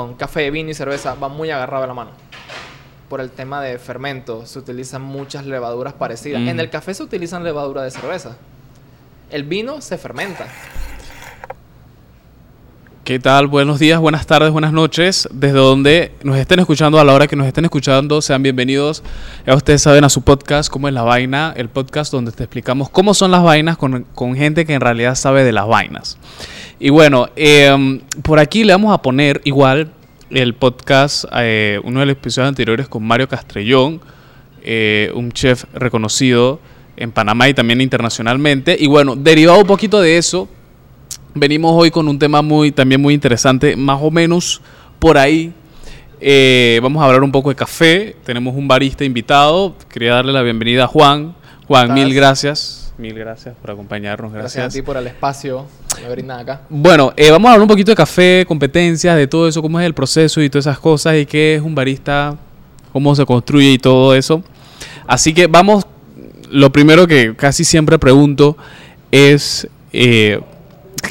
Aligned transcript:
con 0.00 0.14
café, 0.14 0.48
vino 0.52 0.70
y 0.70 0.74
cerveza 0.74 1.14
va 1.14 1.28
muy 1.28 1.50
agarrado 1.50 1.82
de 1.82 1.88
la 1.88 1.94
mano. 1.94 2.12
Por 3.08 3.20
el 3.20 3.30
tema 3.30 3.60
de 3.60 3.80
fermento, 3.80 4.46
se 4.46 4.60
utilizan 4.60 5.02
muchas 5.02 5.44
levaduras 5.44 5.92
parecidas. 5.92 6.40
Mm. 6.40 6.48
En 6.50 6.60
el 6.60 6.70
café 6.70 6.94
se 6.94 7.02
utilizan 7.02 7.42
levadura 7.42 7.82
de 7.82 7.90
cerveza. 7.90 8.36
El 9.28 9.42
vino 9.42 9.80
se 9.80 9.98
fermenta. 9.98 10.46
¿Qué 13.02 13.18
tal? 13.18 13.48
Buenos 13.48 13.80
días, 13.80 13.98
buenas 13.98 14.24
tardes, 14.24 14.52
buenas 14.52 14.72
noches. 14.72 15.28
Desde 15.32 15.58
donde 15.58 16.12
nos 16.22 16.36
estén 16.36 16.60
escuchando, 16.60 17.00
a 17.00 17.04
la 17.04 17.12
hora 17.12 17.26
que 17.26 17.34
nos 17.34 17.48
estén 17.48 17.64
escuchando, 17.64 18.22
sean 18.22 18.44
bienvenidos. 18.44 19.02
Ya 19.48 19.56
ustedes 19.56 19.82
saben 19.82 20.04
a 20.04 20.10
su 20.10 20.22
podcast, 20.22 20.70
cómo 20.70 20.86
es 20.86 20.94
la 20.94 21.02
vaina, 21.02 21.52
el 21.56 21.70
podcast 21.70 22.12
donde 22.12 22.30
te 22.30 22.44
explicamos 22.44 22.88
cómo 22.88 23.14
son 23.14 23.32
las 23.32 23.42
vainas 23.42 23.76
con, 23.76 24.04
con 24.14 24.36
gente 24.36 24.64
que 24.64 24.74
en 24.74 24.80
realidad 24.80 25.16
sabe 25.16 25.42
de 25.42 25.50
las 25.50 25.66
vainas. 25.66 26.18
Y 26.80 26.90
bueno, 26.90 27.28
eh, 27.34 28.00
por 28.22 28.38
aquí 28.38 28.64
le 28.64 28.72
vamos 28.72 28.94
a 28.94 29.02
poner 29.02 29.40
igual 29.44 29.92
el 30.30 30.54
podcast, 30.54 31.24
eh, 31.34 31.80
uno 31.82 32.00
de 32.00 32.06
los 32.06 32.12
episodios 32.12 32.48
anteriores 32.48 32.88
con 32.88 33.02
Mario 33.04 33.28
Castrellón, 33.28 34.00
eh, 34.62 35.10
un 35.14 35.32
chef 35.32 35.64
reconocido 35.72 36.60
en 36.96 37.12
Panamá 37.12 37.48
y 37.48 37.54
también 37.54 37.80
internacionalmente. 37.80 38.76
Y 38.78 38.86
bueno, 38.86 39.16
derivado 39.16 39.58
un 39.60 39.66
poquito 39.66 40.00
de 40.00 40.18
eso, 40.18 40.48
venimos 41.34 41.72
hoy 41.74 41.90
con 41.90 42.08
un 42.08 42.18
tema 42.18 42.42
muy 42.42 42.72
también 42.72 43.00
muy 43.00 43.14
interesante, 43.14 43.76
más 43.76 43.98
o 44.02 44.10
menos 44.10 44.60
por 44.98 45.18
ahí. 45.18 45.52
Eh, 46.20 46.80
vamos 46.82 47.02
a 47.02 47.06
hablar 47.06 47.22
un 47.22 47.32
poco 47.32 47.48
de 47.48 47.54
café. 47.54 48.16
Tenemos 48.24 48.54
un 48.54 48.66
barista 48.66 49.04
invitado. 49.04 49.74
Quería 49.88 50.14
darle 50.14 50.32
la 50.32 50.42
bienvenida 50.42 50.84
a 50.84 50.88
Juan. 50.88 51.34
Juan, 51.66 51.94
mil 51.94 52.12
gracias. 52.12 52.87
Mil 52.98 53.14
gracias 53.14 53.54
por 53.62 53.70
acompañarnos. 53.70 54.32
Gracias, 54.32 54.54
Gracias. 54.54 54.74
a 54.74 54.76
ti 54.76 54.82
por 54.82 54.96
el 54.96 55.06
espacio 55.06 55.66
que 55.96 56.08
brindan 56.08 56.40
acá. 56.40 56.62
Bueno, 56.68 57.12
eh, 57.16 57.30
vamos 57.30 57.48
a 57.48 57.52
hablar 57.52 57.62
un 57.62 57.68
poquito 57.68 57.92
de 57.92 57.96
café, 57.96 58.44
competencias, 58.46 59.16
de 59.16 59.28
todo 59.28 59.46
eso, 59.46 59.62
cómo 59.62 59.78
es 59.78 59.86
el 59.86 59.94
proceso 59.94 60.42
y 60.42 60.50
todas 60.50 60.66
esas 60.66 60.80
cosas 60.80 61.14
y 61.14 61.24
qué 61.24 61.54
es 61.54 61.62
un 61.62 61.76
barista, 61.76 62.36
cómo 62.92 63.14
se 63.14 63.24
construye 63.24 63.70
y 63.70 63.78
todo 63.78 64.16
eso. 64.16 64.42
Así 65.06 65.32
que 65.32 65.46
vamos, 65.46 65.86
lo 66.50 66.72
primero 66.72 67.06
que 67.06 67.36
casi 67.36 67.62
siempre 67.62 68.00
pregunto 68.00 68.56
es, 69.12 69.68
eh, 69.92 70.40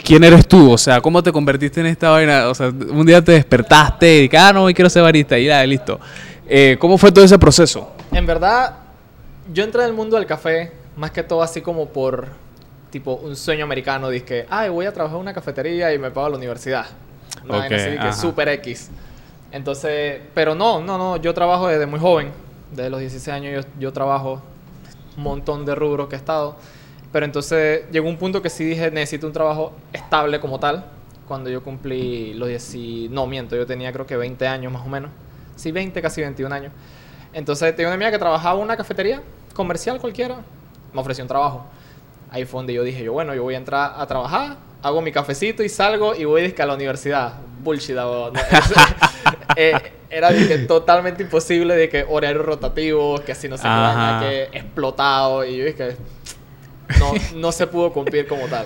¿quién 0.03 0.25
eres 0.25 0.45
tú? 0.45 0.69
O 0.71 0.77
sea, 0.77 0.99
¿cómo 0.99 1.23
te 1.23 1.31
convertiste 1.31 1.80
en 1.80 1.85
esta 1.85 2.09
vaina? 2.09 2.49
O 2.49 2.53
sea, 2.53 2.67
un 2.67 3.05
día 3.05 3.23
te 3.23 3.31
despertaste 3.31 4.09
y 4.09 4.15
dijiste, 4.15 4.38
ah, 4.38 4.52
no, 4.52 4.63
hoy 4.63 4.73
quiero 4.73 4.89
ser 4.89 5.03
barista 5.03 5.39
y 5.39 5.45
ya, 5.45 5.65
listo. 5.65 6.02
Eh, 6.49 6.75
¿Cómo 6.80 6.97
fue 6.97 7.13
todo 7.13 7.23
ese 7.23 7.39
proceso? 7.39 7.93
En 8.11 8.25
verdad, 8.25 8.75
yo 9.53 9.63
entré 9.63 9.83
en 9.83 9.88
el 9.88 9.93
mundo 9.93 10.17
del 10.17 10.25
café 10.25 10.73
más 10.97 11.11
que 11.11 11.23
todo 11.23 11.41
así 11.41 11.61
como 11.61 11.87
por 11.87 12.27
tipo 12.89 13.13
un 13.13 13.35
sueño 13.35 13.63
americano. 13.63 14.09
Dije, 14.09 14.45
ay, 14.49 14.69
voy 14.69 14.85
a 14.85 14.93
trabajar 14.93 15.15
en 15.15 15.21
una 15.21 15.33
cafetería 15.33 15.93
y 15.93 15.99
me 15.99 16.11
pago 16.11 16.29
la 16.29 16.37
universidad. 16.37 16.87
Una 17.45 17.59
vaina 17.59 17.75
Ok, 17.75 17.81
así 17.81 17.97
que 17.97 18.13
super 18.13 18.49
X. 18.49 18.89
Entonces, 19.51 20.21
pero 20.33 20.55
no, 20.55 20.81
no, 20.81 20.97
no. 20.97 21.17
Yo 21.17 21.33
trabajo 21.33 21.67
desde 21.67 21.85
muy 21.85 21.99
joven. 21.99 22.31
Desde 22.71 22.89
los 22.89 22.99
16 22.99 23.27
años 23.29 23.65
yo, 23.65 23.71
yo 23.79 23.93
trabajo 23.93 24.41
un 25.15 25.23
montón 25.23 25.65
de 25.65 25.75
rubros 25.75 26.09
que 26.09 26.15
he 26.15 26.17
estado. 26.19 26.57
Pero 27.11 27.25
entonces 27.25 27.83
llegó 27.91 28.09
un 28.09 28.17
punto 28.17 28.41
que 28.41 28.49
sí 28.49 28.65
dije, 28.65 28.91
necesito 28.91 29.27
un 29.27 29.33
trabajo 29.33 29.73
estable 29.93 30.39
como 30.39 30.59
tal. 30.59 30.85
Cuando 31.27 31.49
yo 31.49 31.63
cumplí 31.63 32.33
los 32.33 32.47
10... 32.49 33.09
No, 33.11 33.27
miento, 33.27 33.55
yo 33.55 33.65
tenía 33.65 33.91
creo 33.93 34.05
que 34.05 34.17
20 34.17 34.47
años 34.47 34.71
más 34.71 34.85
o 34.85 34.89
menos. 34.89 35.11
Sí, 35.55 35.71
20, 35.71 36.01
casi 36.01 36.21
21 36.21 36.53
años. 36.53 36.71
Entonces 37.33 37.75
tenía 37.75 37.87
una 37.87 37.95
amiga 37.95 38.11
que 38.11 38.19
trabajaba 38.19 38.57
en 38.57 38.63
una 38.63 38.77
cafetería 38.77 39.21
comercial 39.53 39.99
cualquiera. 39.99 40.37
Me 40.93 41.02
ofreció 41.02 41.23
un 41.23 41.27
trabajo. 41.27 41.66
Ahí 42.30 42.45
fue 42.45 42.59
donde 42.59 42.73
yo 42.73 42.83
dije, 42.83 43.03
yo 43.03 43.13
bueno, 43.13 43.33
yo 43.33 43.43
voy 43.43 43.55
a 43.55 43.57
entrar 43.57 43.93
a 43.97 44.05
trabajar, 44.05 44.57
hago 44.83 45.02
mi 45.02 45.11
cafecito 45.11 45.63
y 45.63 45.69
salgo 45.69 46.13
y 46.16 46.25
voy 46.25 46.41
a 46.57 46.66
la 46.66 46.73
universidad. 46.73 47.33
Bullshit, 47.63 47.97
abogado. 47.97 48.31
No, 48.33 48.39
eh, 49.55 49.93
era 50.09 50.30
dije, 50.31 50.59
totalmente 50.59 51.23
imposible 51.23 51.75
de 51.75 51.89
que 51.89 52.05
horario 52.08 52.43
rotativo, 52.43 53.19
que 53.25 53.31
así 53.31 53.47
no 53.49 53.58
Ajá. 53.69 53.93
vaina, 53.93 54.19
que 54.21 54.43
explotado. 54.58 55.45
Y 55.45 55.58
yo 55.58 55.65
dije, 55.65 55.97
no, 56.99 57.14
no 57.36 57.52
se 57.52 57.67
pudo 57.67 57.92
cumplir 57.92 58.27
como 58.27 58.45
tal. 58.48 58.65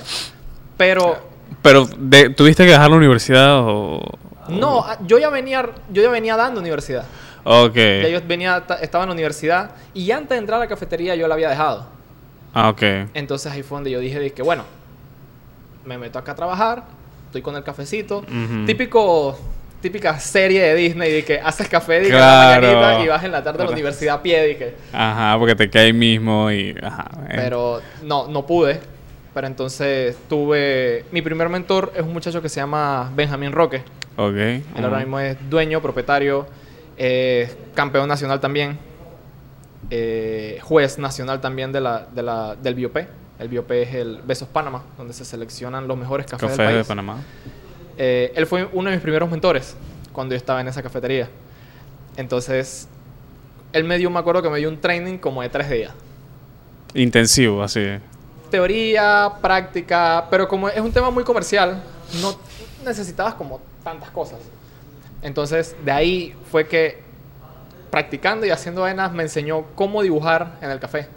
Pero 0.78 1.18
Pero, 1.62 1.86
de- 1.98 2.30
¿tuviste 2.30 2.66
que 2.66 2.72
dejar 2.72 2.90
la 2.90 2.96
universidad 2.98 3.60
o...? 3.60 4.02
no, 4.50 4.80
ah, 4.86 4.98
yo 5.06 5.18
ya 5.20 5.30
venía, 5.30 5.70
yo 5.92 6.02
ya 6.02 6.10
venía 6.10 6.36
dando 6.36 6.60
universidad. 6.60 7.06
Ok. 7.44 7.76
Ya 7.76 8.08
yo 8.10 8.20
venía, 8.26 8.66
ta- 8.66 8.76
estaba 8.76 9.04
en 9.04 9.10
la 9.10 9.14
universidad 9.14 9.72
y 9.94 10.12
antes 10.12 10.30
de 10.30 10.38
entrar 10.38 10.58
a 10.58 10.64
la 10.64 10.68
cafetería 10.68 11.16
yo 11.16 11.28
la 11.28 11.36
había 11.36 11.50
dejado. 11.50 11.86
Ah, 12.54 12.70
ok. 12.70 12.82
Entonces 13.14 13.52
ahí 13.52 13.64
fue 13.64 13.78
donde 13.78 13.92
yo 13.92 14.00
dije, 14.00 14.20
dije, 14.20 14.42
bueno, 14.42 14.64
me 15.86 15.98
meto 15.98 16.20
acá 16.20 16.34
a 16.34 16.36
trabajar, 16.36 16.84
estoy 17.28 17.42
con 17.42 17.56
el 17.56 17.64
cafecito. 17.64 18.20
Ujú. 18.20 18.66
Típico, 18.66 19.40
típica 19.82 20.20
serie 20.20 20.62
de 20.62 20.76
Disney 20.76 21.12
de 21.12 21.24
que 21.26 21.40
haces 21.40 21.68
café 21.68 22.00
dije, 22.00 22.12
Claro. 22.12 22.62
la 22.68 22.74
mañanita 22.74 23.04
y 23.04 23.08
vas 23.08 23.24
en 23.24 23.32
la 23.32 23.44
tarde 23.44 23.64
a 23.64 23.66
la 23.66 23.72
universidad 23.72 24.16
a 24.16 24.22
pie, 24.24 24.46
dije. 24.48 24.76
Ajá, 24.94 25.38
porque 25.40 25.56
te 25.56 25.70
cae 25.70 25.86
ahí 25.88 25.94
mismo 25.94 26.52
y... 26.52 26.76
Ajá. 26.84 27.10
eh. 27.30 27.34
Pero 27.36 27.82
no, 28.04 28.28
no 28.28 28.46
pude. 28.46 28.80
Pero 29.34 29.48
entonces 29.48 30.18
tuve... 30.28 31.06
Mi 31.12 31.22
primer 31.22 31.48
mentor 31.48 31.94
es 31.96 32.02
un 32.02 32.12
muchacho 32.12 32.42
que 32.42 32.50
se 32.50 32.60
llama 32.60 33.10
Benjamín 33.16 33.54
Roque. 33.54 33.82
Ok. 34.18 34.36
Él 34.36 34.64
ahora 34.84 35.00
mismo 35.00 35.20
es 35.22 35.38
dueño, 35.50 35.82
propietario, 35.82 36.46
eh, 36.98 37.50
campeón 37.74 38.10
nacional 38.10 38.42
también, 38.42 38.78
eh, 39.94 40.60
juez 40.64 40.98
nacional 40.98 41.42
también 41.42 41.72
de 41.74 41.82
la, 41.82 42.08
de 42.12 42.24
la, 42.24 42.56
del 42.56 42.76
BIOP. 42.76 42.98
El 43.40 43.50
BIOP 43.50 43.72
es 43.72 43.94
el 43.94 44.22
Besos 44.22 44.48
Panamá, 44.48 44.84
donde 44.98 45.14
se 45.14 45.26
seleccionan 45.26 45.88
los 45.88 45.98
mejores 45.98 46.26
cafés 46.26 46.50
Café 46.50 46.64
del 46.64 46.72
de 46.72 46.78
país. 46.78 46.88
Panamá. 46.88 47.18
Eh, 47.98 48.32
él 48.36 48.48
fue 48.48 48.68
uno 48.72 48.90
de 48.90 48.96
mis 48.96 49.04
primeros 49.04 49.30
mentores 49.30 49.76
cuando 50.14 50.34
yo 50.34 50.38
estaba 50.38 50.62
en 50.62 50.70
esa 50.70 50.82
cafetería. 50.82 51.28
Entonces, 52.16 52.88
él 53.74 53.84
me 53.84 53.98
dio, 53.98 54.10
me 54.10 54.20
acuerdo 54.20 54.42
que 54.42 54.50
me 54.50 54.60
dio 54.60 54.70
un 54.70 54.80
training 54.80 55.18
como 55.18 55.42
de 55.42 55.50
tres 55.50 55.70
días. 55.70 55.92
Intensivo, 56.94 57.62
así. 57.62 57.86
Teoría, 58.50 59.34
práctica, 59.42 60.28
pero 60.30 60.48
como 60.48 60.70
es 60.70 60.80
un 60.80 60.92
tema 60.92 61.10
muy 61.10 61.24
comercial, 61.24 61.84
no 62.22 62.36
necesitabas 62.86 63.34
como 63.34 63.60
tantas 63.84 64.10
cosas. 64.12 64.40
Entonces, 65.22 65.76
de 65.84 65.92
ahí 65.92 66.36
fue 66.50 66.68
que 66.68 67.11
practicando 67.92 68.46
y 68.46 68.50
haciendo 68.50 68.82
vainas 68.82 69.12
me 69.12 69.24
enseñó 69.24 69.66
cómo 69.76 70.02
dibujar 70.02 70.58
en 70.62 70.72
el 70.72 70.80
café. 70.80 71.08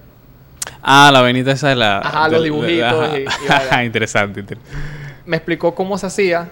Ah, 0.82 1.10
la 1.12 1.22
venita 1.22 1.52
esa 1.52 1.68
de 1.68 1.76
la... 1.76 1.98
Ajá, 1.98 2.24
de- 2.24 2.32
los 2.32 2.40
de- 2.42 2.44
dibujitos 2.50 3.04
ajá. 3.04 3.18
y- 3.18 3.22
y 3.22 3.48
vaya. 3.48 3.84
interesante. 3.84 4.40
inter- 4.40 4.58
Me 5.24 5.36
explicó 5.36 5.74
cómo 5.74 5.96
se 5.96 6.06
hacía 6.06 6.48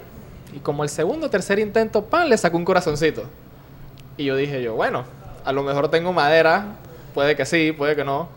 y 0.55 0.59
como 0.61 0.83
el 0.85 0.89
segundo 0.89 1.27
o 1.27 1.31
tercer 1.31 1.59
intento, 1.59 2.05
pan, 2.07 2.29
le 2.29 2.37
sacó 2.39 2.57
un 2.57 2.65
corazoncito. 2.65 3.25
Y 4.17 4.25
yo 4.25 4.37
dije 4.37 4.63
yo, 4.63 4.75
bueno, 4.75 5.05
a 5.45 5.53
lo 5.53 5.63
mejor 5.63 5.89
tengo 5.89 6.13
madera, 6.13 6.67
puede 7.15 7.35
que 7.37 7.45
sí, 7.45 7.73
puede 7.77 7.97
que 7.97 8.05
no. 8.05 8.29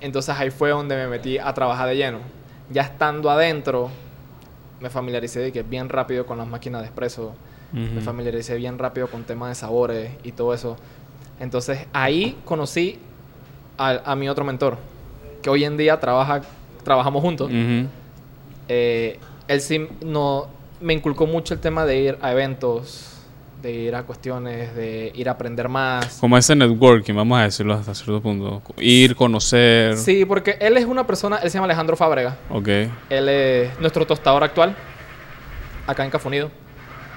Entonces 0.00 0.34
ahí 0.38 0.50
fue 0.50 0.70
donde 0.70 0.96
me 0.96 1.06
metí 1.08 1.38
a 1.38 1.52
trabajar 1.54 1.88
de 1.88 1.96
lleno. 1.96 2.18
Ya 2.70 2.82
estando 2.82 3.30
adentro, 3.30 3.90
me 4.80 4.90
familiaricé 4.90 5.40
de 5.40 5.52
que 5.52 5.62
bien 5.62 5.88
rápido 5.88 6.26
con 6.26 6.38
las 6.38 6.46
máquinas 6.46 6.80
de 6.82 6.86
espresso. 6.88 7.34
Me 7.72 7.98
Ujú. 7.98 8.00
familiaricé 8.00 8.56
bien 8.56 8.78
rápido 8.78 9.06
con 9.08 9.22
temas 9.24 9.50
de 9.50 9.54
sabores 9.54 10.10
y 10.24 10.32
todo 10.32 10.54
eso. 10.54 10.76
Entonces 11.40 11.86
ahí 11.92 12.38
conocí 12.44 12.98
a, 13.76 14.12
a 14.12 14.14
mi 14.14 14.28
otro 14.28 14.44
mentor, 14.44 14.76
que 15.42 15.50
hoy 15.50 15.64
en 15.64 15.76
día 15.76 15.98
trabaja, 15.98 16.42
trabajamos 16.84 17.22
juntos. 17.22 17.50
Ujú. 17.50 17.88
Eh, 18.68 19.18
él 19.48 19.60
sí 19.60 19.88
no, 20.00 20.46
me 20.80 20.92
inculcó 20.94 21.26
mucho 21.26 21.54
el 21.54 21.60
tema 21.60 21.84
de 21.84 21.98
ir 21.98 22.18
a 22.22 22.30
eventos, 22.30 23.16
de 23.62 23.72
ir 23.72 23.94
a 23.94 24.04
cuestiones, 24.04 24.74
de 24.74 25.12
ir 25.14 25.28
a 25.28 25.32
aprender 25.32 25.68
más. 25.68 26.18
Como 26.20 26.36
ese 26.36 26.54
networking, 26.54 27.14
vamos 27.14 27.38
a 27.38 27.42
decirlo 27.42 27.74
hasta 27.74 27.94
cierto 27.94 28.20
punto. 28.20 28.62
Ir, 28.78 29.16
conocer. 29.16 29.96
Sí, 29.96 30.24
porque 30.24 30.56
él 30.60 30.76
es 30.76 30.84
una 30.84 31.06
persona, 31.06 31.36
él 31.36 31.50
se 31.50 31.58
llama 31.58 31.66
Alejandro 31.66 31.96
Fábrega. 31.96 32.36
Ok. 32.48 32.68
Él 33.10 33.28
es 33.28 33.80
nuestro 33.80 34.06
tostador 34.06 34.44
actual, 34.44 34.76
acá 35.86 36.04
en 36.04 36.10
Cafunido. 36.10 36.50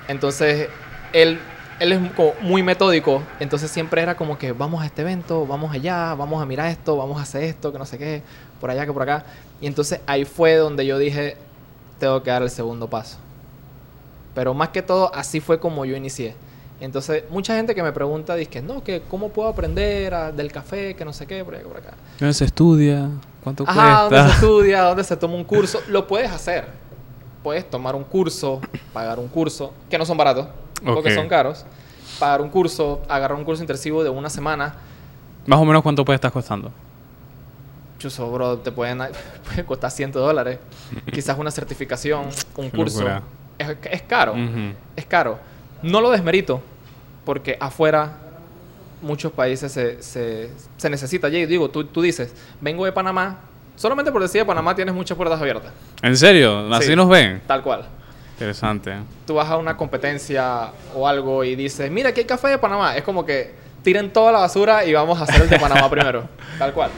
Entonces, 0.07 0.69
él, 1.13 1.39
él 1.79 1.91
es 1.91 2.11
como 2.13 2.33
muy 2.41 2.63
metódico. 2.63 3.21
Entonces, 3.39 3.69
siempre 3.71 4.01
era 4.01 4.15
como 4.15 4.37
que 4.37 4.51
vamos 4.51 4.81
a 4.83 4.85
este 4.85 5.01
evento, 5.01 5.45
vamos 5.45 5.73
allá, 5.73 6.13
vamos 6.15 6.41
a 6.41 6.45
mirar 6.45 6.67
esto, 6.69 6.97
vamos 6.97 7.19
a 7.19 7.23
hacer 7.23 7.43
esto, 7.43 7.71
que 7.71 7.79
no 7.79 7.85
sé 7.85 7.97
qué, 7.97 8.21
por 8.61 8.69
allá, 8.69 8.85
que 8.85 8.93
por 8.93 9.01
acá. 9.03 9.25
Y 9.61 9.67
entonces, 9.67 9.99
ahí 10.07 10.25
fue 10.25 10.55
donde 10.55 10.85
yo 10.85 10.97
dije, 10.97 11.37
tengo 11.99 12.21
que 12.23 12.31
dar 12.31 12.41
el 12.43 12.49
segundo 12.49 12.89
paso. 12.89 13.17
Pero 14.35 14.53
más 14.53 14.69
que 14.69 14.81
todo, 14.81 15.13
así 15.13 15.39
fue 15.39 15.59
como 15.59 15.85
yo 15.85 15.95
inicié. 15.95 16.35
Entonces, 16.79 17.23
mucha 17.29 17.55
gente 17.55 17.75
que 17.75 17.83
me 17.83 17.91
pregunta, 17.91 18.35
dice, 18.35 18.61
no, 18.61 18.83
que 18.83 19.01
cómo 19.09 19.29
puedo 19.29 19.47
aprender 19.47 20.13
a- 20.13 20.31
del 20.31 20.51
café, 20.51 20.95
que 20.95 21.05
no 21.05 21.13
sé 21.13 21.25
qué, 21.27 21.43
por 21.45 21.53
allá, 21.53 21.63
que 21.63 21.69
por 21.69 21.77
acá. 21.77 21.93
¿Dónde 22.19 22.33
se 22.33 22.45
estudia? 22.45 23.09
¿Cuánto 23.43 23.63
Ajá, 23.67 24.01
dónde 24.03 24.17
se 24.17 24.23
cuesta? 24.23 24.35
estudia, 24.45 24.81
dónde 24.81 25.03
se 25.03 25.17
toma 25.17 25.35
un 25.35 25.43
curso. 25.43 25.79
Lo 25.87 26.07
puedes 26.07 26.31
hacer. 26.31 26.65
Puedes 27.43 27.69
tomar 27.69 27.93
un 27.95 28.03
curso, 28.05 28.59
pagar 28.91 29.19
un 29.19 29.27
curso, 29.27 29.73
que 29.89 29.97
no 29.97 30.05
son 30.05 30.17
baratos, 30.17 30.47
porque 30.83 31.09
Ok. 31.09 31.15
son 31.15 31.27
caros. 31.27 31.65
Pagar 32.19 32.41
un 32.41 32.49
curso, 32.49 33.01
agarrar 33.09 33.37
un 33.37 33.43
curso 33.43 33.63
intensivo 33.63 34.03
de 34.03 34.09
una 34.09 34.29
semana. 34.29 34.75
Más 35.45 35.59
o 35.59 35.65
menos 35.65 35.81
cuánto 35.83 36.05
puede 36.05 36.15
estar 36.15 36.31
costando. 36.31 36.71
Chuso, 37.99 38.29
bro, 38.31 38.57
te 38.59 38.71
pueden, 38.71 38.99
puede 39.45 39.65
costar 39.65 39.91
100 39.91 40.11
dólares. 40.11 40.59
Quizás 41.11 41.37
una 41.37 41.51
certificación, 41.51 42.25
un 42.57 42.69
Qué 42.71 42.77
curso. 42.77 43.05
Es, 43.57 43.77
es 43.91 44.01
caro, 44.03 44.33
Ujú. 44.33 44.73
es 44.95 45.05
caro. 45.05 45.39
No 45.81 46.01
lo 46.01 46.11
desmerito, 46.11 46.61
porque 47.25 47.57
afuera 47.59 48.17
muchos 49.01 49.31
países 49.31 49.71
se, 49.71 50.01
se, 50.01 50.49
se 50.77 50.89
necesita. 50.89 51.29
Y 51.29 51.45
digo, 51.45 51.69
tú, 51.69 51.85
tú 51.85 52.01
dices, 52.01 52.33
vengo 52.61 52.85
de 52.85 52.91
Panamá, 52.91 53.39
solamente 53.75 54.11
por 54.11 54.21
decir 54.21 54.41
de 54.41 54.45
Panamá 54.45 54.75
tienes 54.75 54.93
muchas 54.93 55.15
puertas 55.17 55.39
abiertas. 55.39 55.71
¿En 56.01 56.15
serio? 56.17 56.73
¿Así 56.73 56.87
Sí. 56.89 56.95
nos 56.95 57.07
ven? 57.09 57.41
Tal 57.47 57.61
cual. 57.63 57.85
Interesante. 58.33 58.93
Tú 59.25 59.35
vas 59.35 59.49
a 59.49 59.57
una 59.57 59.77
competencia 59.77 60.71
o 60.95 61.07
algo 61.07 61.43
y 61.43 61.55
dices, 61.55 61.89
mira, 61.91 62.09
aquí 62.09 62.21
hay 62.21 62.25
café 62.25 62.49
de 62.49 62.57
Panamá. 62.57 62.97
Es 62.97 63.03
como 63.03 63.25
que 63.25 63.53
tiren 63.83 64.11
toda 64.11 64.31
la 64.31 64.39
basura 64.39 64.85
y 64.85 64.93
vamos 64.93 65.19
a 65.19 65.23
hacer 65.23 65.41
el 65.43 65.49
de 65.49 65.59
Panamá 65.59 65.89
primero. 65.91 66.27
Tal 66.57 66.73
cual. 66.73 66.89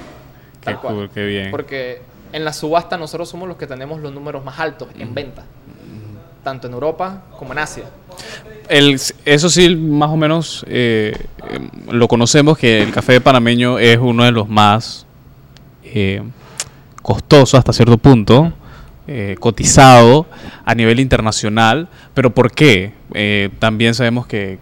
Qué 0.62 0.66
Tal 0.66 0.80
cual. 0.80 0.96
cool, 0.96 1.10
qué 1.14 1.26
bien. 1.26 1.52
Porque 1.52 2.02
en 2.32 2.46
la 2.46 2.54
subasta 2.54 2.98
nosotros 2.98 3.30
somos 3.30 3.48
los 3.48 3.58
que 3.58 3.68
tenemos 3.68 4.00
los 4.00 4.14
números 4.14 4.44
más 4.44 4.60
altos 4.60 4.88
en 4.98 5.14
venta. 5.14 5.44
Tanto 6.44 6.68
en 6.68 6.74
Europa 6.74 7.24
como 7.38 7.54
en 7.54 7.60
Asia. 7.60 7.86
El, 8.70 9.00
eso 9.26 9.50
sí, 9.50 9.76
más 9.76 10.10
o 10.10 10.16
menos 10.18 10.64
eh, 10.68 11.18
eh, 11.50 11.70
lo 11.90 12.08
conocemos 12.08 12.58
que 12.58 12.84
el 12.84 12.92
café 12.92 13.20
panameño 13.20 13.80
es 13.80 13.98
uno 13.98 14.24
de 14.24 14.32
los 14.32 14.48
más 14.48 15.06
eh, 15.84 16.22
costosos 17.02 17.56
hasta 17.58 17.74
cierto 17.74 17.98
punto, 17.98 18.54
eh, 19.08 19.36
cotizado 19.40 20.26
a 20.66 20.76
nivel 20.76 21.00
internacional. 21.00 21.88
Pero 22.14 22.30
¿por 22.32 22.52
qué? 22.52 22.94
Eh, 23.14 23.50
también 23.60 23.94
sabemos 23.94 24.28
que, 24.28 24.60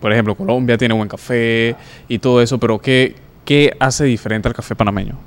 por 0.00 0.12
ejemplo, 0.12 0.34
Colombia 0.34 0.76
tiene 0.76 0.94
buen 0.94 1.08
café 1.08 1.76
y 2.08 2.18
todo 2.18 2.42
eso, 2.42 2.58
pero 2.58 2.78
¿qué, 2.78 3.16
qué 3.44 3.76
hace 3.80 4.04
diferente 4.04 4.48
al 4.48 4.54
café 4.54 4.74
panameño? 4.74 5.18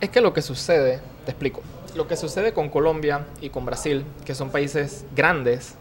Es 0.00 0.10
que 0.10 0.20
lo 0.20 0.32
que 0.32 0.42
sucede, 0.42 1.00
te 1.24 1.30
explico, 1.30 1.62
lo 1.94 2.06
que 2.06 2.16
sucede 2.16 2.52
con 2.52 2.68
Colombia 2.68 3.26
y 3.40 3.48
con 3.48 3.64
Brasil, 3.64 4.04
que 4.24 4.34
son 4.34 4.50
países 4.50 5.06
grandes, 5.14 5.76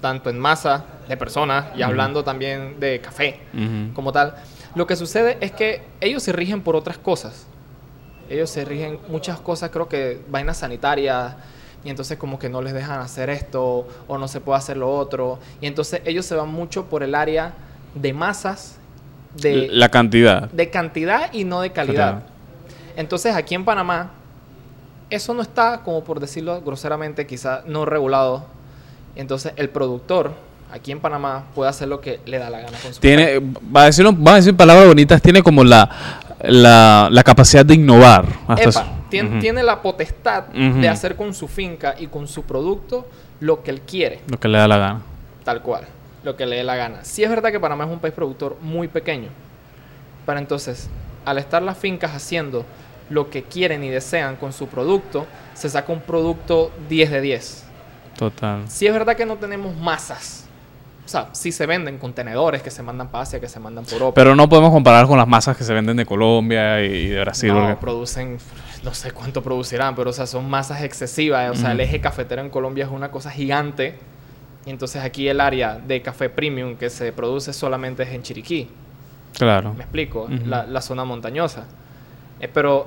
tanto 0.00 0.30
en 0.30 0.38
masa 0.38 0.84
de 1.08 1.16
personas 1.16 1.66
y 1.76 1.82
hablando 1.82 2.24
también 2.24 2.80
de 2.80 3.00
café 3.00 3.40
como 3.94 4.12
tal, 4.12 4.34
lo 4.74 4.86
que 4.86 4.96
sucede 4.96 5.36
es 5.40 5.52
que 5.52 5.82
ellos 6.00 6.22
se 6.22 6.32
rigen 6.32 6.62
por 6.62 6.76
otras 6.76 6.98
cosas. 6.98 7.46
Ellos 8.28 8.48
se 8.48 8.64
rigen 8.64 8.98
muchas 9.08 9.40
cosas, 9.40 9.70
creo 9.70 9.88
que 9.88 10.20
vainas 10.28 10.58
sanitarias, 10.58 11.34
y 11.84 11.90
entonces 11.90 12.18
como 12.18 12.38
que 12.38 12.48
no 12.48 12.60
les 12.62 12.74
dejan 12.74 13.00
hacer 13.00 13.30
esto 13.30 13.86
o 14.06 14.18
no 14.18 14.28
se 14.28 14.40
puede 14.40 14.58
hacer 14.58 14.76
lo 14.76 14.94
otro. 14.94 15.38
Y 15.60 15.66
entonces 15.66 16.02
ellos 16.04 16.26
se 16.26 16.34
van 16.34 16.50
mucho 16.50 16.86
por 16.86 17.02
el 17.02 17.14
área 17.14 17.52
de 17.94 18.12
masas, 18.12 18.76
de, 19.40 19.68
La 19.70 19.88
cantidad. 19.88 20.50
de 20.50 20.70
cantidad 20.70 21.32
y 21.32 21.44
no 21.44 21.60
de 21.60 21.72
calidad. 21.72 22.22
Entonces 22.96 23.34
aquí 23.34 23.54
en 23.54 23.64
Panamá, 23.64 24.10
eso 25.08 25.32
no 25.32 25.42
está, 25.42 25.80
como 25.82 26.04
por 26.04 26.20
decirlo 26.20 26.60
groseramente, 26.60 27.26
quizá 27.26 27.62
no 27.66 27.84
regulado. 27.86 28.44
Entonces 29.16 29.52
el 29.56 29.70
productor 29.70 30.32
aquí 30.70 30.92
en 30.92 31.00
Panamá 31.00 31.44
puede 31.54 31.70
hacer 31.70 31.88
lo 31.88 32.00
que 32.00 32.20
le 32.26 32.38
da 32.38 32.50
la 32.50 32.60
gana 32.60 32.78
con 32.82 32.92
su 32.92 33.00
Tiene, 33.00 33.40
va 33.74 33.82
a 33.82 33.86
decirlo, 33.86 34.14
va 34.20 34.32
a 34.32 34.36
decir 34.36 34.54
palabras 34.54 34.86
bonitas, 34.86 35.22
tiene 35.22 35.42
como 35.42 35.64
la, 35.64 35.88
la, 36.42 37.08
la 37.10 37.22
capacidad 37.22 37.64
de 37.64 37.74
innovar. 37.74 38.26
hasta 38.46 38.99
Tien- 39.10 39.40
tiene 39.40 39.62
la 39.62 39.82
potestad 39.82 40.44
de 40.46 40.88
hacer 40.88 41.16
con 41.16 41.34
su 41.34 41.48
finca 41.48 41.94
y 41.98 42.06
con 42.06 42.26
su 42.28 42.42
producto 42.44 43.06
lo 43.40 43.62
que 43.62 43.70
él 43.70 43.80
quiere, 43.82 44.20
Lo 44.28 44.38
que 44.38 44.48
le 44.48 44.58
da 44.58 44.68
la 44.68 44.76
gana. 44.78 45.00
tal 45.44 45.62
cual, 45.62 45.84
lo 46.22 46.36
que 46.36 46.46
le 46.46 46.56
dé 46.56 46.64
la 46.64 46.76
gana. 46.76 47.04
Sí 47.04 47.22
es 47.24 47.30
verdad 47.30 47.50
que 47.50 47.58
Panamá 47.60 47.84
es 47.84 47.90
un 47.90 47.98
país 47.98 48.14
productor 48.14 48.56
muy 48.60 48.88
pequeño, 48.88 49.28
pero 50.26 50.38
entonces, 50.38 50.88
al 51.24 51.38
estar 51.38 51.62
las 51.62 51.76
fincas 51.78 52.14
haciendo 52.14 52.64
lo 53.08 53.28
que 53.30 53.42
quieren 53.42 53.82
y 53.82 53.88
desean 53.88 54.36
con 54.36 54.52
su 54.52 54.68
producto, 54.68 55.26
se 55.54 55.68
saca 55.68 55.92
un 55.92 56.00
producto 56.00 56.70
10 56.88 57.10
de 57.10 57.20
10. 57.20 57.64
Total. 58.16 58.68
Sí 58.68 58.86
es 58.86 58.92
verdad 58.92 59.16
que 59.16 59.26
no 59.26 59.36
tenemos 59.36 59.74
masas. 59.76 60.39
O 61.10 61.12
sea, 61.12 61.28
sí 61.32 61.50
se 61.50 61.66
venden 61.66 61.98
contenedores 61.98 62.62
que 62.62 62.70
se 62.70 62.84
mandan 62.84 63.08
para 63.08 63.22
Asia, 63.22 63.40
que 63.40 63.48
se 63.48 63.58
mandan 63.58 63.82
por 63.82 63.94
Europa. 63.94 64.14
Pero 64.14 64.36
no 64.36 64.48
podemos 64.48 64.70
comparar 64.70 65.08
con 65.08 65.18
las 65.18 65.26
masas 65.26 65.56
que 65.56 65.64
se 65.64 65.74
venden 65.74 65.96
de 65.96 66.06
Colombia 66.06 66.80
y 66.84 67.08
de 67.08 67.18
Brasil. 67.18 67.52
no, 67.52 67.58
porque- 67.62 67.74
producen, 67.80 68.38
no 68.84 68.94
sé 68.94 69.10
cuánto 69.10 69.42
producirán, 69.42 69.96
pero 69.96 70.10
o 70.10 70.12
sea, 70.12 70.28
son 70.28 70.48
masas 70.48 70.84
excesivas. 70.84 71.50
O 71.50 71.56
sea, 71.56 71.72
el 71.72 71.80
eje 71.80 72.00
cafetero 72.00 72.42
en 72.42 72.48
Colombia 72.48 72.84
es 72.84 72.92
una 72.92 73.10
cosa 73.10 73.28
gigante. 73.32 73.98
Y 74.64 74.70
entonces 74.70 75.02
aquí 75.02 75.26
el 75.26 75.40
área 75.40 75.80
de 75.84 76.00
café 76.00 76.30
premium 76.30 76.76
que 76.76 76.88
se 76.88 77.12
produce 77.12 77.52
solamente 77.52 78.04
es 78.04 78.10
en 78.10 78.22
Chiriquí. 78.22 78.68
Claro. 79.36 79.74
Me 79.74 79.82
explico, 79.82 80.28
la 80.46 80.80
zona 80.80 81.04
montañosa. 81.04 81.64
Eh, 82.38 82.46
pero 82.46 82.86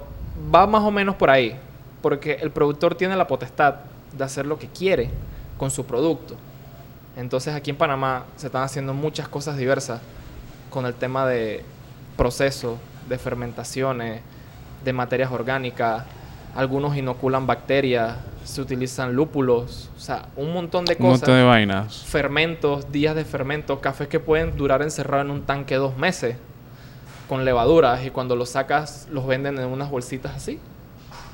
va 0.55 0.65
más 0.65 0.83
o 0.83 0.91
menos 0.91 1.15
por 1.15 1.29
ahí, 1.29 1.57
porque 2.01 2.37
el 2.39 2.51
productor 2.51 2.95
tiene 2.95 3.17
la 3.17 3.27
potestad 3.27 3.75
de 4.17 4.23
hacer 4.23 4.45
lo 4.45 4.57
que 4.57 4.67
quiere 4.67 5.09
con 5.57 5.69
su 5.69 5.85
producto. 5.85 6.37
Entonces 7.15 7.53
aquí 7.53 7.71
en 7.71 7.77
Panamá 7.77 8.25
se 8.35 8.47
están 8.47 8.63
haciendo 8.63 8.93
muchas 8.93 9.27
cosas 9.27 9.57
diversas 9.57 10.01
con 10.69 10.85
el 10.85 10.93
tema 10.93 11.27
de 11.27 11.63
proceso, 12.17 12.79
de 13.07 13.17
fermentaciones, 13.17 14.21
de 14.83 14.93
materias 14.93 15.31
orgánicas. 15.31 16.03
Algunos 16.55 16.95
inoculan 16.97 17.47
bacterias, 17.47 18.15
se 18.43 18.61
utilizan 18.61 19.13
lúpulos, 19.15 19.89
o 19.95 19.99
sea, 19.99 20.27
un 20.35 20.53
montón 20.53 20.85
de 20.85 20.93
Un 20.93 20.97
cosas 20.97 21.21
montón 21.21 21.35
de 21.37 21.43
vainas. 21.43 22.03
fermentos, 22.03 22.91
días 22.91 23.15
de 23.15 23.25
fermento, 23.25 23.79
cafés 23.79 24.07
que 24.07 24.19
pueden 24.19 24.55
durar 24.57 24.81
encerrados 24.81 25.25
en 25.25 25.31
un 25.31 25.43
tanque 25.43 25.75
dos 25.75 25.97
meses 25.97 26.35
con 27.29 27.45
levaduras 27.45 28.05
y 28.05 28.09
cuando 28.09 28.35
los 28.35 28.49
sacas 28.49 29.07
los 29.09 29.25
venden 29.25 29.57
en 29.57 29.65
unas 29.65 29.89
bolsitas 29.89 30.35
así. 30.35 30.59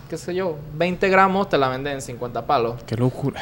Qué 0.10 0.18
sé 0.18 0.34
yo, 0.34 0.58
20 0.74 1.08
gramos 1.10 1.50
te 1.50 1.58
la 1.58 1.70
venden 1.70 1.94
en 1.94 2.02
50 2.02 2.46
palos. 2.48 2.82
Qué 2.88 2.96
locura. 2.96 3.40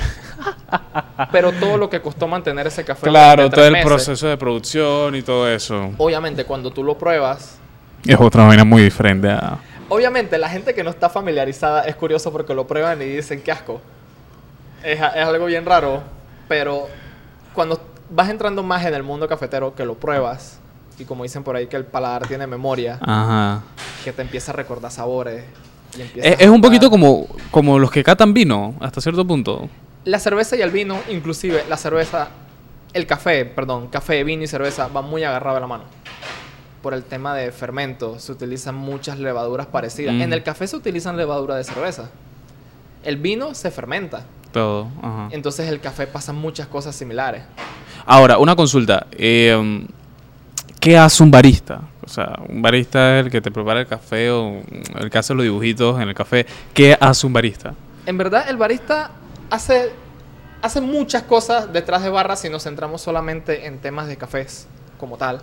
Pero 1.31 1.53
todo 1.53 1.77
lo 1.77 1.89
que 1.89 2.01
costó 2.01 2.27
mantener 2.27 2.67
ese 2.67 2.83
café. 2.83 3.07
Claro, 3.07 3.49
todo 3.49 3.65
el 3.65 3.71
meses, 3.71 3.85
proceso 3.87 4.27
de 4.27 4.35
producción 4.37 5.15
y 5.15 5.21
todo 5.21 5.49
eso. 5.49 5.91
Obviamente, 5.97 6.43
cuando 6.43 6.71
tú 6.71 6.83
lo 6.83 6.97
pruebas, 6.97 7.57
Es 8.05 8.17
otra 8.19 8.45
vaina 8.45 8.65
muy 8.65 8.81
diferente. 8.83 9.29
a- 9.29 9.57
obviamente 9.89 10.37
la 10.37 10.49
gente 10.49 10.75
que 10.75 10.83
no 10.83 10.89
está 10.89 11.07
familiarizada 11.09 11.83
es 11.83 11.95
curioso 11.95 12.33
porque 12.33 12.53
lo 12.53 12.67
prueban 12.67 13.01
y 13.01 13.05
dicen 13.05 13.41
qué 13.41 13.51
asco. 13.53 13.79
Es, 14.83 14.99
es 14.99 15.25
algo 15.25 15.45
bien 15.45 15.65
raro, 15.65 16.03
pero 16.49 16.87
cuando 17.53 17.79
vas 18.09 18.29
entrando 18.29 18.61
más 18.61 18.85
en 18.85 18.93
el 18.93 19.03
mundo 19.03 19.27
cafetero, 19.29 19.73
que 19.73 19.85
lo 19.85 19.95
pruebas, 19.95 20.59
y 20.99 21.05
como 21.05 21.23
dicen 21.23 21.43
por 21.43 21.55
ahí 21.55 21.67
que 21.67 21.77
el 21.77 21.85
paladar 21.85 22.27
tiene 22.27 22.45
memoria, 22.45 22.99
Ajá. 23.01 23.61
que 24.03 24.11
te 24.11 24.21
empieza 24.21 24.51
a 24.51 24.55
recordar 24.55 24.91
sabores. 24.91 25.45
Es, 26.15 26.47
un 26.47 26.61
poquito 26.61 26.89
como, 26.89 27.27
como 27.51 27.79
los 27.79 27.91
que 27.91 28.03
catan 28.03 28.33
vino, 28.33 28.75
hasta 28.79 29.01
cierto 29.01 29.25
punto. 29.25 29.69
La 30.05 30.19
cerveza 30.19 30.55
y 30.55 30.61
el 30.61 30.71
vino, 30.71 30.97
inclusive 31.09 31.63
la 31.67 31.77
cerveza, 31.77 32.29
el 32.93 33.05
café, 33.05 33.45
perdón, 33.45 33.87
café, 33.87 34.23
vino 34.23 34.43
y 34.43 34.47
cerveza 34.47 34.87
van 34.87 35.05
muy 35.05 35.23
agarrados 35.23 35.57
de 35.57 35.61
la 35.61 35.67
mano. 35.67 35.83
Por 36.81 36.93
el 36.93 37.03
tema 37.03 37.35
de 37.35 37.51
fermento, 37.51 38.19
se 38.19 38.31
utilizan 38.31 38.75
muchas 38.75 39.19
levaduras 39.19 39.67
parecidas. 39.67 40.13
Mm. 40.15 40.21
En 40.21 40.33
el 40.33 40.43
café 40.43 40.67
se 40.67 40.75
utilizan 40.75 41.17
levadura 41.17 41.55
de 41.55 41.63
cerveza. 41.63 42.09
El 43.03 43.17
vino 43.17 43.53
se 43.53 43.71
fermenta. 43.71 44.25
Todo. 44.51 44.89
Ajá. 45.01 45.29
Entonces 45.31 45.67
el 45.67 45.79
café 45.79 46.07
pasa 46.07 46.31
muchas 46.33 46.67
cosas 46.67 46.95
similares. 46.95 47.43
Ahora, 48.05 48.37
una 48.37 48.55
consulta. 48.55 49.07
eh, 49.11 49.85
¿Qué 50.79 50.97
hace 50.97 51.23
un 51.23 51.31
barista? 51.31 51.81
O 52.07 52.09
sea, 52.09 52.39
un 52.47 52.61
barista 52.61 53.19
es 53.19 53.25
el 53.25 53.31
que 53.31 53.41
te 53.41 53.51
prepara 53.51 53.81
el 53.81 53.85
café 53.85 54.31
o 54.31 54.61
el 54.97 55.09
que 55.09 55.17
hace 55.17 55.33
los 55.33 55.43
dibujitos 55.43 56.01
en 56.01 56.07
el 56.07 56.15
café. 56.15 56.45
¿Qué 56.73 56.97
hace 56.97 57.27
un 57.27 57.33
barista? 57.33 57.73
En 58.05 58.17
verdad, 58.17 58.49
el 58.49 58.55
barista 58.55 59.11
hace, 59.49 59.91
hace 60.61 60.79
muchas 60.79 61.23
cosas 61.23 61.73
detrás 61.73 62.03
de 62.03 62.09
barras 62.09 62.39
si 62.39 62.49
nos 62.49 62.63
centramos 62.63 63.01
solamente 63.01 63.67
en 63.67 63.79
temas 63.79 64.07
de 64.07 64.15
cafés 64.15 64.67
como 64.97 65.17
tal. 65.17 65.41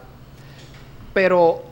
Pero, 1.13 1.63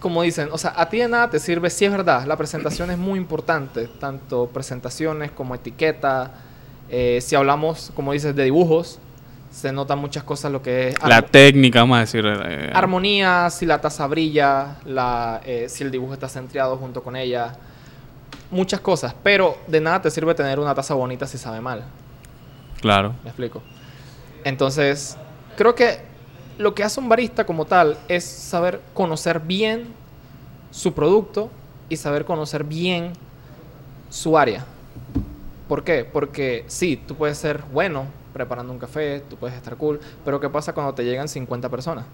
como 0.00 0.20
dicen, 0.20 0.50
o 0.52 0.58
sea, 0.58 0.74
a 0.76 0.90
ti 0.90 0.98
de 0.98 1.08
nada 1.08 1.30
te 1.30 1.38
sirve, 1.38 1.70
sí 1.70 1.86
es 1.86 1.90
verdad, 1.90 2.26
la 2.26 2.36
presentación 2.36 2.90
es 2.90 2.98
muy 2.98 3.18
importante, 3.18 3.88
tanto 3.98 4.48
presentaciones 4.48 5.30
como 5.30 5.54
etiqueta. 5.54 6.32
eh, 6.90 7.20
si 7.22 7.36
hablamos, 7.36 7.90
como 7.94 8.12
dices, 8.12 8.36
de 8.36 8.44
dibujos, 8.44 8.98
se 9.50 9.72
notan 9.72 9.98
muchas 9.98 10.22
cosas 10.24 10.52
lo 10.52 10.62
que 10.62 10.88
es 10.88 11.02
La 11.02 11.22
técnica, 11.22 11.80
vamos 11.80 11.96
a 11.96 12.00
decir. 12.00 12.24
eh, 12.26 12.70
armonía, 12.74 13.48
si 13.50 13.66
la 13.66 13.80
taza 13.80 14.06
brilla, 14.06 14.76
la, 14.84 15.40
eh, 15.44 15.66
si 15.68 15.84
el 15.84 15.90
dibujo 15.90 16.14
está 16.14 16.28
centrado 16.28 16.76
junto 16.76 17.02
con 17.02 17.16
ella. 17.16 17.54
Muchas 18.50 18.80
cosas, 18.80 19.14
pero 19.22 19.58
de 19.66 19.80
nada 19.80 20.02
te 20.02 20.10
sirve 20.10 20.34
tener 20.34 20.58
una 20.58 20.74
taza 20.74 20.94
bonita 20.94 21.26
si 21.26 21.38
sabe 21.38 21.60
mal. 21.60 21.84
Claro. 22.80 23.14
¿Me 23.22 23.30
explico? 23.30 23.62
Entonces, 24.44 25.16
creo 25.56 25.74
que 25.74 25.98
lo 26.58 26.74
que 26.74 26.84
hace 26.84 27.00
un 27.00 27.08
barista 27.08 27.44
como 27.44 27.64
tal 27.64 27.96
es 28.08 28.24
saber 28.24 28.80
conocer 28.94 29.40
bien 29.40 29.88
su 30.70 30.92
producto 30.92 31.50
y 31.88 31.96
saber 31.96 32.24
conocer 32.24 32.64
bien 32.64 33.12
su 34.10 34.38
área. 34.38 34.64
¿Por 35.68 35.84
qué? 35.84 36.04
Porque 36.04 36.64
sí, 36.66 36.96
tú 37.06 37.14
puedes 37.14 37.36
ser 37.38 37.62
bueno 37.72 38.06
preparando 38.38 38.72
un 38.72 38.78
café, 38.78 39.22
tú 39.28 39.36
puedes 39.36 39.56
estar 39.56 39.76
cool, 39.76 40.00
pero 40.24 40.38
¿qué 40.38 40.48
pasa 40.48 40.72
cuando 40.72 40.94
te 40.94 41.04
llegan 41.04 41.28
50 41.28 41.68
personas? 41.68 42.04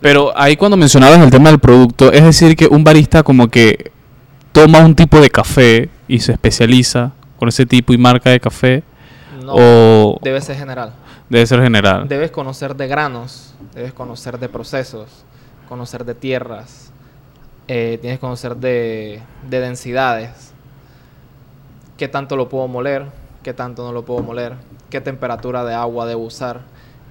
Pero 0.00 0.32
ahí 0.34 0.56
cuando 0.56 0.78
mencionabas 0.78 1.20
el 1.20 1.30
tema 1.30 1.50
del 1.50 1.58
producto, 1.58 2.10
es 2.10 2.24
decir, 2.24 2.56
que 2.56 2.66
un 2.66 2.82
barista 2.82 3.22
como 3.22 3.48
que 3.48 3.92
toma 4.52 4.78
un 4.78 4.94
tipo 4.94 5.20
de 5.20 5.28
café 5.28 5.90
y 6.08 6.20
se 6.20 6.32
especializa 6.32 7.12
con 7.38 7.50
ese 7.50 7.66
tipo 7.66 7.92
y 7.92 7.98
marca 7.98 8.30
de 8.30 8.40
café. 8.40 8.82
No, 9.44 9.52
o 9.54 10.18
debe 10.22 10.40
ser 10.40 10.56
general. 10.56 10.94
debe 11.28 11.46
ser 11.46 11.60
general? 11.60 12.08
Debes 12.08 12.30
conocer 12.30 12.74
de 12.76 12.88
granos, 12.88 13.54
debes 13.74 13.92
conocer 13.92 14.38
de 14.38 14.48
procesos, 14.48 15.26
conocer 15.68 16.06
de 16.06 16.14
tierras, 16.14 16.92
eh, 17.68 17.98
tienes 18.00 18.18
que 18.18 18.22
conocer 18.22 18.56
de, 18.56 19.20
de 19.50 19.60
densidades. 19.60 20.54
¿Qué 21.98 22.08
tanto 22.08 22.36
lo 22.36 22.48
puedo 22.48 22.66
moler? 22.68 23.04
¿Qué 23.44 23.52
tanto 23.52 23.84
no 23.84 23.92
lo 23.92 24.06
puedo 24.06 24.22
moler? 24.22 24.54
¿Qué 24.88 25.02
temperatura 25.02 25.66
de 25.66 25.74
agua 25.74 26.06
debo 26.06 26.22
usar? 26.22 26.62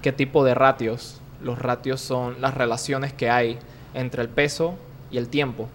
¿Qué 0.02 0.10
tipo 0.10 0.44
de 0.44 0.52
ratios? 0.52 1.20
Los 1.40 1.60
ratios 1.60 2.00
son 2.00 2.40
las 2.40 2.54
relaciones 2.54 3.12
que 3.12 3.30
hay 3.30 3.56
entre 3.94 4.20
el 4.20 4.28
peso 4.28 4.74
y 5.12 5.18
el 5.18 5.28
tiempo. 5.28 5.68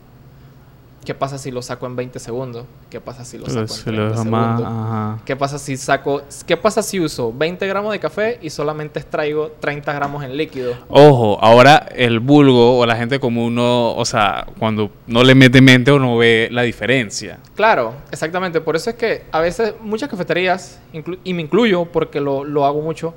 ¿Qué 1.06 1.14
pasa 1.16 1.38
si 1.38 1.50
lo 1.50 1.62
saco 1.62 1.86
en 1.86 1.96
20 1.96 2.20
segundos? 2.20 2.66
¿Qué 2.90 3.00
pasa 3.00 3.24
si 3.24 3.38
lo 3.38 3.46
saco 3.46 3.62
en 3.62 3.68
Se 3.70 3.84
30 3.86 4.02
lo 4.02 4.10
deja 4.10 4.24
segundos? 4.24 4.62
Ajá. 4.66 5.20
¿Qué 5.26 5.36
pasa 5.36 5.58
si 5.58 5.78
saco, 5.78 6.22
qué 6.46 6.58
pasa 6.58 6.84
si 6.84 7.00
uso 7.00 7.34
20 7.34 7.66
gramos 7.68 7.92
de 7.94 8.00
café 8.00 8.38
y 8.42 8.50
solamente 8.50 9.00
extraigo 9.00 9.52
30 9.60 9.94
gramos 9.94 10.24
en 10.24 10.36
líquido? 10.36 10.74
Ojo, 10.90 11.40
ahora 11.42 11.88
el 11.96 12.20
vulgo 12.20 12.80
o 12.80 12.86
la 12.86 12.96
gente 12.96 13.20
común 13.20 13.56
no, 13.56 13.96
o 13.96 14.06
sea, 14.06 14.46
cuando 14.60 14.92
no 15.08 15.24
le 15.24 15.36
mete 15.36 15.62
mente 15.62 15.92
o 15.92 16.00
no 16.00 16.18
ve 16.18 16.50
la 16.52 16.64
diferencia. 16.64 17.40
Claro, 17.56 17.94
exactamente. 18.12 18.62
Por 18.62 18.76
eso 18.76 18.90
es 18.90 18.96
que 18.96 19.24
a 19.32 19.40
veces 19.40 19.74
muchas 19.82 20.10
cafeterías, 20.10 20.80
y 21.24 21.34
me 21.34 21.42
incluyo 21.42 21.86
porque 21.86 22.20
lo, 22.20 22.44
lo 22.44 22.66
hago 22.66 22.82
mucho, 22.82 23.14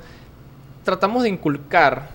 tratamos 0.84 1.24
de 1.24 1.30
inculcar 1.30 2.10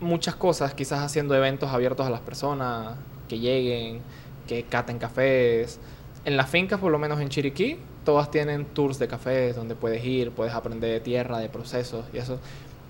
muchas 0.00 0.34
cosas, 0.34 0.74
quizás 0.74 1.00
haciendo 1.00 1.34
eventos 1.34 1.70
abiertos 1.70 2.06
a 2.06 2.10
las 2.10 2.20
personas, 2.20 2.96
que 3.28 3.38
lleguen, 3.38 4.00
que 4.48 4.64
caten 4.64 4.98
cafés. 4.98 5.78
En 6.24 6.36
las 6.36 6.50
fincas, 6.50 6.80
por 6.80 6.90
lo 6.90 6.98
menos 6.98 7.20
en 7.20 7.28
Chiriquí, 7.28 7.78
todas 8.04 8.30
tienen 8.30 8.64
tours 8.64 8.98
de 8.98 9.06
cafés 9.06 9.54
donde 9.54 9.76
puedes 9.76 10.04
ir, 10.04 10.32
puedes 10.32 10.52
aprender 10.52 10.90
de 10.90 11.00
tierra, 11.00 11.38
de 11.38 11.48
procesos 11.48 12.04
y 12.12 12.18
eso. 12.18 12.40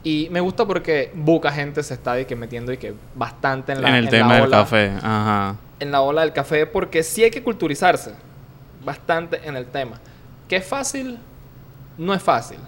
Y 0.05 0.29
me 0.31 0.41
gusta 0.41 0.65
porque 0.65 1.11
buca 1.15 1.51
gente 1.51 1.83
se 1.83 1.95
está 1.95 2.15
de 2.15 2.25
que 2.25 2.37
metiendo 2.37 2.73
y 2.73 2.79
que 2.79 2.95
bastante 3.15 3.73
en 3.73 3.83
la 3.83 3.89
en 3.91 3.95
el 3.97 4.05
en 4.05 4.11
tema 4.11 4.29
la 4.29 4.35
del 4.35 4.45
ola 4.45 4.59
café. 4.59 4.93
Ajá. 5.03 5.57
en 5.81 5.91
la 5.91 6.01
ola 6.01 6.23
del 6.23 6.33
café 6.33 6.67
porque 6.67 7.03
sí 7.03 7.25
hay 7.25 7.31
que 7.31 7.43
culturizarse 7.43 8.13
bastante 8.85 9.41
en 9.45 9.57
el 9.57 9.67
tema. 9.67 10.01
Que 10.49 10.57
es 10.57 10.67
fácil, 10.67 11.19
no 11.99 12.15
es 12.15 12.23
fácil. 12.23 12.59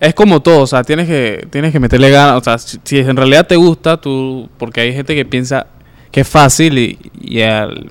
Es 0.00 0.14
como 0.14 0.40
todo, 0.40 0.62
o 0.62 0.66
sea, 0.66 0.82
tienes 0.82 1.06
que, 1.06 1.46
tienes 1.50 1.72
que 1.72 1.78
meterle 1.78 2.10
ganas. 2.10 2.40
O 2.40 2.44
sea, 2.44 2.58
si, 2.58 2.80
si 2.82 2.98
en 2.98 3.16
realidad 3.16 3.46
te 3.46 3.56
gusta, 3.56 3.98
tú. 3.98 4.48
Porque 4.58 4.80
hay 4.80 4.92
gente 4.94 5.14
que 5.14 5.24
piensa 5.24 5.66
que 6.14 6.20
es 6.20 6.28
fácil 6.28 6.78
y, 6.78 6.96
y, 7.20 7.40
al, 7.40 7.90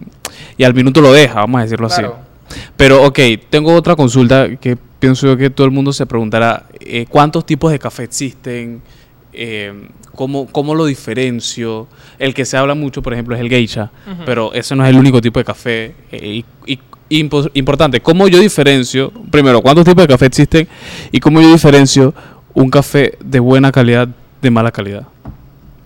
y 0.58 0.64
al 0.64 0.74
minuto 0.74 1.02
lo 1.02 1.12
deja, 1.12 1.42
vamos 1.42 1.60
a 1.60 1.64
decirlo 1.64 1.90
Claro. 1.90 2.18
así. 2.48 2.60
Pero, 2.78 3.04
ok, 3.04 3.20
tengo 3.50 3.74
otra 3.74 3.98
consulta 3.98 4.56
que 4.56 4.78
pienso 5.00 5.28
yo 5.28 5.36
que 5.36 5.50
todo 5.50 5.66
el 5.66 5.72
mundo 5.72 5.92
se 5.92 6.06
preguntará: 6.06 6.68
eh, 6.80 7.06
¿cuántos 7.10 7.46
tipos 7.46 7.70
de 7.72 7.80
café 7.80 8.04
existen? 8.04 8.82
Eh, 9.34 9.74
¿cómo, 10.16 10.46
¿Cómo 10.48 10.74
lo 10.74 10.86
diferencio? 10.86 11.88
El 12.18 12.34
que 12.34 12.46
se 12.46 12.56
habla 12.56 12.76
mucho, 12.76 13.02
por 13.02 13.12
ejemplo, 13.12 13.36
es 13.36 13.42
el 13.42 13.50
geisha, 13.50 13.92
Ujú. 14.10 14.24
pero 14.26 14.54
ese 14.54 14.74
no 14.76 14.86
es 14.86 14.90
el 14.92 14.98
único 14.98 15.20
tipo 15.20 15.40
de 15.40 15.44
café. 15.46 15.94
eh, 16.12 16.44
y, 16.66 16.80
y 17.10 17.24
impo- 17.24 17.52
importante, 17.56 18.00
¿cómo 18.00 18.28
yo 18.30 18.40
diferencio? 18.40 19.12
Primero, 19.32 19.62
¿cuántos 19.62 19.84
tipos 19.84 20.04
de 20.04 20.08
café 20.08 20.28
existen? 20.28 20.68
Y 21.12 21.20
cómo 21.20 21.42
yo 21.42 21.52
diferencio 21.52 22.14
un 22.54 22.70
café 22.70 23.18
de 23.22 23.40
buena 23.40 23.72
calidad 23.72 24.08
de 24.42 24.50
mala 24.52 24.72
calidad. 24.72 25.08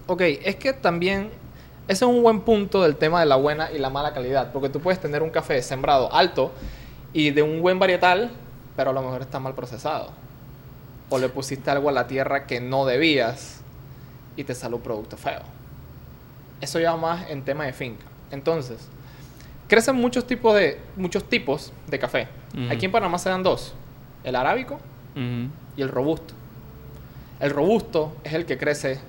Ok, 0.06 0.22
es 0.44 0.56
que 0.58 0.74
también 0.74 1.30
ese 1.88 2.04
es 2.04 2.12
un 2.12 2.22
buen 2.22 2.42
punto 2.42 2.84
del 2.84 2.98
tema 2.98 3.22
de 3.22 3.26
la 3.26 3.38
buena 3.38 3.72
y 3.72 3.78
la 3.78 3.90
mala 3.90 4.14
calidad. 4.14 4.52
Porque 4.52 4.70
tú 4.70 4.82
puedes 4.82 5.00
tener 5.00 5.24
un 5.24 5.30
café 5.30 5.62
sembrado 5.62 6.14
alto 6.14 6.52
y 7.14 7.32
de 7.32 7.42
un 7.42 7.62
buen 7.62 7.80
varietal, 7.80 8.32
pero 8.76 8.90
a 8.90 8.94
lo 8.94 9.02
mejor 9.02 9.22
está 9.22 9.40
mal 9.40 9.56
procesado. 9.56 10.12
O 11.10 11.18
le 11.18 11.30
pusiste 11.30 11.70
algo 11.72 11.88
a 11.88 11.94
la 11.94 12.06
tierra 12.06 12.46
que 12.46 12.60
no 12.60 12.86
debías 12.86 13.62
y 14.36 14.44
te 14.44 14.54
sale 14.54 14.76
un 14.76 14.82
producto 14.82 15.16
feo. 15.16 15.42
Eso 16.60 16.80
ya 16.80 16.96
más 16.98 17.30
en 17.30 17.44
tema 17.44 17.66
de 17.66 17.72
finca. 17.72 18.06
Entonces, 18.32 18.90
crecen 19.70 19.96
muchos 19.96 20.28
tipos 20.28 20.54
de, 20.56 20.82
muchos 20.98 21.24
tipos 21.24 21.72
de 21.88 22.00
café. 22.00 22.28
Aquí 22.70 22.86
en 22.86 22.92
Panamá 22.92 23.18
se 23.18 23.30
dan 23.30 23.44
dos. 23.44 23.74
El 24.26 24.36
arábico 24.36 24.80
y 25.16 25.82
el 25.82 25.88
robusto. 25.88 26.34
El 27.40 27.52
robusto 27.52 28.16
es 28.24 28.34
el 28.34 28.46
que 28.46 28.58
crece, 28.58 29.00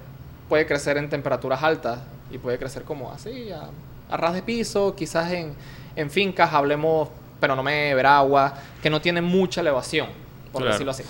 puede 0.48 0.66
crecer 0.66 0.96
en 0.96 1.08
temperaturas 1.08 1.62
altas 1.62 1.98
y 2.30 2.38
puede 2.38 2.58
crecer 2.58 2.82
como 2.84 3.10
así, 3.12 3.50
a, 3.50 3.68
a 4.12 4.16
ras 4.16 4.34
de 4.34 4.42
piso, 4.42 4.94
quizás 4.94 5.30
en, 5.32 5.54
en 5.96 6.10
fincas, 6.10 6.52
hablemos, 6.52 7.08
pero 7.40 7.54
no 7.56 7.62
me 7.62 7.94
veragua, 7.94 8.54
que 8.82 8.90
no 8.90 9.00
tiene 9.00 9.20
mucha 9.20 9.60
elevación, 9.60 10.08
por 10.52 10.62
Claro. 10.62 10.72
decirlo 10.74 10.90
así. 10.92 11.04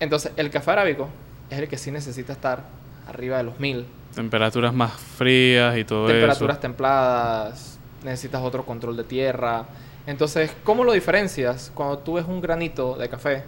Entonces, 0.00 0.32
el 0.36 0.50
café 0.50 0.70
arábico 0.72 1.08
es 1.50 1.58
el 1.58 1.68
que 1.68 1.76
sí 1.78 1.90
necesita 1.90 2.32
estar 2.32 2.62
arriba 3.08 3.36
de 3.38 3.42
los 3.44 3.58
mil, 3.60 3.86
Temperaturas 4.14 4.74
más 4.74 4.92
frías 4.92 5.76
y 5.78 5.84
todo 5.84 6.08
temperaturas 6.08 6.56
eso. 6.56 6.60
templadas, 6.62 7.78
necesitas 8.02 8.42
otro 8.42 8.64
control 8.66 8.96
de 8.96 9.04
tierra. 9.04 9.66
Entonces, 10.06 10.50
¿cómo 10.64 10.82
lo 10.82 10.92
diferencias? 10.92 11.70
Cuando 11.74 11.98
tú 11.98 12.14
ves 12.14 12.24
un 12.26 12.40
granito 12.40 12.96
de 12.96 13.08
café, 13.08 13.44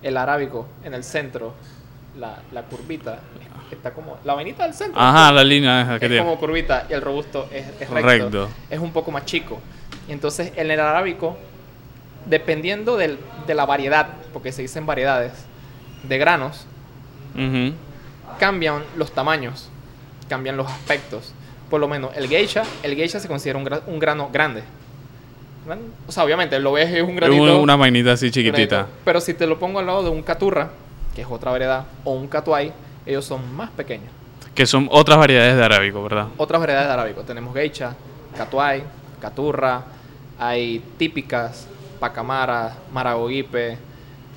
el 0.00 0.16
arábico 0.16 0.66
en 0.82 0.94
el 0.94 1.04
centro, 1.04 1.52
la, 2.18 2.38
la 2.52 2.62
curvita, 2.62 3.18
está 3.70 3.92
como 3.92 4.18
la 4.24 4.34
vainita 4.34 4.64
del 4.64 4.74
centro. 4.74 5.00
Ajá, 5.00 5.30
la 5.32 5.44
línea 5.44 5.82
esa 5.82 5.98
que 5.98 6.06
es 6.06 6.10
tiene. 6.10 6.24
como 6.24 6.38
curvita 6.38 6.86
y 6.88 6.92
el 6.92 7.00
robusto 7.02 7.48
es, 7.52 7.66
es 7.80 7.88
recto. 7.90 8.08
Recto. 8.08 8.48
Es 8.70 8.78
un 8.80 8.92
poco 8.92 9.10
más 9.10 9.24
chico. 9.24 9.60
Y 10.08 10.12
entonces, 10.12 10.52
en 10.56 10.70
el 10.70 10.80
arábico, 10.80 11.36
dependiendo 12.26 12.96
del- 12.96 13.18
de 13.46 13.54
la 13.54 13.66
variedad, 13.66 14.08
porque 14.32 14.52
se 14.52 14.62
dicen 14.62 14.86
variedades, 14.86 15.32
de 16.02 16.18
granos, 16.18 16.66
Ujú. 17.34 17.74
cambian 18.38 18.82
los 18.96 19.12
tamaños, 19.12 19.68
cambian 20.28 20.56
los 20.56 20.66
aspectos. 20.66 21.32
Por 21.70 21.80
lo 21.80 21.88
menos 21.88 22.16
el 22.16 22.28
geisha, 22.28 22.62
el 22.82 22.94
geisha 22.94 23.20
se 23.20 23.28
considera 23.28 23.58
un, 23.58 23.66
gra- 23.66 23.82
un 23.86 23.98
grano 23.98 24.30
grande. 24.32 24.62
Gran- 25.66 25.80
O 26.06 26.12
sea, 26.12 26.24
obviamente 26.24 26.58
lo 26.58 26.72
ves 26.72 26.90
es 26.92 27.02
un 27.02 27.16
granito. 27.16 27.42
una, 27.42 27.56
una 27.56 27.76
vainita 27.76 28.12
así 28.12 28.30
chiquitita. 28.30 28.76
granito. 28.76 28.94
Pero 29.04 29.20
si 29.20 29.34
te 29.34 29.46
lo 29.46 29.58
pongo 29.58 29.78
al 29.78 29.86
lado 29.86 30.02
de 30.04 30.10
un 30.10 30.22
caturra, 30.22 30.70
que 31.14 31.22
es 31.22 31.28
otra 31.28 31.50
variedad, 31.50 31.84
o 32.04 32.12
un 32.12 32.28
catuay, 32.28 32.72
ellos 33.06 33.24
son 33.24 33.54
más 33.54 33.70
pequeños. 33.70 34.08
Que 34.54 34.66
son 34.66 34.88
otras 34.90 35.18
variedades 35.18 35.56
de 35.56 35.64
arábico, 35.64 36.02
¿verdad? 36.02 36.28
Otras 36.36 36.60
variedades 36.60 36.88
de 36.88 36.92
arábico. 36.92 37.22
Tenemos 37.22 37.54
geisha, 37.54 37.94
catuay, 38.36 38.82
caturra, 39.20 39.84
hay 40.38 40.82
típicas, 40.96 41.66
pacamara, 41.98 42.76
maragogipe, 42.92 43.78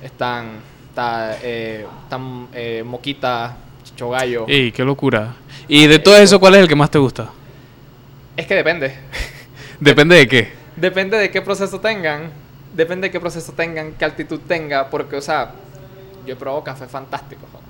están, 0.02 0.60
está, 0.88 1.38
eh, 1.42 1.86
están 2.02 2.48
eh, 2.52 2.82
moquita, 2.84 3.56
chichogallo. 3.84 4.46
¡Ey, 4.48 4.72
qué 4.72 4.84
locura! 4.84 5.34
Y 5.68 5.86
de 5.86 5.98
todo 5.98 6.16
eso, 6.16 6.40
¿cuál 6.40 6.54
es 6.54 6.60
el 6.60 6.68
que 6.68 6.76
más 6.76 6.90
te 6.90 6.98
gusta? 6.98 7.30
Es 8.36 8.46
que 8.46 8.54
depende. 8.54 8.94
Depende 9.80 10.16
de 10.16 10.28
qué. 10.28 10.52
Depende 10.76 11.18
de 11.18 11.30
qué 11.30 11.42
proceso 11.42 11.80
tengan. 11.80 12.30
Depende 12.74 13.08
de 13.08 13.12
qué 13.12 13.20
proceso 13.20 13.52
tengan, 13.52 13.92
qué 13.94 14.04
altitud 14.04 14.40
tenga. 14.46 14.88
Porque, 14.88 15.16
o 15.16 15.20
sea, 15.20 15.52
yo 16.26 16.34
he 16.34 16.36
probado 16.36 16.62
café 16.64 16.86
fantástico. 16.86 17.42
joder. 17.52 17.66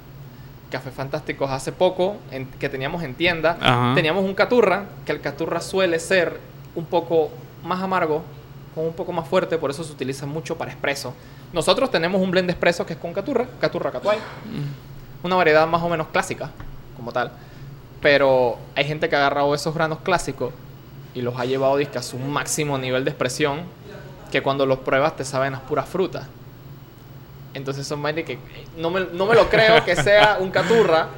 Café 0.70 0.90
fantásticos 0.90 1.50
hace 1.50 1.70
poco 1.72 2.16
en- 2.30 2.46
que 2.46 2.68
teníamos 2.68 3.02
en 3.02 3.14
tienda. 3.14 3.58
Ajá. 3.60 3.92
Teníamos 3.94 4.24
un 4.24 4.34
caturra, 4.34 4.86
que 5.04 5.12
el 5.12 5.20
caturra 5.20 5.60
suele 5.60 5.98
ser 5.98 6.40
un 6.74 6.86
poco 6.86 7.30
más 7.64 7.82
amargo, 7.82 8.22
con 8.74 8.86
un 8.86 8.94
poco 8.94 9.12
más 9.12 9.28
fuerte, 9.28 9.58
por 9.58 9.70
eso 9.70 9.84
se 9.84 9.92
utiliza 9.92 10.24
mucho 10.24 10.56
para 10.56 10.70
espresso. 10.70 11.12
Nosotros 11.52 11.90
tenemos 11.90 12.22
un 12.22 12.30
blend 12.30 12.46
de 12.46 12.52
espresso 12.52 12.86
que 12.86 12.94
es 12.94 12.98
con 12.98 13.12
caturra, 13.12 13.46
caturra 13.60 13.90
catuay. 13.90 14.18
Una 15.22 15.36
variedad 15.36 15.66
más 15.66 15.82
o 15.82 15.88
menos 15.90 16.06
clásica, 16.08 16.50
como 16.96 17.12
tal. 17.12 17.30
Pero 18.00 18.56
hay 18.74 18.84
gente 18.86 19.08
que 19.10 19.14
ha 19.16 19.18
agarrado 19.18 19.54
esos 19.54 19.74
granos 19.74 19.98
clásicos 20.02 20.52
y 21.14 21.20
los 21.20 21.38
ha 21.38 21.44
llevado 21.44 21.76
a 21.76 22.02
su 22.02 22.18
máximo 22.18 22.78
nivel 22.78 23.04
de 23.04 23.10
expresión, 23.10 23.60
que 24.32 24.42
cuando 24.42 24.64
los 24.64 24.78
pruebas 24.78 25.14
te 25.16 25.24
saben 25.26 25.54
a 25.54 25.60
puras 25.60 25.86
frutas. 25.86 26.26
Entonces 27.54 27.86
son 27.86 28.02
vainas 28.02 28.24
que 28.24 28.38
no 28.76 28.90
me, 28.90 29.00
no 29.12 29.26
me 29.26 29.34
lo 29.34 29.48
creo 29.50 29.84
que 29.84 29.94
sea 29.96 30.38
un 30.40 30.50
caturra, 30.50 31.08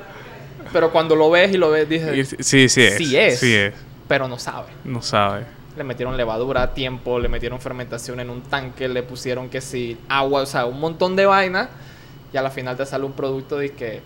pero 0.72 0.90
cuando 0.90 1.14
lo 1.14 1.30
ves 1.30 1.52
y 1.52 1.56
lo 1.58 1.70
ves 1.70 1.88
dices, 1.88 2.34
Sí, 2.40 2.68
sí 2.68 2.82
es. 2.82 2.96
sí 2.96 3.16
es, 3.16 3.38
Sí 3.40 3.54
es. 3.54 3.74
pero 4.08 4.26
no 4.28 4.38
sabe. 4.38 4.68
No 4.84 5.00
sabe. 5.02 5.44
Le 5.76 5.84
metieron 5.84 6.16
levadura 6.16 6.62
a 6.62 6.74
tiempo, 6.74 7.18
le 7.18 7.28
metieron 7.28 7.60
fermentación 7.60 8.20
en 8.20 8.30
un 8.30 8.42
tanque, 8.42 8.88
le 8.88 9.02
pusieron 9.02 9.48
que 9.48 9.60
sí, 9.60 9.98
agua, 10.08 10.42
o 10.42 10.46
sea, 10.46 10.66
un 10.66 10.78
montón 10.80 11.16
de 11.16 11.26
vaina. 11.26 11.68
Y 12.32 12.36
a 12.36 12.42
la 12.42 12.50
final 12.50 12.76
te 12.76 12.84
sale 12.86 13.04
un 13.04 13.12
producto 13.12 13.58
de 13.58 13.72
que 13.72 14.00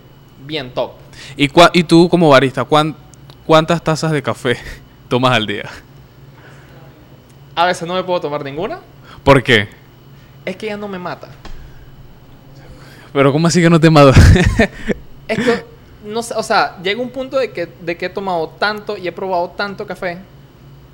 bien 0.47 0.73
top. 0.75 0.93
¿Y, 1.37 1.49
cua- 1.49 1.71
y 1.73 1.85
tú, 1.85 2.09
como 2.11 2.29
barista, 2.29 2.65
cuán- 2.65 2.95
cuántas 3.47 3.83
tazas 3.83 4.13
de 4.13 4.23
café 4.23 4.59
tomas 5.09 5.33
al 5.33 5.47
día? 5.47 5.65
A 7.55 7.67
veces 7.67 7.89
no 7.89 7.95
me 7.95 8.05
puedo 8.05 8.21
tomar 8.21 8.45
ninguna. 8.45 8.81
¿Por 9.25 9.43
qué? 9.43 9.69
Es 10.45 10.57
que 10.57 10.67
ya 10.67 10.77
no 10.77 10.89
me 10.89 10.99
mata. 10.99 11.29
Pero 13.13 13.33
¿cómo 13.33 13.47
así 13.49 13.61
que 13.63 13.71
no 13.71 13.81
te 13.81 13.91
mata? 13.91 14.13
Es 15.29 15.39
que, 15.39 15.65
no 16.07 16.23
sé, 16.23 16.33
o 16.37 16.43
sea, 16.43 16.79
llega 16.83 17.03
un 17.03 17.11
punto 17.11 17.39
de 17.39 17.51
que, 17.53 17.69
de 17.81 17.97
que 17.99 18.07
he 18.07 18.09
tomado 18.09 18.49
tanto 18.59 18.97
y 18.97 19.07
he 19.07 19.13
probado 19.13 19.51
tanto 19.51 19.87
café 19.87 20.19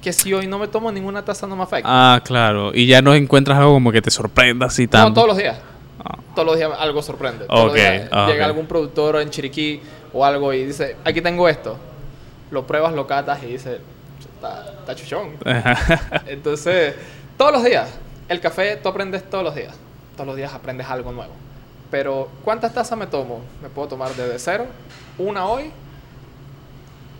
que 0.03 0.13
si 0.13 0.35
hoy 0.35 0.47
no 0.49 0.59
me 0.59 0.67
tomo 0.67 0.91
ninguna 0.91 1.25
taza 1.25 1.47
no 1.47 1.55
me 1.55 1.63
afecta. 1.63 1.89
ah, 1.89 2.21
claro. 2.25 2.73
Y 2.75 2.87
ya 2.87 3.01
no 3.01 3.15
encuentras 3.15 3.57
algo 3.59 3.75
como 3.75 3.93
que 3.93 4.03
te 4.03 4.11
sorprenda 4.11 4.67
así 4.67 4.89
tanto. 4.89 5.09
no, 5.09 5.15
todos 5.15 5.29
los 5.29 5.37
días. 5.37 5.57
Ah. 6.05 6.19
Todos 6.35 6.47
los 6.47 6.57
días 6.57 6.71
algo 6.79 7.01
sorprende. 7.01 7.47
Todos 7.47 7.63
los 7.67 7.71
Ok, 7.73 7.77
días 7.77 8.09
ah, 8.11 8.27
llega 8.29 8.45
ok. 8.45 8.51
algún 8.51 8.67
productor 8.67 9.17
en 9.23 9.31
Chiriquí 9.31 9.81
o 10.13 10.25
algo 10.25 10.53
y 10.53 10.65
dice, 10.65 10.97
aquí 11.05 11.21
tengo 11.23 11.49
esto. 11.49 11.79
Lo 12.51 12.67
pruebas, 12.67 12.93
lo 12.93 13.07
catas 13.07 13.41
y 13.45 13.47
dice, 13.47 13.79
está, 14.35 14.75
está 14.81 14.95
chuchón. 14.97 15.31
Entonces, 16.27 16.95
todos 17.39 17.53
los 17.53 17.65
días. 17.65 17.89
El 18.29 18.41
café 18.41 18.77
tú 18.83 18.89
aprendes 18.89 19.23
todos 19.31 19.45
los 19.45 19.55
días. 19.55 19.75
Todos 20.17 20.27
los 20.27 20.37
días 20.37 20.53
aprendes 20.53 20.89
algo 20.89 21.13
nuevo. 21.13 21.33
Pero, 21.95 22.29
¿cuántas 22.43 22.75
tazas 22.75 22.99
me 22.99 23.07
tomo? 23.07 23.39
¿Me 23.63 23.69
puedo 23.69 23.87
tomar 23.87 24.13
desde 24.17 24.37
cero? 24.41 24.67
¿Una 25.17 25.47
hoy? 25.47 25.71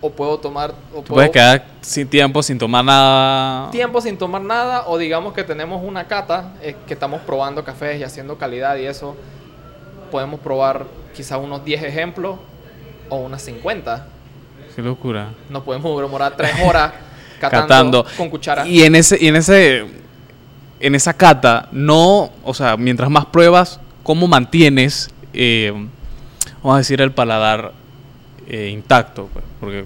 ¿O 0.01 0.11
puedo 0.11 0.37
tomar... 0.37 0.75
O 0.93 1.01
puedes 1.01 1.31
quedar 1.31 1.65
sin 1.81 2.09
tiempo, 2.09 2.43
sin 2.43 2.59
tomar 2.59 2.85
nada. 2.85 3.71
tiempo 3.71 4.01
sin 4.01 4.19
tomar 4.19 4.43
nada 4.43 4.89
o 4.89 4.99
digamos 4.99 5.33
que 5.33 5.45
tenemos 5.45 5.81
una 5.81 6.09
cata 6.09 6.55
eh, 6.61 6.75
que 6.89 6.95
estamos 6.95 7.21
probando 7.21 7.63
cafés 7.63 8.01
y 8.01 8.03
haciendo 8.03 8.37
calidad 8.37 8.77
y 8.77 8.87
eso 8.87 9.15
podemos 10.11 10.41
probar 10.41 10.87
quizá 11.15 11.39
unos 11.39 11.65
10 11.65 11.85
ejemplos 11.85 12.41
o 13.11 13.19
unas 13.19 13.43
50 13.43 14.09
Qué 14.75 14.83
locura. 14.83 15.29
no 15.51 15.63
podemos 15.63 16.03
demorar 16.03 16.35
3 16.37 16.51
horas 16.67 16.95
catando, 17.41 18.03
Catando. 18.03 18.07
con 18.17 18.29
cuchara 18.29 18.67
Y 18.67 18.83
en 18.83 18.97
ese, 18.97 19.19
y 19.21 19.29
en 19.29 19.37
ese, 19.37 19.87
en 20.81 20.97
esa 20.97 21.13
cata, 21.15 21.69
no, 21.71 22.31
o 22.43 22.53
sea, 22.53 22.77
mientras 22.77 23.09
más 23.09 23.27
pruebas, 23.27 23.79
¿cómo 24.05 24.29
mantienes, 24.29 25.11
eh, 25.33 25.73
vamos 26.63 26.77
a 26.77 26.79
decir, 26.79 27.01
el 27.01 27.11
paladar 27.11 27.73
eh, 28.47 28.71
intacto? 28.73 29.29
pues? 29.33 29.45
Porque 29.59 29.85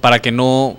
para 0.00 0.18
que 0.18 0.32
no, 0.32 0.76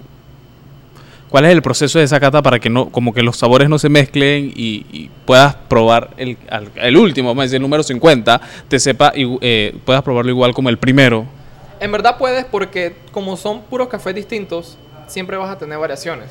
¿cuál 1.29 1.45
es 1.45 1.51
el 1.51 1.62
proceso 1.62 2.00
de 2.00 2.05
esa 2.05 2.19
cata 2.19 2.41
para 2.41 2.60
que 2.60 2.69
no, 2.69 2.89
como 2.89 3.13
que 3.13 3.24
los 3.24 3.38
sabores 3.38 3.69
no 3.69 3.79
se 3.79 3.88
mezclen 3.88 4.51
y, 4.53 5.10
puedas 5.25 5.55
probar 5.55 6.12
el, 6.17 6.98
último, 6.98 7.29
vamos 7.29 7.43
a 7.43 7.45
decir, 7.45 7.55
el 7.55 7.62
número 7.62 7.81
50, 7.81 8.41
te 8.67 8.79
sepa, 8.79 9.13
eh, 9.15 9.75
puedas 9.86 10.03
probarlo 10.03 10.29
igual 10.29 10.53
como 10.53 10.69
el 10.69 10.77
primero? 10.77 11.25
en 11.79 11.91
verdad 11.91 12.17
puedes 12.17 12.45
porque 12.45 12.95
como 13.12 13.38
son 13.38 13.62
puros 13.63 13.88
cafés 13.88 14.15
distintos 14.15 14.77
siempre 15.07 15.38
vas 15.38 15.50
a 15.50 15.57
tener 15.57 15.77
variaciones 15.77 16.29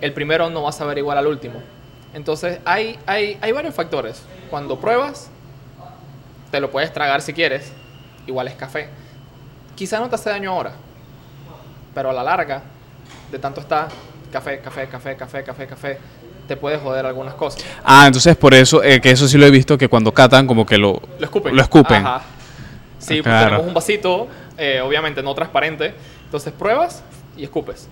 el 0.00 0.12
primero 0.12 0.50
no 0.50 0.62
va 0.62 0.70
a 0.70 0.72
saber 0.72 0.98
igual 0.98 1.18
al 1.18 1.26
último 1.26 1.54
entonces 2.12 2.58
hay, 2.64 2.98
hay, 3.06 3.38
hay 3.40 3.52
varios 3.52 3.74
factores 3.74 4.22
cuando 4.50 4.78
pruebas 4.78 5.30
te 6.54 6.60
lo 6.60 6.70
puedes 6.70 6.92
tragar 6.92 7.20
si 7.20 7.32
quieres 7.32 7.72
igual 8.28 8.46
es 8.46 8.54
café 8.54 8.88
quizá 9.74 9.98
no 9.98 10.08
te 10.08 10.14
hace 10.14 10.30
daño 10.30 10.52
ahora 10.52 10.70
pero 11.92 12.10
a 12.10 12.12
la 12.12 12.22
larga 12.22 12.62
de 13.32 13.40
tanto 13.40 13.60
está 13.60 13.88
café 14.30 14.60
café 14.60 14.86
café 14.86 15.16
café 15.16 15.42
café 15.42 15.66
café 15.66 15.98
te 16.46 16.56
puede 16.56 16.78
joder 16.78 17.06
algunas 17.06 17.34
cosas 17.34 17.64
Ah, 17.82 18.04
entonces 18.06 18.36
por 18.36 18.54
eso, 18.54 18.84
eh, 18.84 19.00
que 19.00 19.10
eso 19.10 19.26
sí 19.26 19.36
lo 19.36 19.46
he 19.46 19.50
visto, 19.50 19.76
que 19.76 19.88
cuando 19.88 20.14
catan 20.14 20.46
como 20.46 20.64
que 20.64 20.78
lo, 20.78 21.02
Lo 21.18 21.24
escupen. 21.24 21.56
Lo 21.56 21.62
escupen. 21.62 22.06
Ajá. 22.06 22.22
Sí, 23.00 23.14
Ah, 23.18 23.22
pues 23.22 23.22
claro. 23.22 23.44
tenemos 23.46 23.66
un 23.66 23.74
vasito, 23.74 24.28
eh, 24.56 24.80
obviamente 24.80 25.24
no 25.24 25.34
transparente. 25.34 25.92
Entonces 26.26 26.52
pruebas 26.52 27.02
y 27.36 27.42
escupes. 27.42 27.88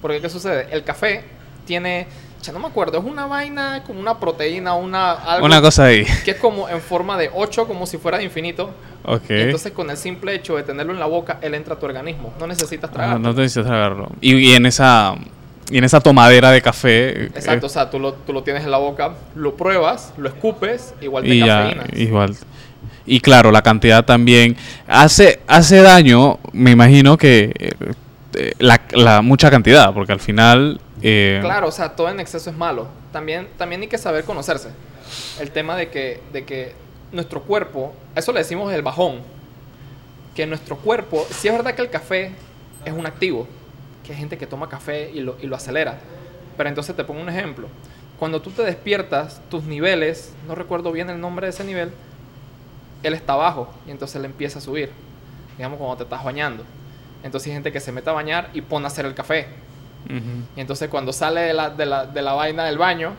Porque 0.00 0.20
¿qué 0.20 0.28
sucede? 0.28 0.68
El 0.70 0.84
café 0.84 1.24
tiene, 1.66 2.06
no 2.52 2.58
me 2.58 2.66
acuerdo, 2.66 2.98
es 2.98 3.04
una 3.04 3.26
vaina 3.26 3.82
como 3.86 4.00
una 4.00 4.18
proteína, 4.18 4.74
una 4.74 5.12
algo 5.12 5.46
Una 5.46 5.60
cosa 5.60 5.86
ahí. 5.86 6.04
que 6.24 6.32
es 6.32 6.36
como 6.38 6.68
en 6.68 6.80
forma 6.80 7.16
de 7.16 7.30
8, 7.34 7.66
como 7.66 7.86
si 7.86 7.98
fuera 7.98 8.18
de 8.18 8.24
infinito. 8.24 8.70
Ok. 9.04 9.30
Y 9.30 9.40
entonces 9.40 9.72
con 9.72 9.90
el 9.90 9.96
simple 9.96 10.34
hecho 10.34 10.56
de 10.56 10.62
tenerlo 10.62 10.92
en 10.92 10.98
la 10.98 11.06
boca, 11.06 11.38
él 11.42 11.54
entra 11.54 11.74
a 11.74 11.78
tu 11.78 11.86
organismo. 11.86 12.32
No 12.40 12.46
necesitas 12.46 12.90
Ah, 12.90 12.92
tragar. 12.92 13.20
no 13.20 13.32
necesitas 13.32 13.66
tragarlo. 13.66 14.08
Y, 14.20 14.34
y 14.36 14.54
en 14.54 14.66
esa 14.66 15.14
y 15.70 15.78
en 15.78 15.84
esa 15.84 16.00
tomadera 16.00 16.50
de 16.52 16.62
café. 16.62 17.24
eh, 17.24 17.30
Exacto, 17.34 17.66
o 17.66 17.68
sea, 17.68 17.90
tú 17.90 17.98
lo, 17.98 18.12
tú 18.12 18.32
lo 18.32 18.42
tienes 18.42 18.64
en 18.64 18.70
la 18.70 18.78
boca, 18.78 19.12
lo 19.34 19.56
pruebas, 19.56 20.12
lo 20.16 20.28
escupes, 20.28 20.94
igual 21.00 21.24
te 21.24 21.34
y 21.34 21.38
ya, 21.40 21.84
igual. 21.94 22.36
Y 23.04 23.20
claro, 23.20 23.50
la 23.52 23.62
cantidad 23.62 24.04
también. 24.04 24.56
Hace, 24.88 25.40
hace 25.46 25.80
daño, 25.82 26.38
me 26.52 26.72
imagino 26.72 27.16
que 27.16 27.52
eh, 27.58 27.72
eh, 28.34 28.52
la, 28.58 28.80
la 28.92 29.22
mucha 29.22 29.50
cantidad, 29.50 29.92
porque 29.94 30.12
al 30.12 30.20
final. 30.20 30.80
Eh, 31.02 31.38
Claro, 31.42 31.68
o 31.68 31.72
sea, 31.72 31.94
todo 31.94 32.08
en 32.08 32.20
exceso 32.20 32.50
es 32.50 32.56
malo. 32.56 32.88
También, 33.12 33.48
también 33.58 33.80
hay 33.82 33.88
que 33.88 33.98
saber 33.98 34.24
conocerse. 34.24 34.70
El 35.40 35.50
tema 35.50 35.76
de 35.76 35.90
que, 35.90 36.20
de 36.32 36.44
que 36.44 36.74
nuestro 37.12 37.42
cuerpo, 37.42 37.94
eso 38.14 38.32
le 38.32 38.40
decimos 38.40 38.72
el 38.72 38.82
bajón, 38.82 39.20
que 40.34 40.46
nuestro 40.46 40.76
cuerpo, 40.76 41.26
si 41.30 41.48
es 41.48 41.54
verdad 41.54 41.74
que 41.74 41.82
el 41.82 41.90
café 41.90 42.32
es 42.84 42.92
un 42.92 43.06
activo, 43.06 43.46
que 44.04 44.12
hay 44.12 44.18
gente 44.18 44.36
que 44.38 44.46
toma 44.46 44.68
café 44.68 45.10
y 45.12 45.20
lo, 45.20 45.36
y 45.40 45.46
lo 45.46 45.56
acelera, 45.56 45.98
pero 46.56 46.68
entonces 46.68 46.94
te 46.94 47.04
pongo 47.04 47.20
un 47.20 47.28
ejemplo. 47.28 47.68
Cuando 48.18 48.40
tú 48.40 48.50
te 48.50 48.62
despiertas, 48.62 49.40
tus 49.50 49.64
niveles, 49.64 50.32
no 50.46 50.54
recuerdo 50.54 50.92
bien 50.92 51.10
el 51.10 51.20
nombre 51.20 51.46
de 51.46 51.50
ese 51.50 51.64
nivel, 51.64 51.90
él 53.02 53.14
está 53.14 53.34
abajo 53.34 53.68
y 53.86 53.90
entonces 53.90 54.16
él 54.16 54.24
empieza 54.24 54.58
a 54.58 54.62
subir. 54.62 54.90
Digamos 55.56 55.78
cuando 55.78 55.96
te 55.96 56.04
estás 56.04 56.24
bañando. 56.24 56.64
Entonces 57.22 57.48
hay 57.48 57.54
gente 57.54 57.72
que 57.72 57.80
se 57.80 57.92
mete 57.92 58.10
a 58.10 58.12
bañar 58.12 58.50
y 58.52 58.60
pone 58.60 58.84
a 58.84 58.88
hacer 58.88 59.06
el 59.06 59.14
café. 59.14 59.48
Y 60.56 60.60
entonces 60.60 60.88
cuando 60.88 61.12
sale 61.12 61.40
de 61.42 61.52
la, 61.52 61.70
de 61.70 61.86
la, 61.86 62.06
de 62.06 62.22
la 62.22 62.32
vaina 62.32 62.64
del 62.64 62.78
baño, 62.78 63.14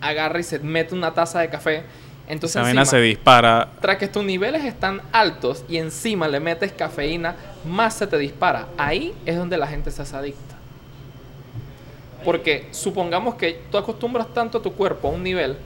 agarra 0.00 0.38
y 0.40 0.42
se 0.42 0.58
mete 0.58 0.94
una 0.94 1.12
taza 1.12 1.40
de 1.40 1.48
café. 1.48 1.84
Entonces 2.26 2.56
Esa 2.56 2.62
vaina 2.62 2.80
encima, 2.82 2.98
se 2.98 3.02
dispara. 3.02 3.68
tras 3.80 3.98
que 3.98 4.08
tus 4.08 4.24
niveles 4.24 4.64
están 4.64 5.02
altos 5.12 5.64
y 5.68 5.76
encima 5.76 6.26
le 6.26 6.40
metes 6.40 6.72
cafeína, 6.72 7.36
más 7.66 7.94
se 7.94 8.06
te 8.06 8.16
dispara. 8.16 8.68
Ahí 8.78 9.14
es 9.26 9.36
donde 9.36 9.56
la 9.58 9.66
gente 9.66 9.90
se 9.90 10.02
hace 10.02 10.16
adicta. 10.16 10.54
Porque 12.24 12.68
supongamos 12.70 13.34
que 13.34 13.60
tú 13.70 13.76
acostumbras 13.76 14.32
tanto 14.32 14.58
a 14.58 14.62
tu 14.62 14.72
cuerpo 14.72 15.08
a 15.08 15.10
un 15.10 15.22
nivel 15.22 15.56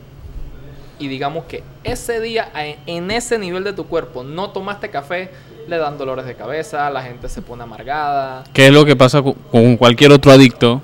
y 0.99 1.07
digamos 1.07 1.45
que 1.45 1.63
ese 1.85 2.21
día 2.21 2.51
en 2.87 3.11
ese 3.11 3.39
nivel 3.39 3.63
de 3.63 3.73
tu 3.73 3.87
cuerpo 3.87 4.25
no 4.25 4.51
tomaste 4.51 4.91
café, 4.91 5.31
le 5.69 5.77
dan 5.79 5.99
dolores 5.99 6.25
de 6.25 6.35
cabeza, 6.35 6.89
la 6.91 7.03
gente 7.03 7.29
se 7.29 7.43
pone 7.43 7.63
amargada, 7.63 8.43
¿Qué 8.53 8.67
es 8.69 8.73
lo 8.73 8.85
que 8.85 8.97
pasa 8.97 9.23
con 9.23 9.77
cualquier 9.77 10.11
otro 10.13 10.33
adicto? 10.33 10.81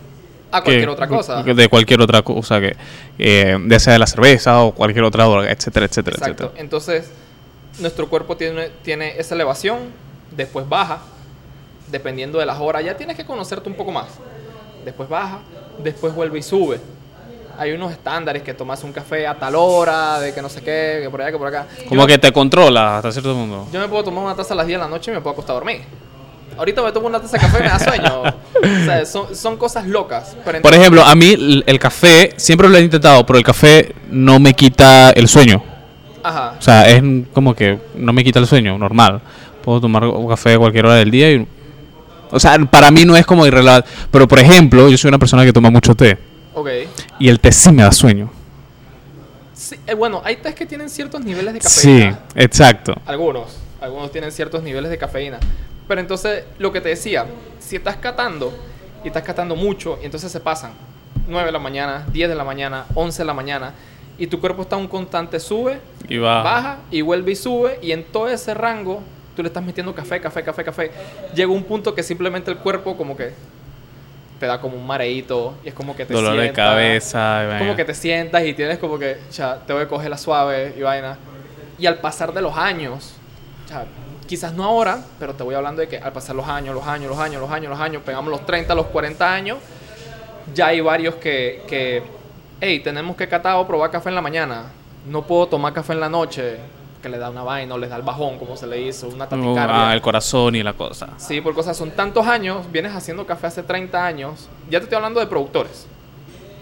a 0.53 0.61
cualquier 0.63 0.85
que- 0.85 0.91
otra 0.93 1.09
cosa. 1.09 1.43
De 1.43 1.69
cualquier 1.69 2.01
otra 2.01 2.23
cosa, 2.23 2.61
que 2.61 2.77
eh, 3.19 3.59
ya 3.67 3.79
sea 3.81 3.95
de 3.95 3.99
la 3.99 4.07
cerveza 4.07 4.63
o 4.63 4.73
cualquier 4.73 5.03
otra 5.05 5.25
droga, 5.25 5.51
etcétera, 5.51 5.87
etcétera, 5.87 6.17
Exacto. 6.17 6.45
etcétera. 6.45 6.63
Entonces, 6.63 7.11
nuestro 7.81 8.09
cuerpo 8.09 8.37
tiene, 8.37 8.69
tiene 8.85 9.19
esa 9.19 9.35
elevación, 9.35 9.79
después 10.31 10.69
baja, 10.69 11.01
dependiendo 11.91 12.39
de 12.39 12.47
las 12.47 12.61
horas. 12.61 12.85
Ya 12.85 12.97
tienes 12.97 13.17
que 13.17 13.25
conocerte 13.25 13.69
un 13.69 13.75
poco 13.75 13.91
más. 13.91 14.07
Después 14.85 15.09
baja, 15.09 15.41
después 15.83 16.15
vuelve 16.15 16.39
y 16.39 16.43
sube. 16.43 16.79
Hay 17.59 17.73
unos 17.73 17.93
estándares 17.93 18.43
que 18.43 18.55
tomas 18.55 18.83
un 18.85 18.93
café 18.93 19.27
a 19.27 19.35
tal 19.35 19.55
hora, 19.55 20.19
de 20.21 20.35
que 20.35 20.43
no 20.43 20.49
sé 20.49 20.61
qué, 20.61 21.01
que 21.03 21.11
por 21.11 21.23
allá, 21.23 21.33
que 21.33 21.39
por 21.39 21.49
acá. 21.49 21.67
Como 21.89 22.03
yo, 22.03 22.07
que 22.07 22.19
te 22.19 22.33
controla 22.33 22.97
hasta 22.97 23.13
cierto 23.13 23.35
punto. 23.35 23.67
yo 23.73 23.81
me 23.81 23.89
puedo 23.89 24.05
tomar 24.05 24.25
una 24.25 24.35
taza 24.35 24.55
a 24.55 24.57
las 24.57 24.67
10 24.67 24.79
de 24.79 24.85
la 24.85 24.91
noche 24.91 25.11
y 25.11 25.15
me 25.15 25.21
puedo 25.21 25.33
acostar 25.33 25.55
a 25.57 25.59
dormir. 25.59 25.83
Ahorita 26.57 26.83
me 26.83 26.93
tomo 26.93 27.09
una 27.09 27.21
taza 27.21 27.37
de 27.37 27.41
café 27.41 27.59
y 27.59 27.63
me 27.63 27.69
da 27.69 27.79
sueño. 27.79 28.23
o 28.83 28.85
sea, 28.85 29.07
son, 29.07 29.35
son 29.35 29.57
cosas 29.57 29.87
locas. 29.87 30.37
Pero 30.45 30.63
Por 30.63 30.75
ejemplo, 30.75 31.03
a 31.03 31.15
mí 31.15 31.63
el 31.67 31.79
café, 31.79 32.33
siempre 32.37 32.69
lo 32.69 32.77
he 32.79 32.83
intentado, 32.83 33.27
pero 33.27 33.39
el 33.39 33.45
café 33.45 33.95
no 34.11 34.39
me 34.39 34.55
quita 34.55 35.11
el 35.11 35.29
sueño. 35.29 35.63
Ajá. 36.23 36.55
O 36.59 36.63
sea, 36.63 36.89
es 36.89 37.03
como 37.33 37.55
que 37.55 37.79
no 37.97 38.13
me 38.13 38.25
quita 38.25 38.39
el 38.39 38.47
sueño, 38.47 38.79
normal. 38.79 39.21
Puedo 39.63 39.81
tomar 39.81 40.05
un 40.05 40.29
café 40.29 40.55
a 40.55 40.59
cualquier 40.59 40.87
hora 40.87 40.95
del 40.97 41.11
día 41.11 41.33
y... 41.33 41.47
O 42.31 42.41
sea, 42.41 42.59
para 42.59 42.91
mí 42.91 43.05
no 43.05 43.17
es 43.17 43.27
como 43.27 43.47
irrelevante. 43.47 43.89
Pero, 44.11 44.27
por 44.27 44.39
ejemplo, 44.39 44.89
yo 44.89 44.97
soy 44.97 45.09
una 45.09 45.19
persona 45.19 45.45
que 45.45 45.53
toma 45.53 45.71
mucho 45.71 45.95
té. 45.95 46.19
Ok. 46.55 46.69
Y 47.19 47.29
el 47.29 47.41
té 47.41 47.53
sí 47.53 47.71
me 47.73 47.83
da 47.83 47.93
sueño. 47.93 48.31
Sí, 49.55 49.77
eh, 49.87 49.95
bueno, 49.95 50.21
hay 50.25 50.37
tés 50.37 50.55
que 50.55 50.67
tienen 50.67 50.89
ciertos 50.91 51.25
niveles 51.25 51.55
de 51.55 51.61
Sí, 51.61 52.01
cafeína. 52.01 52.19
exacto. 52.35 52.95
Algunos, 53.07 53.57
algunos 53.81 54.11
tienen 54.11 54.33
ciertos 54.33 54.63
niveles 54.63 54.91
de 54.91 54.99
cafeína. 54.99 55.39
Pero 55.87 56.01
entonces, 56.01 56.45
lo 56.59 56.73
que 56.73 56.81
te 56.81 56.89
decía, 56.91 57.27
si 57.61 57.77
estás 57.77 57.97
catando 57.97 58.53
y 59.05 59.09
estás 59.09 59.23
catando 59.23 59.55
mucho, 59.55 59.99
y 60.03 60.07
entonces 60.07 60.33
se 60.33 60.41
pasan 60.41 60.73
9 61.29 61.47
de 61.47 61.53
la 61.53 61.59
mañana, 61.59 62.05
10 62.13 62.29
de 62.29 62.35
la 62.35 62.45
mañana, 62.45 62.87
11 62.95 63.23
de 63.23 63.27
la 63.27 63.35
mañana, 63.35 63.75
y 64.19 64.27
tu 64.27 64.41
cuerpo 64.41 64.63
está 64.63 64.77
un 64.77 64.89
constante 64.89 65.39
sube, 65.41 65.81
Y 66.09 66.19
va... 66.19 66.43
baja 66.43 66.79
y 66.91 67.01
vuelve 67.03 67.33
y 67.33 67.37
sube, 67.37 67.79
y 67.83 67.93
en 67.93 68.05
todo 68.05 68.29
ese 68.29 68.55
rango 68.55 69.03
tú 69.37 69.43
le 69.43 69.49
estás 69.49 69.63
metiendo 69.65 69.95
café, 69.95 70.21
café, 70.21 70.43
café, 70.43 70.65
café. 70.65 70.91
Llega 71.35 71.51
un 71.53 71.65
punto 71.65 71.95
que 71.95 72.03
simplemente 72.03 72.51
el 72.51 72.59
cuerpo 72.59 72.97
como 72.97 73.17
que 73.17 73.33
te 74.45 74.49
da 74.49 74.61
como 74.61 74.77
un 74.77 74.87
mareíto 74.87 75.55
y 75.65 75.69
es 75.69 75.75
como 75.75 75.97
que 75.97 76.05
te 76.05 76.13
Dolor 76.13 76.37
de 76.37 76.43
sienta, 76.43 76.63
cabeza. 76.63 77.57
y 77.57 77.59
como 77.61 77.77
que 77.77 77.85
te 77.87 77.95
sientas 77.95 78.45
y 78.45 78.53
tienes 78.53 78.79
como 78.79 78.99
que, 78.99 79.17
ya, 79.33 79.59
te 79.67 79.73
voy 79.73 79.81
a 79.81 79.89
coger 79.89 80.11
la 80.11 80.19
suave 80.19 80.75
y 80.77 80.83
vaina. 80.83 81.17
Y 81.79 81.87
al 81.87 81.97
pasar 81.97 82.35
de 82.35 82.43
los 82.43 82.55
años, 82.55 83.15
ya, 83.71 83.87
quizás 84.27 84.53
no 84.53 84.65
ahora, 84.65 84.99
pero 85.19 85.33
te 85.33 85.43
voy 85.43 85.55
hablando 85.55 85.81
de 85.81 85.89
que 85.89 85.97
al 85.97 86.13
pasar 86.13 86.37
los 86.37 86.47
años, 86.47 86.75
los 86.75 86.87
años, 86.87 87.09
los 87.09 87.19
años, 87.19 87.41
los 87.41 87.51
años, 87.51 87.71
los 87.71 87.81
años, 87.81 88.03
pegamos 88.05 88.31
los 88.31 88.45
30, 88.45 88.75
los 88.75 88.85
40 88.89 89.33
años, 89.33 89.59
ya 90.53 90.67
hay 90.67 90.83
varios 90.83 91.15
que, 91.15 91.63
que 91.67 92.03
hey, 92.61 92.81
tenemos 92.81 93.17
que 93.17 93.27
catar 93.27 93.57
o 93.57 93.67
probar 93.67 93.91
café 93.91 94.11
en 94.11 94.15
la 94.15 94.21
mañana. 94.21 94.65
No 95.07 95.23
puedo 95.23 95.47
tomar 95.47 95.73
café 95.73 95.95
en 95.95 96.01
la 96.01 96.11
noche, 96.11 96.59
que 97.05 97.11
le 97.11 97.19
da 97.19 97.29
una 97.29 97.43
vaina 97.43 97.75
o 97.75 97.79
les 97.79 97.91
da 97.91 97.97
el 97.97 98.03
bajón, 98.03 98.39
como 98.39 98.57
se 98.57 98.67
le 98.67 98.81
hizo, 98.81 99.07
una 99.09 99.27
Uh, 99.27 99.29
taquicardia. 99.29 99.91
ah, 99.91 99.95
el 99.95 100.01
corazón 100.01 100.57
y 100.57 100.63
la 100.63 100.73
cosa. 100.73 101.11
Sí, 101.19 101.41
por 101.43 101.55
cosas, 101.55 101.77
son 101.77 101.91
tantos 101.91 102.27
años, 102.27 102.65
vienes 102.73 102.95
haciendo 102.97 103.27
café 103.27 103.47
hace 103.49 103.63
30 103.63 104.05
años. 104.07 104.49
Ya 104.71 104.79
te 104.81 104.85
estoy 104.85 104.97
hablando 104.97 105.21
de 105.21 105.27
productores. 105.27 105.87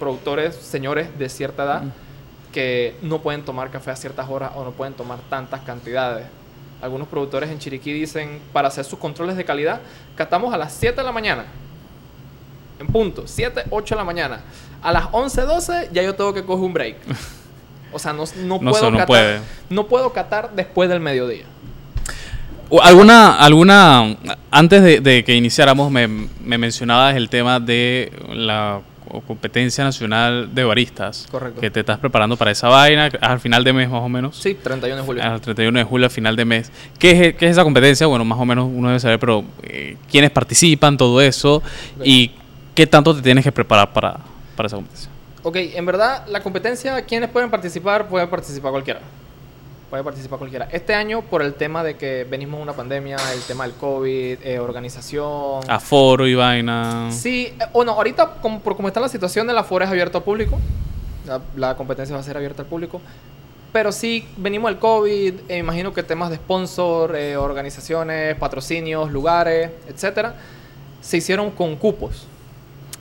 Productores, 0.01 0.57
señores 0.57 1.17
de 1.17 1.29
cierta 1.29 1.63
edad, 1.63 1.83
que 2.53 2.97
no 3.03 3.21
pueden 3.23 3.45
tomar 3.45 3.71
café 3.71 3.93
a 3.93 3.97
ciertas 3.97 4.29
horas 4.29 4.51
o 4.57 4.65
no 4.65 4.73
pueden 4.73 4.95
tomar 4.95 5.21
tantas 5.31 5.61
cantidades. 5.61 6.27
Algunos 6.83 7.07
productores 7.07 7.49
en 7.51 7.61
Chiriquí 7.61 7.93
dicen, 7.93 8.41
para 8.53 8.67
hacer 8.67 8.85
sus 8.85 8.99
controles 8.99 9.37
de 9.37 9.45
calidad, 9.45 9.81
catamos 10.17 10.53
a 10.53 10.59
las 10.59 10.73
7 10.73 10.97
de 10.97 11.05
la 11.05 11.13
mañana. 11.13 11.45
En 12.81 12.89
punto, 12.89 13.23
7, 13.27 13.67
8 13.71 13.95
de 13.95 13.99
la 14.01 14.05
mañana. 14.05 14.41
A 14.83 14.91
las 14.91 15.07
11, 15.13 15.43
12 15.43 15.91
ya 15.93 16.03
yo 16.03 16.17
tengo 16.17 16.35
que 16.35 16.43
coger 16.45 16.65
un 16.65 16.73
break. 16.73 16.97
O 17.93 17.99
sea, 17.99 18.13
no, 18.13 18.25
no 18.45 18.59
No 18.61 18.71
puedo 18.71 18.91
no 18.91 18.99
catar. 18.99 19.07
puede. 19.07 19.41
no 19.71 19.87
puedo 19.87 20.13
catar 20.13 20.51
después 20.55 20.89
del 20.89 21.01
mediodía. 21.01 21.45
¿Alguna, 22.83 23.35
alguna, 23.37 24.17
antes 24.51 24.83
de, 24.83 25.01
de 25.01 25.25
que 25.25 25.35
iniciáramos, 25.35 25.91
me, 25.91 26.09
me 26.09 26.57
mencionabas 26.57 27.15
el 27.17 27.29
tema 27.29 27.61
de 27.61 28.11
la 28.33 28.81
co- 29.07 29.21
competencia 29.21 29.85
nacional 29.85 30.55
de 30.55 30.65
baristas. 30.65 31.29
Correcto. 31.31 31.61
Que 31.61 31.71
te 31.71 31.81
estás 31.81 31.99
preparando 31.99 32.39
para 32.39 32.51
esa 32.51 32.69
vaina 32.69 33.11
al 33.21 33.41
final 33.41 33.63
de 33.63 33.75
mes 33.75 33.91
más 33.91 34.01
o 34.01 34.09
menos. 34.09 34.39
Sí, 34.39 34.55
31 34.55 34.97
de 34.97 35.03
julio. 35.07 35.23
Al 35.23 35.39
31 35.43 35.79
de 35.81 35.85
julio, 35.85 36.07
al 36.07 36.11
final 36.11 36.35
de 36.35 36.45
mes. 36.47 36.73
¿Qué 36.99 37.11
es, 37.11 37.35
qué 37.37 37.45
es 37.45 37.53
esa 37.53 37.63
competencia? 37.65 38.07
Bueno, 38.07 38.25
más 38.25 38.39
o 38.39 38.47
menos 38.47 38.67
uno 38.73 38.89
debe 38.89 39.01
saber, 39.01 39.19
pero 39.19 39.45
eh, 39.65 39.99
quiénes 40.11 40.31
participan, 40.31 40.97
todo 40.97 41.21
eso. 41.21 41.63
Y 42.03 42.31
qué 42.75 42.87
tanto 42.87 43.15
te 43.15 43.21
tienes 43.21 43.45
que 43.45 43.53
preparar 43.53 43.93
para, 43.93 44.17
para 44.57 44.69
esa 44.69 44.77
competencia. 44.77 45.11
Ok, 45.43 45.57
en 45.57 45.85
verdad, 45.87 46.27
la 46.29 46.41
competencia, 46.43 47.03
¿quiénes 47.03 47.29
pueden 47.29 47.51
participar? 47.51 48.09
Puede 48.09 48.27
participar 48.27 48.71
cualquiera. 48.71 49.01
Puede 49.91 50.05
participar 50.05 50.39
cualquiera. 50.39 50.69
Este 50.73 50.95
año, 50.95 51.23
por 51.23 51.43
el 51.43 51.55
tema 51.55 51.83
de 51.83 51.97
que 51.97 52.25
venimos 52.25 52.59
de 52.59 52.63
una 52.63 52.73
pandemia, 52.73 53.17
el 53.35 53.41
tema 53.43 53.65
del 53.65 53.75
COVID, 53.75 54.39
eh, 54.43 54.59
organización. 54.59 55.69
Aforo 55.69 56.27
y 56.27 56.35
vaina. 56.35 57.11
Sí, 57.11 57.55
eh, 57.59 57.65
bueno, 57.73 57.93
ahorita, 57.93 58.35
como, 58.41 58.61
por 58.61 58.77
cómo 58.77 58.89
está 58.89 59.01
la 59.01 59.09
situación 59.09 59.47
del 59.47 59.59
aforo, 59.59 59.85
es 59.85 59.91
abierto 59.91 60.19
al 60.19 60.25
público. 60.25 60.59
La, 61.27 61.41
la 61.57 61.77
competencia 61.77 62.15
va 62.15 62.21
a 62.21 62.25
ser 62.25 62.37
abierta 62.37 62.63
al 62.63 62.69
público. 62.69 63.01
Pero 63.73 63.91
sí, 63.91 64.29
venimos 64.37 64.71
del 64.71 64.79
COVID, 64.79 65.35
eh, 65.49 65.57
imagino 65.57 65.95
que 65.95 66.03
temas 66.03 66.29
de 66.29 66.37
sponsor, 66.37 67.17
eh, 67.17 67.39
organizaciones, 67.39 68.37
patrocinios, 68.37 69.11
lugares, 69.11 69.71
etcétera, 69.89 70.35
se 71.01 71.17
hicieron 71.17 71.51
con 71.51 71.77
cupos. 71.77 72.27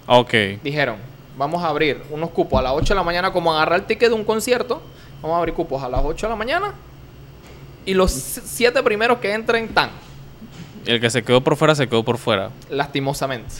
Ok. 0.07 0.33
Dijeron, 0.63 0.95
vamos 1.41 1.63
a 1.63 1.69
abrir 1.69 2.03
unos 2.11 2.29
cupos 2.29 2.59
a 2.59 2.61
las 2.61 2.71
8 2.73 2.93
de 2.93 2.99
la 2.99 3.03
mañana, 3.03 3.31
como 3.33 3.51
agarrar 3.51 3.79
el 3.79 3.85
ticket 3.87 4.09
de 4.09 4.13
un 4.15 4.23
concierto, 4.23 4.79
vamos 5.23 5.33
a 5.35 5.39
abrir 5.39 5.55
cupos 5.55 5.81
a 5.81 5.89
las 5.89 6.01
8 6.03 6.27
de 6.27 6.29
la 6.29 6.35
mañana 6.35 6.73
y 7.83 7.95
los 7.95 8.11
siete 8.11 8.83
primeros 8.83 9.17
que 9.17 9.33
entren 9.33 9.67
tan, 9.73 9.89
El 10.85 11.01
que 11.01 11.09
se 11.09 11.23
quedó 11.23 11.41
por 11.41 11.55
fuera, 11.55 11.73
se 11.73 11.87
quedó 11.89 12.03
por 12.03 12.19
fuera. 12.19 12.51
lastimosamente. 12.69 13.55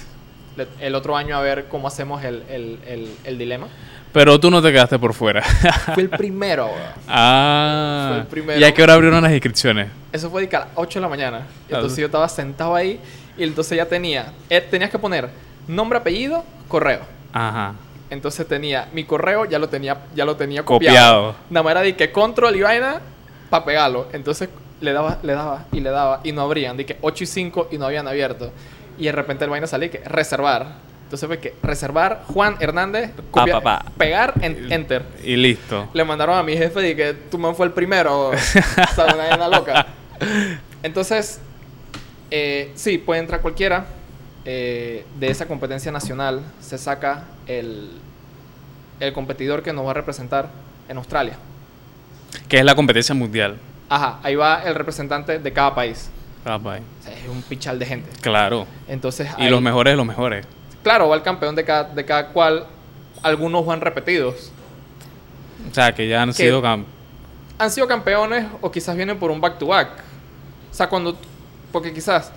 El 0.79 0.93
otro 0.93 1.17
año 1.17 1.35
a 1.35 1.41
ver 1.41 1.65
cómo 1.69 1.87
hacemos 1.87 2.23
el, 2.23 2.43
el- 2.49 2.77
el- 2.85 3.15
el 3.23 3.37
dilema. 3.39 3.67
Pero 4.13 4.39
tú 4.39 4.51
no 4.51 4.61
te 4.61 4.71
quedaste 4.71 4.99
por 4.99 5.13
fuera. 5.15 5.41
Fui 5.95 6.03
el 6.03 6.09
primero, 6.09 6.69
ah. 7.07 8.07
Fue 8.11 8.17
el 8.19 8.27
primero. 8.27 8.59
¿Y 8.59 8.63
a 8.63 8.71
qué 8.73 8.83
hora 8.83 8.93
abrieron 8.93 9.23
las 9.23 9.31
inscripciones? 9.31 9.87
Eso 10.11 10.29
fue 10.29 10.47
a 10.53 10.59
las 10.59 10.67
8 10.75 10.99
de 10.99 11.01
la 11.01 11.09
mañana. 11.09 11.47
Entonces 11.67 11.97
yo 11.97 12.05
estaba 12.05 12.27
sentado 12.29 12.75
ahí 12.75 12.99
y 13.37 13.43
entonces 13.43 13.75
ya 13.75 13.85
tenía, 13.87 14.33
eh, 14.51 14.61
tenías 14.61 14.91
que 14.91 14.99
poner 14.99 15.29
nombre, 15.67 15.97
apellido, 15.97 16.43
correo. 16.67 16.99
Ajá. 17.33 17.73
Entonces 18.09 18.45
tenía 18.47 18.89
mi 18.93 19.05
correo, 19.05 19.45
ya 19.45 19.57
lo 19.57 19.69
tenía, 19.69 19.97
ya 20.13 20.25
lo 20.25 20.35
tenía 20.35 20.63
Copiado. 20.65 20.95
copiado. 21.31 21.35
Nada 21.49 21.63
más 21.63 21.71
era 21.71 21.81
de 21.81 21.95
que 21.95 22.11
control 22.11 22.55
y 22.57 22.61
vaina 22.61 22.99
para 23.49 23.63
pegarlo. 23.65 24.07
Entonces 24.11 24.49
le 24.81 24.91
daba, 24.93 25.19
le 25.23 25.33
daba 25.33 25.65
y 25.71 25.79
le 25.79 25.89
daba 25.91 26.19
y 26.23 26.31
no 26.33 26.41
abrían. 26.41 26.75
De 26.75 26.85
que 26.85 26.97
8 27.01 27.23
y 27.23 27.27
5 27.27 27.69
y 27.71 27.77
no 27.77 27.85
habían 27.85 28.07
abierto. 28.07 28.51
Y 28.97 29.05
de 29.05 29.11
repente 29.13 29.45
el 29.45 29.49
vaina 29.49 29.65
salía 29.65 29.89
que 29.89 29.99
reservar. 29.99 30.91
Entonces 31.05 31.27
fue 31.27 31.39
que 31.39 31.55
reservar 31.63 32.23
Juan 32.27 32.55
Hernández, 32.59 33.11
copia- 33.31 33.59
Pa, 33.59 33.61
pa, 33.61 33.79
pa. 33.83 33.91
pegar, 33.97 34.33
en, 34.41 34.71
enter. 34.71 35.03
Y 35.23 35.35
listo. 35.37 35.89
Le 35.93 36.03
mandaron 36.03 36.37
a 36.37 36.43
mi 36.43 36.55
jefe 36.57 36.79
de 36.81 36.95
que 36.95 37.13
tu 37.13 37.37
man 37.37 37.55
fue 37.55 37.65
el 37.65 37.71
primero. 37.73 38.29
o 38.97 39.35
una 39.35 39.47
loca. 39.47 39.87
Entonces, 40.83 41.39
eh, 42.29 42.71
sí, 42.75 42.97
puede 42.97 43.19
entrar 43.21 43.41
cualquiera. 43.41 43.85
Eh, 44.45 45.05
de 45.19 45.29
esa 45.29 45.45
competencia 45.47 45.91
nacional 45.91 46.41
se 46.59 46.77
saca 46.77 47.25
el, 47.45 47.91
el 48.99 49.13
competidor 49.13 49.61
que 49.61 49.71
nos 49.73 49.85
va 49.85 49.91
a 49.91 49.93
representar 49.93 50.49
en 50.89 50.97
Australia. 50.97 51.35
Que 52.47 52.57
es 52.59 52.65
la 52.65 52.73
competencia 52.75 53.13
mundial. 53.13 53.57
Ajá, 53.89 54.19
ahí 54.23 54.35
va 54.35 54.63
el 54.63 54.73
representante 54.73 55.37
de 55.39 55.53
cada 55.53 55.75
país. 55.75 56.09
O 56.43 56.47
sea, 57.03 57.13
es 57.13 57.29
un 57.29 57.41
pichal 57.43 57.77
de 57.77 57.85
gente. 57.85 58.09
Claro. 58.21 58.65
Entonces, 58.87 59.29
Y 59.37 59.43
ahí- 59.43 59.49
los 59.51 59.61
mejores 59.61 59.93
de 59.93 59.97
los 59.97 60.05
mejores. 60.07 60.45
Claro, 60.81 61.07
va 61.09 61.15
el 61.15 61.21
campeón 61.21 61.55
de 61.55 61.63
cada, 61.63 61.83
de 61.83 62.03
cada 62.05 62.29
cual. 62.29 62.65
Algunos 63.21 63.63
van 63.63 63.81
repetidos. 63.81 64.51
O 65.69 65.73
sea, 65.75 65.93
que 65.93 66.07
ya 66.07 66.23
han 66.23 66.29
Que- 66.29 66.33
sido 66.45 66.63
cam- 66.63 66.85
han 67.59 67.69
sido 67.69 67.87
campeones 67.87 68.47
o 68.61 68.71
quizás 68.71 68.95
vienen 68.95 69.19
por 69.19 69.29
un 69.29 69.39
back 69.39 69.59
to 69.59 69.67
back. 69.67 69.89
O 70.71 70.73
sea, 70.73 70.89
cuando. 70.89 71.15
Porque 71.71 71.93
quizás 71.93 72.31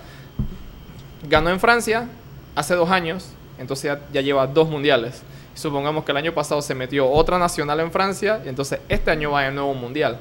ganó 1.27 1.49
en 1.49 1.59
Francia 1.59 2.07
hace 2.55 2.75
dos 2.75 2.89
años, 2.89 3.27
entonces 3.57 3.85
ya, 3.85 3.99
ya 4.13 4.21
lleva 4.21 4.47
dos 4.47 4.69
mundiales. 4.69 5.21
Y 5.55 5.59
supongamos 5.59 6.03
que 6.03 6.11
el 6.11 6.17
año 6.17 6.33
pasado 6.33 6.61
se 6.61 6.75
metió 6.75 7.09
otra 7.09 7.37
nacional 7.39 7.79
en 7.79 7.91
Francia, 7.91 8.41
y 8.45 8.49
entonces 8.49 8.79
este 8.89 9.11
año 9.11 9.31
va 9.31 9.45
a 9.45 9.51
nuevo 9.51 9.73
mundial. 9.73 10.17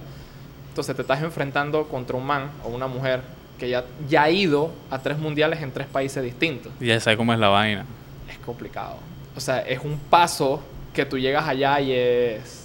Entonces 0.68 0.94
te 0.96 1.02
estás 1.02 1.22
enfrentando 1.22 1.86
contra 1.88 2.16
un 2.16 2.26
man 2.26 2.50
o 2.64 2.68
una 2.68 2.86
mujer 2.86 3.20
que 3.58 3.68
ya, 3.68 3.84
ya 4.08 4.24
ha 4.24 4.30
ido 4.30 4.72
a 4.90 4.98
tres 4.98 5.16
mundiales 5.18 5.62
en 5.62 5.70
tres 5.72 5.86
países 5.86 6.22
distintos. 6.22 6.72
y 6.80 6.86
ya 6.86 6.98
sabes 7.00 7.16
cómo 7.16 7.32
es 7.32 7.38
la 7.38 7.48
vaina. 7.48 7.84
Es 8.28 8.38
complicado. 8.38 8.96
O 9.36 9.40
sea, 9.40 9.60
es 9.60 9.78
un 9.84 9.98
paso 10.10 10.60
que 10.92 11.04
tú 11.04 11.18
llegas 11.18 11.46
allá 11.46 11.80
y 11.80 11.92
es. 11.92 12.62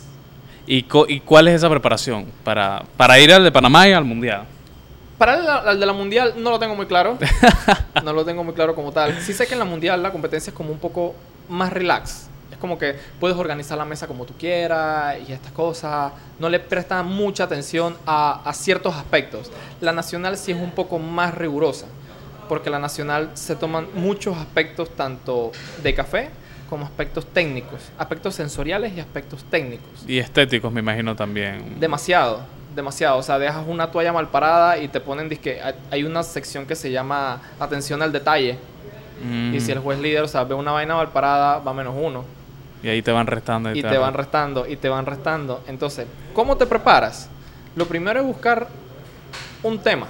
¿Y, 0.65 0.83
co- 0.83 1.05
y 1.07 1.19
cuál 1.19 1.47
es 1.47 1.55
esa 1.55 1.69
preparación 1.69 2.25
para, 2.43 2.83
para 2.97 3.19
ir 3.19 3.31
al 3.33 3.43
de 3.43 3.51
Panamá 3.51 3.87
y 3.87 3.93
al 3.93 4.03
mundial? 4.05 4.45
Para 5.19 5.71
el, 5.71 5.79
de 5.79 5.85
la 5.85 5.91
mundial 5.91 6.35
no 6.37 6.49
lo 6.49 6.59
tengo 6.59 6.75
muy 6.75 6.85
claro. 6.85 7.17
no 8.03 8.13
lo 8.13 8.23
tengo 8.23 8.41
muy 8.41 8.53
claro 8.53 8.73
como 8.73 8.93
tal. 8.93 9.19
Sí 9.19 9.33
sé 9.33 9.45
que 9.45 9.53
en 9.53 9.59
la 9.59 9.65
mundial 9.65 10.01
la 10.01 10.13
competencia 10.13 10.49
es 10.49 10.55
como 10.55 10.71
un 10.71 10.79
poco 10.79 11.13
más 11.49 11.73
relax. 11.73 12.29
Es 12.49 12.57
como 12.57 12.79
que 12.79 12.95
puedes 13.19 13.37
organizar 13.37 13.77
la 13.77 13.83
mesa 13.83 14.07
como 14.07 14.25
tú 14.25 14.33
quieras 14.39 15.17
y 15.27 15.33
estas 15.33 15.51
cosas. 15.51 16.13
No 16.39 16.47
le 16.49 16.61
prestan 16.61 17.05
mucha 17.05 17.43
atención 17.43 17.97
a, 18.05 18.41
a 18.45 18.53
ciertos 18.53 18.95
aspectos. 18.95 19.51
La 19.81 19.91
nacional 19.91 20.37
sí 20.37 20.53
es 20.53 20.57
un 20.57 20.71
poco 20.71 20.99
más 20.99 21.35
rigurosa. 21.35 21.87
Porque 22.47 22.69
la 22.69 22.79
nacional 22.79 23.31
se 23.33 23.57
toman 23.57 23.87
muchos 23.95 24.37
aspectos 24.37 24.95
tanto 24.95 25.51
de 25.83 25.93
café 25.93 26.29
como 26.69 26.85
aspectos 26.85 27.25
técnicos. 27.25 27.91
Aspectos 27.97 28.35
sensoriales 28.35 28.93
y 28.95 29.01
aspectos 29.01 29.43
técnicos. 29.49 30.05
Y 30.07 30.17
estéticos, 30.17 30.71
me 30.71 30.79
imagino 30.79 31.13
también. 31.13 31.77
Demasiado, 31.77 32.41
demasiado. 32.75 33.17
O 33.17 33.23
sea, 33.23 33.39
dejas 33.39 33.63
una 33.67 33.91
toalla 33.91 34.13
mal 34.13 34.27
parada 34.29 34.77
y 34.77 34.87
te 34.87 34.99
ponen, 34.99 35.29
disque, 35.29 35.61
hay- 35.61 35.75
hay 35.91 36.03
una 36.03 36.23
sección 36.23 36.65
que 36.65 36.75
se 36.75 36.91
llama 36.91 37.41
atención 37.59 38.01
al 38.01 38.11
detalle. 38.11 38.57
Mm. 39.23 39.53
Y 39.55 39.59
si 39.59 39.71
el 39.71 39.79
juez 39.79 39.99
líder, 39.99 40.23
o 40.23 40.27
sea, 40.27 40.43
ve 40.43 40.53
una 40.55 40.71
vaina 40.71 40.95
mal 40.95 41.09
parada, 41.09 41.59
va 41.59 41.73
menos 41.73 41.93
uno. 41.99 42.23
Y 42.81 42.87
ahí 42.87 43.01
te 43.01 43.11
van 43.11 43.27
restando. 43.27 43.73
Y 43.75 43.81
te 43.81 43.97
van 43.97 44.13
restando, 44.13 44.65
y 44.67 44.75
te 44.77 44.87
van 44.87 45.05
restando. 45.05 45.61
Entonces, 45.67 46.07
¿cómo 46.33 46.55
te 46.55 46.65
preparas? 46.65 47.29
Lo 47.75 47.85
primero 47.85 48.19
es 48.21 48.25
buscar 48.25 48.67
un 49.63 49.79
tema. 49.79 50.07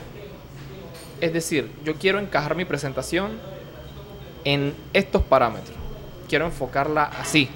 Es 1.19 1.33
decir, 1.33 1.71
yo 1.83 1.95
quiero 1.95 2.19
encajar 2.19 2.55
mi 2.55 2.65
presentación 2.65 3.31
en 4.45 4.73
estos 4.93 5.23
parámetros. 5.23 5.75
Quiero 6.29 6.45
enfocarla 6.45 7.05
así, 7.19 7.49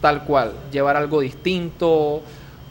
tal 0.00 0.24
cual. 0.24 0.52
Llevar 0.72 0.96
algo 0.96 1.20
distinto 1.20 2.22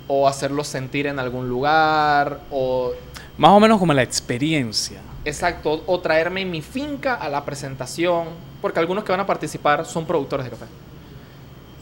o 0.07 0.27
hacerlo 0.27 0.63
sentir 0.63 1.07
en 1.07 1.19
algún 1.19 1.49
lugar 1.49 2.39
o 2.51 2.93
Más 3.37 3.51
o 3.51 3.59
menos 3.59 3.79
como 3.79 3.93
la 3.93 4.03
experiencia. 4.03 4.99
Exacto, 5.25 5.83
o 5.85 5.99
traerme 5.99 6.45
mi 6.45 6.61
finca 6.61 7.15
a 7.15 7.27
la 7.27 7.43
presentación, 7.43 8.27
porque 8.61 8.79
algunos 8.79 9.03
que 9.03 9.11
van 9.11 9.19
a 9.19 9.25
participar 9.25 9.85
son 9.85 10.05
productores 10.05 10.45
de 10.45 10.51
café. 10.51 10.65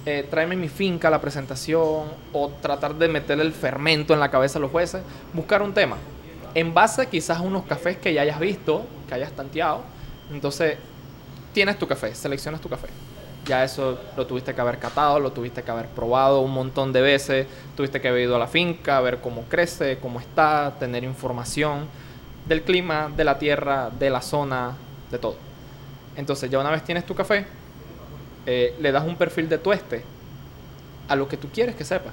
Eh, 0.07 0.27
traerme 0.29 0.55
mi 0.55 0.67
finca 0.67 1.07
a 1.07 1.11
la 1.11 1.21
presentación, 1.21 2.07
o 2.33 2.49
tratar 2.61 2.95
de 2.95 3.07
meterle 3.07 3.43
el 3.43 3.53
fermento 3.53 4.13
en 4.13 4.19
la 4.19 4.31
cabeza 4.31 4.57
a 4.57 4.61
los 4.61 4.71
jueces, 4.71 5.01
buscar 5.33 5.61
un 5.61 5.73
tema. 5.73 5.97
En 6.55 6.73
base 6.73 7.07
quizás 7.07 7.37
a 7.37 7.41
unos 7.41 7.65
cafés 7.65 7.97
que 7.97 8.13
ya 8.13 8.21
hayas 8.21 8.39
visto, 8.39 8.85
que 9.07 9.13
hayas 9.13 9.31
tanteado, 9.31 9.81
entonces 10.31 10.77
tienes 11.53 11.77
tu 11.77 11.87
café, 11.87 12.15
seleccionas 12.15 12.61
tu 12.61 12.69
café. 12.69 12.87
Ya 13.45 13.63
eso 13.63 13.99
lo 14.17 14.25
tuviste 14.25 14.55
que 14.55 14.61
haber 14.61 14.79
catado, 14.79 15.19
lo 15.19 15.31
tuviste 15.31 15.61
que 15.61 15.69
haber 15.69 15.85
probado 15.87 16.39
un 16.39 16.51
montón 16.51 16.91
de 16.91 17.01
veces, 17.01 17.45
tuviste 17.75 18.01
que 18.01 18.07
haber 18.07 18.23
ido 18.23 18.35
a 18.35 18.39
la 18.39 18.47
finca, 18.47 18.99
ver 19.01 19.19
cómo 19.19 19.43
crece, 19.43 19.99
cómo 19.99 20.19
está, 20.19 20.73
tener 20.79 21.03
información 21.03 21.87
del 22.47 22.63
clima, 22.63 23.11
de 23.15 23.23
la 23.23 23.37
tierra, 23.37 23.91
de 23.91 24.09
la 24.09 24.21
zona, 24.21 24.71
de 25.11 25.19
todo. 25.19 25.35
Entonces, 26.15 26.49
ya 26.49 26.59
una 26.59 26.71
vez 26.71 26.83
tienes 26.83 27.05
tu 27.05 27.13
café, 27.13 27.45
eh, 28.47 28.75
le 28.79 28.91
das 28.91 29.05
un 29.05 29.15
perfil 29.15 29.47
de 29.47 29.57
tueste 29.59 30.03
a 31.07 31.15
lo 31.15 31.27
que 31.27 31.37
tú 31.37 31.49
quieres 31.53 31.75
que 31.75 31.83
sepa. 31.83 32.11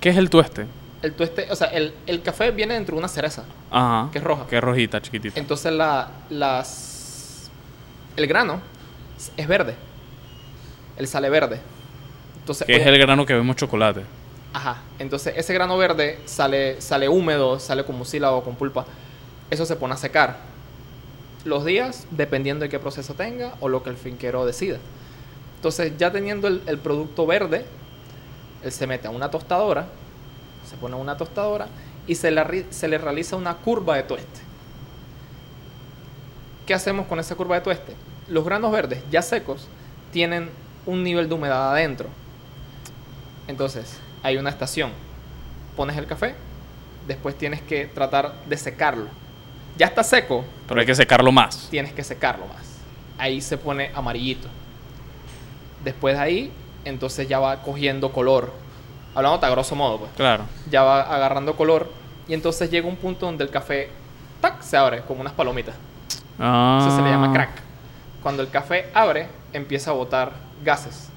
¿Qué 0.00 0.08
es 0.08 0.16
el 0.16 0.30
tueste? 0.30 0.66
El 1.02 1.12
tueste, 1.14 1.46
o 1.50 1.56
sea, 1.56 1.68
el, 1.68 1.94
el 2.06 2.22
café 2.22 2.50
viene 2.52 2.74
dentro 2.74 2.94
de 2.94 3.00
una 3.00 3.08
cereza, 3.08 3.44
Ajá. 3.70 4.10
que 4.12 4.18
es 4.18 4.24
roja. 4.24 4.46
Que 4.46 4.56
es 4.56 4.62
rojita, 4.62 5.00
chiquitita. 5.02 5.38
Entonces, 5.38 5.72
la, 5.72 6.08
las, 6.30 7.50
el 8.16 8.26
grano 8.26 8.60
es 9.36 9.46
verde. 9.46 9.74
Él 10.96 11.06
sale 11.06 11.30
verde. 11.30 11.60
Entonces, 12.40 12.66
Que 12.66 12.76
es 12.76 12.86
el 12.86 12.98
grano 12.98 13.26
que 13.26 13.34
vemos 13.34 13.56
chocolate. 13.56 14.02
Ajá. 14.52 14.78
Entonces, 14.98 15.34
ese 15.36 15.54
grano 15.54 15.76
verde 15.76 16.18
sale, 16.24 16.80
sale 16.80 17.08
húmedo, 17.08 17.58
sale 17.60 17.84
con 17.84 17.96
mucílago, 17.96 18.42
con 18.42 18.56
pulpa. 18.56 18.84
Eso 19.50 19.64
se 19.66 19.76
pone 19.76 19.94
a 19.94 19.96
secar. 19.96 20.38
Los 21.44 21.64
días, 21.64 22.06
dependiendo 22.10 22.64
de 22.64 22.68
qué 22.68 22.78
proceso 22.78 23.14
tenga 23.14 23.54
o 23.60 23.68
lo 23.68 23.82
que 23.82 23.90
el 23.90 23.96
finquero 23.96 24.44
decida. 24.44 24.78
Entonces, 25.56 25.92
ya 25.98 26.10
teniendo 26.10 26.48
el, 26.48 26.62
el 26.66 26.78
producto 26.78 27.26
verde, 27.26 27.64
él 28.62 28.72
se 28.72 28.86
mete 28.86 29.06
a 29.06 29.10
una 29.10 29.30
tostadora, 29.30 29.86
se 30.68 30.76
pone 30.76 30.94
a 30.94 30.98
una 30.98 31.16
tostadora 31.16 31.66
y 32.06 32.14
se 32.14 32.30
le, 32.30 32.66
se 32.70 32.88
le 32.88 32.98
realiza 32.98 33.36
una 33.36 33.54
curva 33.54 33.96
de 33.96 34.02
tueste. 34.02 34.40
¿Qué 36.66 36.74
hacemos 36.74 37.06
con 37.06 37.18
esa 37.18 37.34
curva 37.34 37.56
de 37.56 37.62
tueste? 37.62 37.94
Los 38.28 38.44
granos 38.44 38.70
verdes 38.70 39.02
ya 39.10 39.22
secos 39.22 39.66
tienen 40.12 40.50
un 40.86 41.02
nivel 41.02 41.28
de 41.28 41.34
humedad 41.34 41.72
adentro. 41.72 42.08
Entonces, 43.48 43.98
hay 44.22 44.36
una 44.36 44.50
estación. 44.50 44.92
Pones 45.76 45.96
el 45.96 46.06
café, 46.06 46.34
después 47.06 47.36
tienes 47.36 47.62
que 47.62 47.86
tratar 47.86 48.34
de 48.46 48.56
secarlo. 48.56 49.06
Ya 49.76 49.86
está 49.86 50.02
seco, 50.02 50.44
Pero 50.68 50.80
hay 50.80 50.86
que 50.86 50.94
secarlo 50.94 51.32
más. 51.32 51.68
tienes 51.70 51.92
que 51.92 52.04
secarlo 52.04 52.46
más. 52.46 52.78
Ahí 53.18 53.40
se 53.40 53.56
pone 53.56 53.90
amarillito. 53.94 54.48
Después 55.84 56.16
de 56.16 56.22
ahí, 56.22 56.52
entonces 56.84 57.28
ya 57.28 57.38
va 57.38 57.62
cogiendo 57.62 58.12
color. 58.12 58.52
Hablando 59.14 59.44
a 59.44 59.50
grosso 59.50 59.74
modo, 59.74 59.98
pues. 60.00 60.10
Claro. 60.16 60.44
Ya 60.70 60.82
va 60.82 61.02
agarrando 61.02 61.56
color. 61.56 61.90
Y 62.28 62.34
entonces 62.34 62.70
llega 62.70 62.86
un 62.86 62.96
punto 62.96 63.26
donde 63.26 63.42
el 63.44 63.50
café 63.50 63.88
¡tac! 64.40 64.62
se 64.62 64.76
abre 64.76 65.02
como 65.02 65.20
unas 65.20 65.32
palomitas. 65.32 65.74
Ah. 66.38 66.78
Eso 66.86 66.96
se 66.96 67.02
le 67.02 67.10
llama 67.10 67.32
crack. 67.32 67.50
Cuando 68.22 68.42
el 68.42 68.50
café 68.50 68.90
abre, 68.94 69.26
empieza 69.52 69.90
a 69.90 69.94
botar 69.94 70.32
gases. 70.64 71.08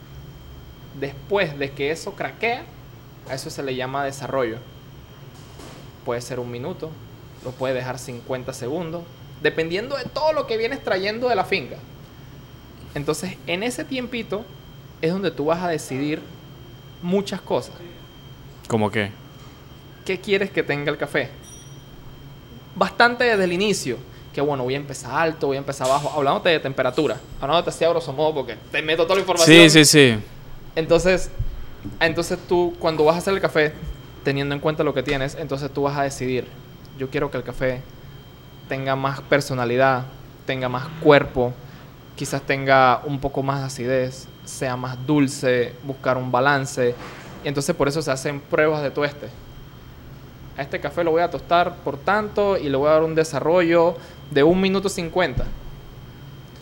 Después 0.99 1.57
de 1.57 1.71
que 1.71 1.91
eso 1.91 2.13
craquea, 2.13 2.63
a 3.29 3.33
eso 3.35 3.49
se 3.49 3.63
le 3.63 3.75
llama 3.75 4.05
desarrollo. 4.05 4.57
Puede 6.05 6.21
ser 6.21 6.39
un 6.39 6.51
minuto, 6.51 6.91
lo 7.43 7.51
puede 7.51 7.73
dejar 7.73 7.97
50 7.97 8.53
segundos, 8.53 9.03
dependiendo 9.41 9.97
de 9.97 10.05
todo 10.05 10.33
lo 10.33 10.47
que 10.47 10.57
vienes 10.57 10.83
trayendo 10.83 11.29
de 11.29 11.35
la 11.35 11.45
finca. 11.45 11.77
Entonces, 12.95 13.37
en 13.47 13.63
ese 13.63 13.83
tiempito 13.85 14.45
es 15.01 15.11
donde 15.11 15.31
tú 15.31 15.45
vas 15.45 15.63
a 15.63 15.69
decidir 15.69 16.21
muchas 17.01 17.41
cosas. 17.41 17.75
¿Cómo 18.67 18.91
qué? 18.91 19.11
¿Qué 20.05 20.19
quieres 20.19 20.51
que 20.51 20.63
tenga 20.63 20.91
el 20.91 20.97
café? 20.97 21.29
Bastante 22.75 23.23
desde 23.23 23.43
el 23.43 23.53
inicio. 23.53 23.97
Que 24.33 24.41
bueno, 24.41 24.63
voy 24.63 24.73
a 24.73 24.77
empezar 24.77 25.11
alto, 25.13 25.47
voy 25.47 25.57
a 25.57 25.59
empezar 25.59 25.87
bajo. 25.87 26.09
Hablándote 26.09 26.49
de 26.49 26.59
temperatura. 26.59 27.17
Hablándote 27.39 27.69
así 27.69 27.85
a 27.85 27.89
grosso 27.89 28.11
modo 28.13 28.33
porque 28.33 28.57
te 28.71 28.81
meto 28.81 29.03
toda 29.03 29.15
la 29.19 29.25
Sí, 29.25 29.31
información. 29.31 29.69
sí, 29.69 29.85
sí. 29.85 30.15
Entonces, 30.75 31.29
entonces 31.99 32.39
tú, 32.47 32.73
cuando 32.79 33.03
vas 33.03 33.15
a 33.15 33.17
hacer 33.19 33.33
el 33.33 33.41
café, 33.41 33.73
teniendo 34.23 34.55
en 34.55 34.61
cuenta 34.61 34.83
lo 34.83 34.93
que 34.93 35.03
tienes, 35.03 35.35
entonces 35.35 35.71
tú 35.71 35.83
vas 35.83 35.97
a 35.97 36.03
decidir. 36.03 36.47
Yo 36.97 37.09
quiero 37.09 37.29
que 37.29 37.37
el 37.37 37.43
café 37.43 37.81
tenga 38.67 38.95
más 38.95 39.21
personalidad, 39.21 40.05
tenga 40.45 40.67
más 40.69 40.85
cuerpo, 41.01 41.53
quizás 42.15 42.41
tenga 42.41 43.01
un 43.05 43.19
poco 43.19 43.43
más 43.43 43.59
de 43.59 43.65
acidez, 43.67 44.27
sea 44.45 44.75
más 44.75 44.97
dulce, 45.05 45.73
buscar 45.83 46.17
un 46.17 46.31
balance. 46.31 46.95
Y 47.43 47.47
entonces 47.47 47.75
por 47.75 47.87
eso 47.87 48.01
se 48.01 48.09
hacen 48.11 48.39
pruebas 48.39 48.81
de 48.81 48.89
tueste. 48.91 49.27
A 50.57 50.61
este 50.61 50.79
café 50.79 51.03
lo 51.03 51.11
voy 51.11 51.21
a 51.21 51.29
tostar 51.31 51.75
por 51.83 51.97
tanto 51.97 52.57
y 52.57 52.69
le 52.69 52.77
voy 52.77 52.87
a 52.89 52.91
dar 52.93 53.03
un 53.03 53.15
desarrollo 53.15 53.95
de 54.31 54.43
un 54.43 54.61
minuto 54.61 54.87
50. 54.89 55.43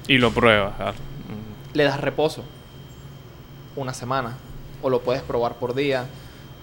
Y 0.08 0.17
lo 0.17 0.32
pruebas. 0.32 0.73
le 1.73 1.84
das 1.84 1.99
reposo 2.01 2.43
una 3.75 3.93
semana 3.93 4.36
o 4.82 4.89
lo 4.89 4.99
puedes 5.01 5.21
probar 5.21 5.54
por 5.56 5.73
día 5.73 6.06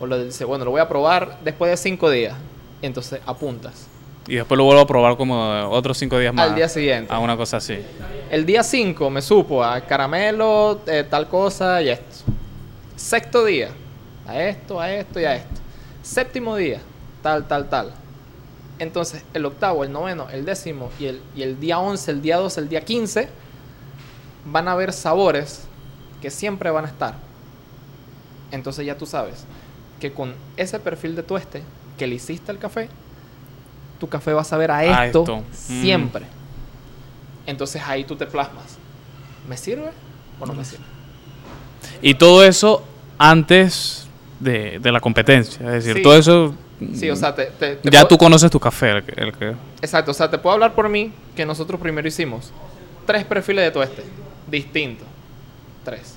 o 0.00 0.06
le 0.06 0.24
dices 0.26 0.46
bueno 0.46 0.64
lo 0.66 0.70
voy 0.72 0.80
a 0.80 0.88
probar 0.88 1.38
después 1.42 1.70
de 1.70 1.76
cinco 1.78 2.10
días 2.10 2.34
entonces 2.82 3.20
apuntas 3.24 3.86
Y 4.26 4.34
después 4.34 4.58
lo 4.58 4.64
vuelvo 4.64 4.82
a 4.82 4.86
probar 4.86 5.16
como 5.16 5.34
otros 5.70 5.96
cinco 5.96 6.18
días 6.18 6.34
más. 6.34 6.50
al 6.50 6.54
día 6.56 6.68
siguiente 6.68 7.10
A 7.14 7.18
una 7.20 7.36
cosa 7.38 7.56
así. 7.56 7.78
el 8.30 8.44
día 8.44 8.62
5 8.62 9.08
me 9.08 9.22
supo 9.22 9.64
a 9.64 9.80
caramelo 9.80 10.80
eh, 10.86 11.04
tal 11.08 11.26
cosa 11.28 11.80
y 11.80 11.88
esto 11.88 12.16
sexto 12.96 13.44
día 13.46 13.70
a 14.26 14.38
esto 14.42 14.78
a 14.78 14.92
esto 14.92 15.18
y 15.20 15.24
a 15.24 15.36
esto 15.36 15.60
séptimo 16.02 16.54
día 16.56 16.80
tal 17.28 17.46
tal 17.46 17.68
tal 17.68 17.92
entonces 18.78 19.22
el 19.34 19.44
octavo 19.44 19.84
el 19.84 19.92
noveno 19.92 20.28
el 20.30 20.44
décimo 20.46 20.90
y 20.98 21.06
el, 21.06 21.20
y 21.36 21.42
el 21.42 21.60
día 21.60 21.78
11 21.78 22.10
el 22.10 22.22
día 22.22 22.38
12 22.38 22.60
el 22.60 22.68
día 22.70 22.80
15 22.82 23.28
van 24.46 24.66
a 24.68 24.72
haber 24.72 24.92
sabores 24.94 25.64
que 26.22 26.30
siempre 26.30 26.70
van 26.70 26.86
a 26.86 26.88
estar 26.88 27.16
entonces 28.50 28.86
ya 28.86 28.96
tú 28.96 29.04
sabes 29.04 29.44
que 30.00 30.12
con 30.12 30.34
ese 30.56 30.78
perfil 30.78 31.16
de 31.16 31.22
tueste 31.22 31.62
que 31.98 32.06
le 32.06 32.14
hiciste 32.14 32.50
al 32.50 32.58
café 32.58 32.88
tu 34.00 34.08
café 34.08 34.32
va 34.32 34.40
a 34.40 34.44
saber 34.44 34.70
a 34.70 34.78
A 34.78 35.06
esto. 35.06 35.24
Mm. 35.26 35.42
siempre 35.52 36.24
entonces 37.46 37.82
ahí 37.86 38.04
tú 38.04 38.16
te 38.16 38.26
plasmas 38.26 38.78
¿me 39.48 39.56
sirve 39.56 39.90
o 40.40 40.46
no 40.46 40.54
me 40.54 40.64
sirve? 40.64 40.84
Y 42.00 42.14
todo 42.14 42.44
eso 42.44 42.84
antes 43.18 44.06
de, 44.38 44.78
de 44.78 44.92
la 44.92 45.00
competencia. 45.00 45.66
Es 45.66 45.84
decir, 45.84 45.96
Sí. 45.96 46.02
todo 46.02 46.16
eso. 46.16 46.54
Sí, 46.94 47.10
o 47.10 47.16
sea, 47.16 47.34
te, 47.34 47.46
te- 47.46 47.76
te 47.76 47.90
Ya 47.90 48.00
puedo- 48.00 48.08
tú 48.08 48.18
conoces 48.18 48.50
tu 48.50 48.60
café. 48.60 48.90
el 48.90 49.02
que- 49.04 49.20
el 49.20 49.32
que- 49.32 49.54
Exacto, 49.82 50.12
o 50.12 50.14
sea, 50.14 50.30
te 50.30 50.38
puedo 50.38 50.54
hablar 50.54 50.74
por 50.74 50.88
mí 50.88 51.12
que 51.34 51.44
nosotros 51.44 51.80
primero 51.80 52.06
hicimos 52.06 52.52
tres 53.06 53.24
perfiles 53.24 53.64
de 53.64 53.70
tueste 53.70 54.04
distintos. 54.46 55.06
Tres. 55.84 56.14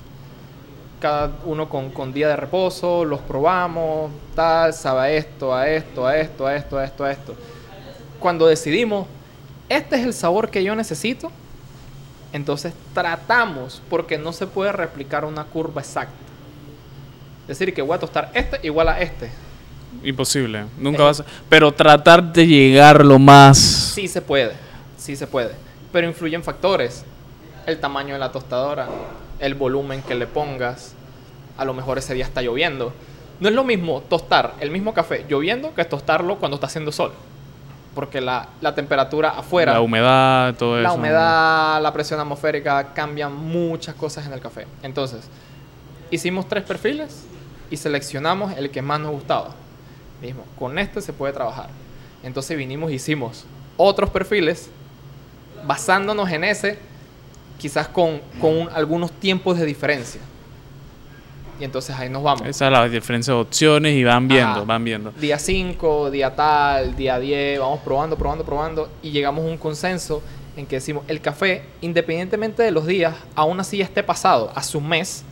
Cada 0.99 1.31
uno 1.45 1.67
con, 1.67 1.89
con 1.89 2.13
día 2.13 2.27
de 2.27 2.35
reposo, 2.35 3.05
los 3.05 3.19
probamos, 3.21 4.11
tal, 4.35 4.71
sabe 4.73 5.17
esto, 5.17 5.53
a 5.55 5.67
esto, 5.67 6.05
a 6.05 6.15
esto, 6.17 6.45
a 6.45 6.55
esto, 6.55 6.77
a 6.77 6.83
esto, 6.85 7.03
a 7.05 7.11
esto. 7.11 7.35
Cuando 8.19 8.45
decidimos, 8.45 9.07
este 9.67 9.95
es 9.95 10.05
el 10.05 10.13
sabor 10.13 10.51
que 10.51 10.63
yo 10.63 10.75
necesito, 10.75 11.31
entonces 12.33 12.73
tratamos, 12.93 13.81
porque 13.89 14.19
no 14.19 14.31
se 14.31 14.45
puede 14.45 14.71
replicar 14.73 15.25
una 15.25 15.43
curva 15.45 15.81
exacta. 15.81 16.13
Es 17.47 17.57
decir, 17.57 17.73
que 17.73 17.81
voy 17.81 17.95
a 17.95 17.99
tostar 17.99 18.29
este 18.35 18.59
igual 18.61 18.87
a 18.89 19.01
este. 19.01 19.31
Imposible. 20.03 20.65
Nunca 20.77 21.03
vas 21.03 21.19
a... 21.19 21.25
Pero 21.49 21.71
tratar 21.71 22.23
de 22.33 22.47
llegar 22.47 23.05
lo 23.05 23.19
más... 23.19 23.57
Sí 23.57 24.07
se 24.07 24.21
puede, 24.21 24.53
sí 24.97 25.15
se 25.15 25.27
puede. 25.27 25.51
Pero 25.91 26.07
influyen 26.07 26.43
factores. 26.43 27.05
El 27.67 27.79
tamaño 27.79 28.13
de 28.13 28.19
la 28.19 28.31
tostadora, 28.31 28.87
el 29.39 29.53
volumen 29.53 30.01
que 30.01 30.15
le 30.15 30.25
pongas. 30.25 30.93
A 31.57 31.65
lo 31.65 31.73
mejor 31.73 31.97
ese 31.99 32.13
día 32.13 32.25
está 32.25 32.41
lloviendo. 32.41 32.93
No 33.39 33.49
es 33.49 33.55
lo 33.55 33.63
mismo 33.63 34.01
tostar 34.01 34.53
el 34.59 34.71
mismo 34.71 34.93
café 34.93 35.25
lloviendo 35.27 35.73
que 35.73 35.83
tostarlo 35.85 36.37
cuando 36.37 36.55
está 36.55 36.67
haciendo 36.67 36.91
sol. 36.91 37.11
Porque 37.93 38.21
la, 38.21 38.47
la 38.61 38.73
temperatura 38.73 39.31
afuera, 39.31 39.73
La 39.73 39.81
humedad, 39.81 40.55
todo 40.55 40.75
eso. 40.77 40.83
la 40.83 40.93
humedad, 40.93 41.81
la 41.81 41.91
presión 41.91 42.19
atmosférica, 42.19 42.93
cambian 42.93 43.35
muchas 43.35 43.95
cosas 43.95 44.25
en 44.25 44.33
el 44.33 44.39
café. 44.39 44.65
Entonces, 44.81 45.21
hicimos 46.09 46.47
tres 46.47 46.63
perfiles 46.63 47.25
y 47.69 47.77
seleccionamos 47.77 48.57
el 48.57 48.69
que 48.71 48.81
más 48.81 48.99
nos 49.01 49.11
gustaba. 49.11 49.49
Dijimos, 50.21 50.45
con 50.57 50.77
este 50.77 51.01
se 51.01 51.13
puede 51.13 51.33
trabajar. 51.33 51.69
Entonces 52.23 52.57
vinimos 52.57 52.91
y 52.91 52.95
hicimos 52.95 53.45
otros 53.77 54.09
perfiles 54.09 54.69
basándonos 55.65 56.29
en 56.31 56.43
ese, 56.43 56.77
quizás 57.57 57.87
con, 57.87 58.21
con 58.39 58.69
algunos 58.73 59.11
tiempos 59.11 59.57
de 59.57 59.65
diferencia. 59.65 60.21
Y 61.59 61.63
entonces 61.63 61.95
ahí 61.95 62.09
nos 62.09 62.23
vamos. 62.23 62.47
Esa 62.47 62.65
es 62.67 62.71
la 62.71 62.89
diferencia 62.89 63.33
de 63.33 63.39
opciones 63.39 63.93
y 63.93 64.03
van 64.03 64.27
viendo, 64.27 64.51
Ajá. 64.51 64.63
van 64.63 64.83
viendo. 64.83 65.11
Día 65.11 65.37
5, 65.37 66.09
día 66.09 66.35
tal, 66.35 66.95
día 66.95 67.19
10, 67.19 67.59
vamos 67.59 67.79
probando, 67.81 68.17
probando, 68.17 68.43
probando 68.43 68.89
y 69.03 69.11
llegamos 69.11 69.45
a 69.45 69.47
un 69.47 69.57
consenso 69.57 70.23
en 70.57 70.65
que 70.65 70.77
decimos, 70.77 71.03
el 71.07 71.21
café, 71.21 71.63
independientemente 71.81 72.63
de 72.63 72.71
los 72.71 72.85
días, 72.85 73.15
aún 73.35 73.59
así 73.59 73.77
ya 73.77 73.85
esté 73.85 74.03
pasado 74.03 74.51
a 74.55 74.63
su 74.63 74.81
mes, 74.81 75.23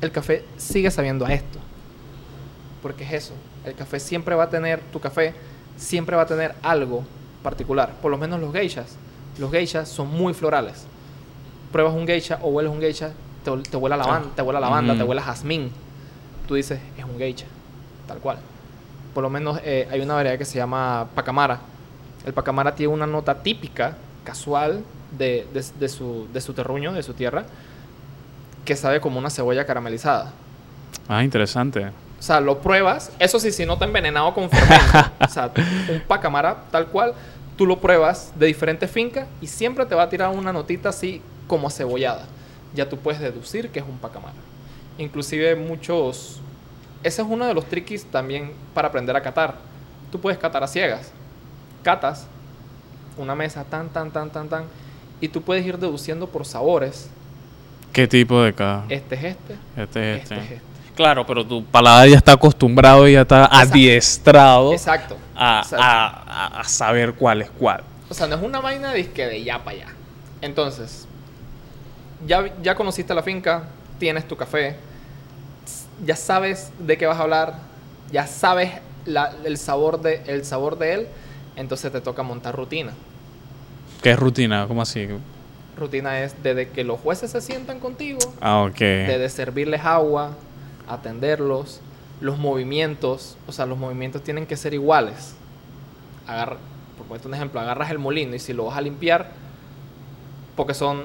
el 0.00 0.10
café 0.10 0.44
sigue 0.56 0.90
sabiendo 0.90 1.26
a 1.26 1.32
esto. 1.32 1.58
Porque 2.84 3.02
es 3.04 3.12
eso, 3.14 3.32
el 3.64 3.74
café 3.74 3.98
siempre 3.98 4.34
va 4.34 4.44
a 4.44 4.50
tener, 4.50 4.78
tu 4.92 5.00
café 5.00 5.32
siempre 5.78 6.14
va 6.16 6.22
a 6.22 6.26
tener 6.26 6.54
algo 6.62 7.02
particular, 7.42 7.94
por 8.02 8.10
lo 8.10 8.18
menos 8.18 8.38
los 8.40 8.52
geishas. 8.52 8.96
Los 9.38 9.50
geishas 9.50 9.88
son 9.88 10.08
muy 10.08 10.34
florales. 10.34 10.84
Pruebas 11.72 11.94
un 11.94 12.06
geisha 12.06 12.38
o 12.42 12.50
hueles 12.50 12.70
un 12.70 12.80
geisha, 12.80 13.12
te, 13.42 13.50
te 13.70 13.76
huele 13.78 13.94
a 13.94 13.96
lavanda, 13.96 14.28
te 14.36 14.42
huele 14.42 14.58
a 14.58 14.60
lavanda, 14.60 14.92
Ujú. 14.92 14.98
te 15.02 15.08
huele 15.08 15.20
a 15.22 15.24
jazmín. 15.24 15.70
Tú 16.46 16.56
dices, 16.56 16.78
es 16.98 17.04
un 17.06 17.16
geisha, 17.16 17.46
tal 18.06 18.18
cual. 18.18 18.36
Por 19.14 19.22
lo 19.22 19.30
menos 19.30 19.58
eh, 19.64 19.88
hay 19.90 20.02
una 20.02 20.12
variedad 20.12 20.36
que 20.36 20.44
se 20.44 20.58
llama 20.58 21.08
pacamara. 21.14 21.60
El 22.26 22.34
pacamara 22.34 22.74
tiene 22.74 22.92
una 22.92 23.06
nota 23.06 23.42
típica, 23.42 23.96
casual, 24.24 24.84
de, 25.10 25.46
de- 25.54 25.64
de 25.80 25.88
su, 25.88 26.28
de 26.34 26.40
su 26.42 26.52
terruño, 26.52 26.92
de 26.92 27.02
su 27.02 27.14
tierra, 27.14 27.46
que 28.66 28.76
sabe 28.76 29.00
como 29.00 29.18
una 29.18 29.30
cebolla 29.30 29.64
caramelizada. 29.64 30.32
Ah, 31.08 31.24
interesante. 31.24 31.90
O 32.24 32.26
sea, 32.26 32.40
lo 32.40 32.58
pruebas, 32.58 33.12
eso 33.18 33.38
sí, 33.38 33.52
si 33.52 33.66
no 33.66 33.76
te 33.76 33.84
envenenado 33.84 34.32
con 34.32 34.48
fermento. 34.48 35.12
o 35.20 35.28
sea, 35.28 35.52
un 35.92 36.00
pacamara 36.08 36.56
tal 36.70 36.86
cual, 36.86 37.12
tú 37.54 37.66
lo 37.66 37.78
pruebas 37.78 38.32
de 38.34 38.46
diferentes 38.46 38.90
fincas 38.90 39.26
y 39.42 39.46
siempre 39.46 39.84
te 39.84 39.94
va 39.94 40.04
a 40.04 40.08
tirar 40.08 40.30
una 40.30 40.50
notita 40.50 40.88
así 40.88 41.20
como 41.46 41.68
cebollada. 41.68 42.24
Ya 42.74 42.88
tú 42.88 42.96
puedes 42.96 43.20
deducir 43.20 43.68
que 43.68 43.80
es 43.80 43.84
un 43.84 43.98
pacamara. 43.98 44.38
Inclusive 44.96 45.54
muchos... 45.54 46.40
Ese 47.02 47.20
es 47.20 47.28
uno 47.28 47.44
de 47.44 47.52
los 47.52 47.66
triquis 47.66 48.06
también 48.06 48.54
para 48.72 48.88
aprender 48.88 49.14
a 49.14 49.20
catar. 49.20 49.56
Tú 50.10 50.18
puedes 50.18 50.38
catar 50.38 50.64
a 50.64 50.66
ciegas. 50.66 51.12
Catas 51.82 52.26
una 53.18 53.34
mesa 53.34 53.64
tan, 53.64 53.90
tan, 53.90 54.10
tan, 54.10 54.30
tan, 54.30 54.48
tan. 54.48 54.64
Y 55.20 55.28
tú 55.28 55.42
puedes 55.42 55.66
ir 55.66 55.76
deduciendo 55.76 56.26
por 56.26 56.46
sabores. 56.46 57.10
¿Qué 57.92 58.08
tipo 58.08 58.40
de 58.40 58.54
cada? 58.54 58.86
Este 58.88 59.14
es 59.14 59.24
este. 59.24 59.56
Este 59.76 60.14
es 60.14 60.22
Este 60.22 60.34
este. 60.36 60.36
es 60.36 60.50
este. 60.52 60.73
Claro, 60.94 61.26
pero 61.26 61.44
tu 61.44 61.64
paladar 61.64 62.08
ya 62.08 62.16
está 62.16 62.32
acostumbrado 62.32 63.08
y 63.08 63.12
ya 63.14 63.22
está 63.22 63.46
adiestrado 63.46 64.72
Exacto. 64.72 65.16
a, 65.34 65.60
Exacto. 65.64 65.84
a- 65.84 66.60
a- 66.60 66.64
saber 66.64 67.14
cuál 67.14 67.42
es 67.42 67.50
cuál. 67.50 67.82
O 68.08 68.14
sea, 68.14 68.26
no 68.28 68.36
es 68.36 68.42
una 68.42 68.60
vaina 68.60 68.92
de 68.92 69.10
que 69.10 69.26
de 69.26 69.42
ya 69.42 69.58
para 69.64 69.76
allá. 69.78 69.86
Entonces, 70.40 71.08
ya, 72.26 72.44
ya 72.62 72.74
conociste 72.76 73.12
la 73.14 73.22
finca, 73.22 73.64
tienes 73.98 74.28
tu 74.28 74.36
café, 74.36 74.76
ya 76.04 76.14
sabes 76.16 76.70
de 76.78 76.96
qué 76.96 77.06
vas 77.06 77.18
a 77.18 77.22
hablar, 77.22 77.54
ya 78.12 78.26
sabes 78.26 78.70
la- 79.04 79.32
el, 79.44 79.56
sabor 79.58 80.00
de, 80.00 80.22
el 80.26 80.44
sabor 80.44 80.78
de 80.78 80.94
él, 80.94 81.08
entonces 81.56 81.90
te 81.90 82.00
toca 82.00 82.22
montar 82.22 82.54
rutina. 82.54 82.92
¿Qué 84.02 84.10
es 84.12 84.18
rutina? 84.18 84.66
¿Cómo 84.68 84.82
así? 84.82 85.08
Rutina 85.76 86.20
es 86.20 86.40
desde 86.42 86.68
que 86.68 86.84
los 86.84 87.00
jueces 87.00 87.32
se 87.32 87.40
sientan 87.40 87.80
contigo, 87.80 88.20
Ah, 88.40 88.62
ok. 88.62 88.78
desde 88.78 89.28
servirles 89.28 89.80
agua, 89.84 90.30
atenderlos, 90.88 91.80
los 92.20 92.38
movimientos, 92.38 93.36
o 93.46 93.52
sea, 93.52 93.66
los 93.66 93.78
movimientos 93.78 94.22
tienen 94.22 94.46
que 94.46 94.56
ser 94.56 94.74
iguales. 94.74 95.34
Agarra, 96.26 96.56
por 96.96 97.06
ponerte 97.06 97.28
un 97.28 97.34
ejemplo, 97.34 97.60
agarras 97.60 97.90
el 97.90 97.98
molino 97.98 98.34
y 98.34 98.38
si 98.38 98.52
lo 98.52 98.66
vas 98.66 98.76
a 98.76 98.80
limpiar, 98.80 99.30
porque 100.56 100.74
son, 100.74 101.04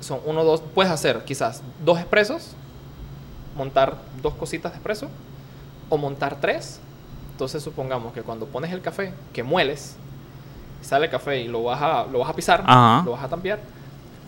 son 0.00 0.20
uno, 0.26 0.44
dos, 0.44 0.62
puedes 0.74 0.92
hacer 0.92 1.24
quizás 1.24 1.62
dos 1.84 1.98
expresos, 1.98 2.54
montar 3.56 3.96
dos 4.22 4.34
cositas 4.34 4.72
de 4.72 4.76
expreso, 4.78 5.08
o 5.88 5.96
montar 5.96 6.40
tres. 6.40 6.80
Entonces 7.32 7.62
supongamos 7.62 8.12
que 8.12 8.22
cuando 8.22 8.46
pones 8.46 8.72
el 8.72 8.80
café, 8.80 9.12
que 9.32 9.42
mueles, 9.42 9.96
sale 10.82 11.06
el 11.06 11.10
café 11.10 11.40
y 11.40 11.48
lo 11.48 11.62
vas 11.62 11.80
a, 11.80 12.06
lo 12.10 12.18
vas 12.18 12.30
a 12.30 12.34
pisar, 12.34 12.64
Ajá. 12.66 13.02
lo 13.04 13.12
vas 13.12 13.22
a 13.22 13.28
tampear, 13.28 13.60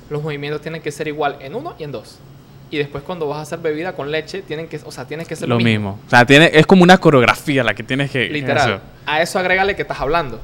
los 0.09 0.23
movimientos 0.23 0.63
tienen 0.63 0.81
que 0.81 0.93
ser 0.93 1.09
igual 1.09 1.37
en 1.41 1.55
uno 1.55 1.75
y 1.79 1.85
en 1.85 1.93
dos. 1.93 2.19
Y 2.71 2.79
después 2.79 3.03
cuando 3.03 3.27
vas 3.27 3.39
a 3.39 3.43
hacer 3.43 3.59
bebida 3.59 3.95
con 3.95 4.11
leche, 4.11 4.43
tienen 4.43 4.69
que, 4.69 4.81
o 4.85 4.93
sea, 4.93 5.05
tienes 5.05 5.27
que 5.27 5.35
ser 5.37 5.49
Lo 5.49 5.59
mismo. 5.59 5.99
O 6.07 6.11
sea, 6.11 6.25
tiene, 6.25 6.51
es 6.55 6.67
como 6.67 6.83
una 6.85 6.99
coreografía 6.99 7.65
la 7.65 7.75
que 7.75 7.83
tienes 7.83 8.11
que 8.11 8.29
Literal. 8.29 8.81
A 9.07 9.21
eso 9.23 9.39
agrégale 9.39 9.75
que 9.75 9.83
estás 9.83 10.01
hablando. 10.01 10.39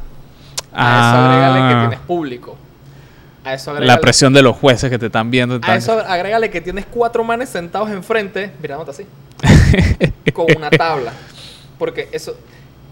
A 0.73 1.11
eso 1.11 1.19
agrégale 1.19 1.69
que 1.75 1.81
tienes 1.89 2.07
público. 2.07 2.57
A 3.45 3.55
eso 3.55 3.71
agrégale, 3.71 3.93
Ah. 3.93 3.97
La 3.97 4.01
presión 4.01 4.33
de 4.33 4.43
los 4.43 4.57
jueces 4.57 4.91
que 4.91 4.99
te 4.99 5.07
están 5.07 5.31
viendo. 5.31 5.55
a 5.55 5.59
están- 5.59 5.77
eso 5.79 5.93
agrégale 6.01 6.51
que 6.51 6.61
tienes 6.61 6.85
cuatro 6.87 7.23
manes 7.23 7.49
sentados 7.49 7.91
enfrente, 7.91 8.51
mirándote 8.61 8.91
así, 8.91 9.07
con 10.33 10.47
una 10.57 10.69
tabla. 10.71 11.12
Porque 11.79 12.09
eso, 12.12 12.37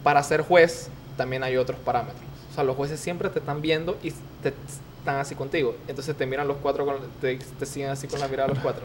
para 0.05 0.23
ser 0.23 0.42
juez, 0.42 0.88
también 1.16 1.42
hay 1.42 1.57
otros 1.57 1.79
parámetros. 1.81 2.23
O 2.53 2.55
sea, 2.55 2.62
los 2.62 2.77
jueces 2.77 3.01
siempre 3.01 3.29
te 3.31 3.40
están 3.40 3.61
viendo 3.62 3.99
y 4.03 4.12
te 4.42 4.55
están 5.01 5.16
así 5.16 5.35
contigo. 5.35 5.75
Entonces 5.88 6.16
te 6.16 6.25
miran 6.25 6.47
los 6.47 6.59
cuatro, 6.59 6.87
con- 6.87 6.99
te, 7.20 7.37
te 7.37 7.66
siguen 7.66 7.90
así 7.90 8.07
con 8.07 8.20
la 8.20 8.29
mirada 8.29 8.49
los 8.51 8.59
cuatro. 8.61 8.85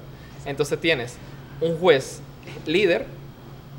Entonces 0.50 0.80
tienes 0.82 1.16
un 1.62 1.78
juez 1.78 2.22
líder, 2.66 3.06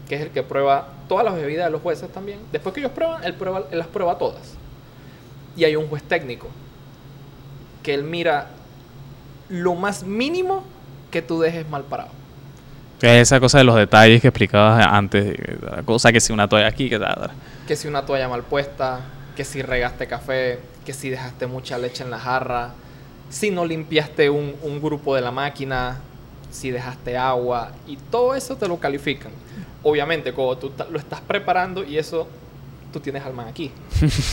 que 0.08 0.14
es 0.14 0.20
el 0.22 0.30
que 0.30 0.44
prueba 0.44 0.88
todas 1.08 1.24
las 1.24 1.34
bebidas 1.34 1.66
de 1.66 1.72
los 1.72 1.82
jueces 1.82 2.10
también. 2.12 2.38
Después 2.52 2.72
que 2.72 2.80
ellos 2.80 2.92
prueban, 2.92 3.24
él, 3.24 3.34
prueba, 3.34 3.64
él 3.70 3.78
las 3.78 3.88
prueba 3.88 4.16
todas. 4.18 4.54
Y 5.56 5.64
hay 5.64 5.74
un 5.74 5.88
juez 5.88 6.04
técnico, 6.04 6.46
que 7.82 7.92
él 7.92 8.04
mira 8.04 8.50
lo 9.48 9.74
más 9.74 10.04
mínimo 10.04 10.62
que 11.10 11.22
tú 11.22 11.40
dejes 11.40 11.68
mal 11.68 11.82
parado. 11.82 12.10
Que 13.00 13.16
es 13.16 13.28
esa 13.28 13.40
cosa 13.40 13.58
de 13.58 13.64
los 13.64 13.74
detalles 13.74 14.20
que 14.20 14.28
explicabas 14.28 14.86
antes. 14.86 15.36
La 15.60 15.82
cosa 15.82 16.12
que 16.12 16.20
si 16.20 16.32
una 16.32 16.48
toalla 16.48 16.68
aquí, 16.68 16.88
que 16.88 17.00
tal. 17.00 17.32
Que 17.66 17.74
si 17.74 17.88
una 17.88 18.06
toalla 18.06 18.28
mal 18.28 18.44
puesta, 18.44 19.00
que 19.34 19.44
si 19.44 19.62
regaste 19.62 20.06
café, 20.06 20.60
que 20.84 20.92
si 20.92 21.10
dejaste 21.10 21.48
mucha 21.48 21.78
leche 21.78 22.04
en 22.04 22.10
la 22.10 22.20
jarra, 22.20 22.74
si 23.28 23.50
no 23.50 23.64
limpiaste 23.64 24.30
un, 24.30 24.54
un 24.62 24.80
grupo 24.80 25.16
de 25.16 25.22
la 25.22 25.32
máquina, 25.32 25.98
si 26.50 26.70
dejaste 26.70 27.16
agua, 27.16 27.72
y 27.86 27.96
todo 27.96 28.34
eso 28.34 28.56
te 28.56 28.68
lo 28.68 28.78
califican. 28.78 29.32
Obviamente, 29.82 30.32
como 30.32 30.56
tú 30.58 30.72
lo 30.90 30.98
estás 30.98 31.20
preparando 31.20 31.84
y 31.84 31.96
eso, 31.96 32.28
tú 32.92 33.00
tienes 33.00 33.24
al 33.24 33.32
man 33.32 33.48
aquí. 33.48 33.72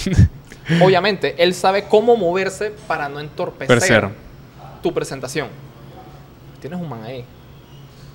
Obviamente, 0.81 1.35
él 1.37 1.53
sabe 1.53 1.85
cómo 1.85 2.17
moverse 2.17 2.71
para 2.87 3.07
no 3.07 3.19
entorpecer 3.19 4.09
tu 4.81 4.93
presentación. 4.93 5.47
Tienes 6.59 6.79
un 6.79 6.89
man 6.89 7.03
ahí. 7.03 7.23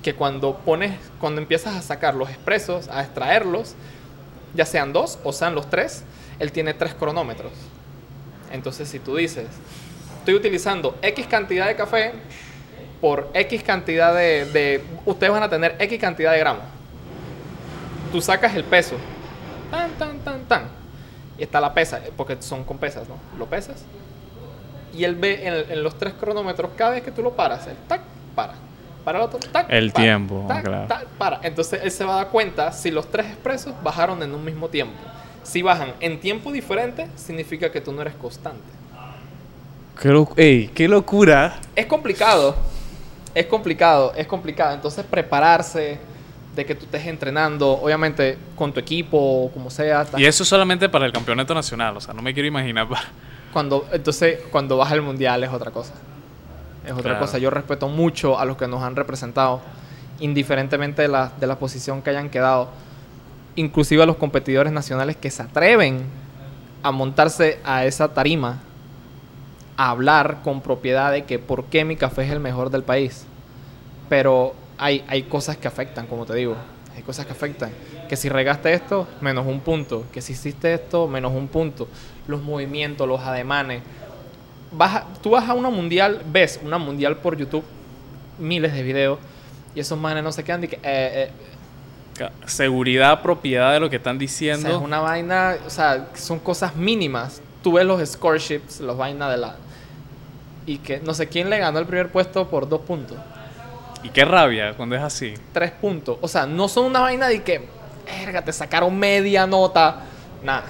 Que 0.03 0.13
cuando 0.13 0.57
pones, 0.57 0.93
cuando 1.19 1.41
empiezas 1.41 1.75
a 1.75 1.81
sacar 1.81 2.13
los 2.13 2.29
expresos, 2.29 2.89
a 2.89 3.01
extraerlos, 3.01 3.73
ya 4.53 4.65
sean 4.65 4.93
dos 4.93 5.17
o 5.23 5.33
sean 5.33 5.55
los 5.55 5.69
tres, 5.69 6.03
él 6.39 6.51
tiene 6.51 6.73
tres 6.73 6.93
cronómetros. 6.93 7.53
Entonces, 8.51 8.87
si 8.87 8.99
tú 8.99 9.15
dices, 9.15 9.47
estoy 10.19 10.35
utilizando 10.35 10.95
X 11.01 11.25
cantidad 11.25 11.67
de 11.67 11.75
café 11.75 12.13
por 13.03 13.27
X 13.33 13.63
cantidad 13.63 14.15
de, 14.15 14.45
de- 14.45 14.81
Ustedes 15.05 15.29
van 15.29 15.43
a 15.43 15.49
tener 15.49 15.75
X 15.77 15.99
cantidad 15.99 16.31
de 16.31 16.39
gramos. 16.39 16.63
Tú 18.13 18.21
sacas 18.21 18.55
el 18.55 18.63
peso. 18.63 18.95
Tan, 19.69 19.91
tan, 19.95 20.19
tan, 20.19 20.43
tan. 20.45 20.63
Y 21.37 21.43
está 21.43 21.59
la 21.59 21.73
pesa, 21.73 21.99
porque 22.15 22.37
son 22.39 22.63
con 22.63 22.77
pesas, 22.77 23.09
¿no? 23.09 23.15
Lo 23.37 23.45
pesas. 23.47 23.83
Y 24.93 25.03
él 25.03 25.15
ve 25.15 25.45
en, 25.45 25.71
en 25.73 25.83
los 25.83 25.97
tres 25.97 26.13
cronómetros, 26.13 26.71
cada 26.77 26.91
vez 26.91 27.03
que 27.03 27.11
tú 27.11 27.21
lo 27.21 27.33
paras, 27.33 27.67
el 27.67 27.75
tac, 27.89 27.99
para. 28.35 28.53
Para 29.03 29.19
el 29.19 29.25
otro, 29.25 29.37
tac. 29.51 29.65
El 29.67 29.91
para, 29.91 30.03
tiempo, 30.05 30.45
tac, 30.47 30.63
claro. 30.63 30.87
tac, 30.87 31.05
para. 31.17 31.39
Entonces 31.43 31.81
él 31.83 31.91
se 31.91 32.05
va 32.05 32.13
a 32.13 32.15
dar 32.23 32.27
cuenta 32.29 32.71
si 32.71 32.89
los 32.89 33.11
tres 33.11 33.25
expresos 33.25 33.73
bajaron 33.83 34.23
en 34.23 34.33
un 34.33 34.45
mismo 34.45 34.69
tiempo. 34.69 34.95
Si 35.43 35.61
bajan 35.61 35.91
en 35.99 36.21
tiempo 36.21 36.53
diferente, 36.53 37.09
significa 37.17 37.69
que 37.69 37.81
tú 37.81 37.91
no 37.91 38.01
eres 38.01 38.13
constante. 38.15 38.63
Qué, 40.01 40.25
ey, 40.37 40.67
qué 40.69 40.87
locura. 40.87 41.59
Es 41.75 41.85
complicado. 41.85 42.55
Es 43.33 43.45
complicado, 43.47 44.13
es 44.15 44.27
complicado. 44.27 44.73
Entonces 44.73 45.05
prepararse 45.05 45.99
de 46.55 46.65
que 46.65 46.75
tú 46.75 46.85
estés 46.85 47.07
entrenando, 47.07 47.71
obviamente 47.71 48.37
con 48.55 48.71
tu 48.71 48.79
equipo 48.79 49.17
o 49.17 49.51
como 49.51 49.69
sea. 49.71 50.05
Y 50.17 50.25
eso 50.25 50.45
solamente 50.45 50.87
para 50.89 51.05
el 51.05 51.11
campeonato 51.11 51.53
nacional. 51.55 51.97
O 51.97 52.01
sea, 52.01 52.13
no 52.13 52.21
me 52.21 52.33
quiero 52.33 52.47
imaginar 52.47 52.87
para. 52.87 53.03
Cuando, 53.51 53.87
entonces, 53.91 54.39
cuando 54.51 54.77
vas 54.77 54.91
al 54.91 55.01
mundial 55.01 55.43
es 55.43 55.51
otra 55.51 55.71
cosa. 55.71 55.93
Es 56.85 56.91
otra 56.91 57.03
Claro. 57.03 57.19
cosa. 57.19 57.37
Yo 57.37 57.49
respeto 57.49 57.87
mucho 57.87 58.37
a 58.39 58.45
los 58.45 58.57
que 58.57 58.67
nos 58.67 58.83
han 58.83 58.95
representado, 58.95 59.61
indiferentemente 60.19 61.01
de 61.03 61.07
la, 61.07 61.31
de 61.39 61.47
la 61.47 61.57
posición 61.57 62.01
que 62.01 62.09
hayan 62.11 62.29
quedado. 62.29 62.69
Inclusive 63.55 64.03
a 64.03 64.05
los 64.05 64.17
competidores 64.17 64.73
nacionales 64.73 65.15
que 65.15 65.29
se 65.31 65.43
atreven 65.43 66.03
a 66.81 66.91
montarse 66.91 67.59
a 67.63 67.85
esa 67.85 68.13
tarima, 68.13 68.59
hablar 69.77 70.39
con 70.43 70.61
propiedad 70.61 71.11
de 71.11 71.23
que 71.25 71.39
por 71.39 71.65
qué 71.65 71.85
mi 71.85 71.95
café 71.95 72.23
es 72.25 72.31
el 72.31 72.39
mejor 72.39 72.69
del 72.69 72.83
país. 72.83 73.25
Pero 74.09 74.53
hay, 74.77 75.03
hay 75.07 75.23
cosas 75.23 75.57
que 75.57 75.67
afectan, 75.67 76.07
como 76.07 76.25
te 76.25 76.33
digo. 76.35 76.55
Hay 76.95 77.01
cosas 77.03 77.25
que 77.25 77.31
afectan. 77.31 77.71
Que 78.07 78.15
si 78.15 78.29
regaste 78.29 78.73
esto, 78.73 79.07
menos 79.21 79.47
un 79.47 79.61
punto. 79.61 80.03
Que 80.11 80.21
si 80.21 80.33
hiciste 80.33 80.73
esto, 80.73 81.07
menos 81.07 81.31
un 81.33 81.47
punto. 81.47 81.87
Los 82.27 82.41
movimientos, 82.43 83.07
los 83.07 83.21
ademanes. 83.21 83.81
Vas 84.71 84.95
a- 84.97 85.05
tú 85.21 85.31
vas 85.31 85.47
a 85.49 85.53
una 85.53 85.69
mundial, 85.69 86.21
ves 86.31 86.59
una 86.63 86.77
mundial 86.77 87.17
por 87.17 87.37
YouTube, 87.37 87.63
miles 88.39 88.73
de 88.73 88.83
videos, 88.83 89.19
y 89.75 89.79
esos 89.79 89.97
manes 89.99 90.23
no 90.23 90.31
se 90.31 90.43
quedan 90.43 90.61
de 90.61 90.67
que... 90.67 90.75
eh, 90.77 90.81
eh, 90.83 92.29
Seguridad, 92.45 93.21
propiedad 93.21 93.73
de 93.73 93.79
lo 93.79 93.89
que 93.89 93.95
están 93.95 94.17
o 94.17 94.19
diciendo. 94.19 94.67
sea, 94.67 94.77
es 94.77 94.83
una 94.83 94.99
vaina, 94.99 95.55
o 95.65 95.69
sea, 95.69 96.09
son 96.13 96.39
cosas 96.39 96.75
mínimas. 96.75 97.41
Tú 97.63 97.73
ves 97.73 97.85
los 97.85 98.07
scoreships, 98.07 98.81
los 98.81 98.97
vainas 98.97 99.31
de 99.31 99.37
la... 99.37 99.55
Y 100.65 100.77
que 100.77 100.99
no 100.99 101.13
sé 101.13 101.27
quién 101.27 101.49
le 101.49 101.57
ganó 101.57 101.79
el 101.79 101.85
primer 101.85 102.11
puesto 102.11 102.47
por 102.47 102.69
dos 102.69 102.81
puntos. 102.81 103.17
Y 104.03 104.09
qué 104.09 104.25
rabia 104.25 104.73
cuando 104.75 104.95
es 104.95 105.01
así. 105.01 105.33
tres 105.53 105.71
puntos. 105.71 106.17
O 106.21 106.27
sea, 106.27 106.45
no 106.45 106.67
son 106.67 106.85
una 106.85 106.99
vaina 106.99 107.27
de 107.27 107.41
que, 107.41 107.67
verga, 108.05 108.43
te 108.43 108.51
sacaron 108.51 108.95
media 108.97 109.47
nota. 109.47 110.01
Nada. 110.43 110.65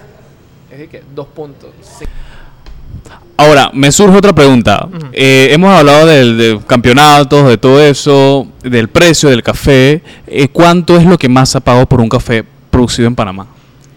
Es 0.71 0.77
de 0.79 0.87
que 0.87 1.03
dos 1.13 1.27
puntos. 1.27 1.71
Sí. 1.81 2.05
Ahora, 3.35 3.71
me 3.73 3.91
surge 3.91 4.17
otra 4.17 4.33
pregunta. 4.33 4.87
Ujú. 4.87 5.07
Eh, 5.11 5.49
hemos 5.51 5.75
hablado 5.75 6.05
del, 6.05 6.37
de 6.37 6.59
campeonatos, 6.65 7.47
de 7.49 7.57
todo 7.57 7.81
eso, 7.81 8.47
del 8.61 8.87
precio 8.87 9.29
del 9.29 9.41
café. 9.41 10.03
Eh, 10.27 10.47
¿Cuánto 10.49 10.95
es 10.97 11.05
lo 11.05 11.17
que 11.17 11.27
más 11.27 11.55
ha 11.55 11.59
pagado 11.59 11.87
por 11.87 11.99
un 11.99 12.09
café 12.09 12.45
producido 12.69 13.07
en 13.07 13.15
Panamá? 13.15 13.47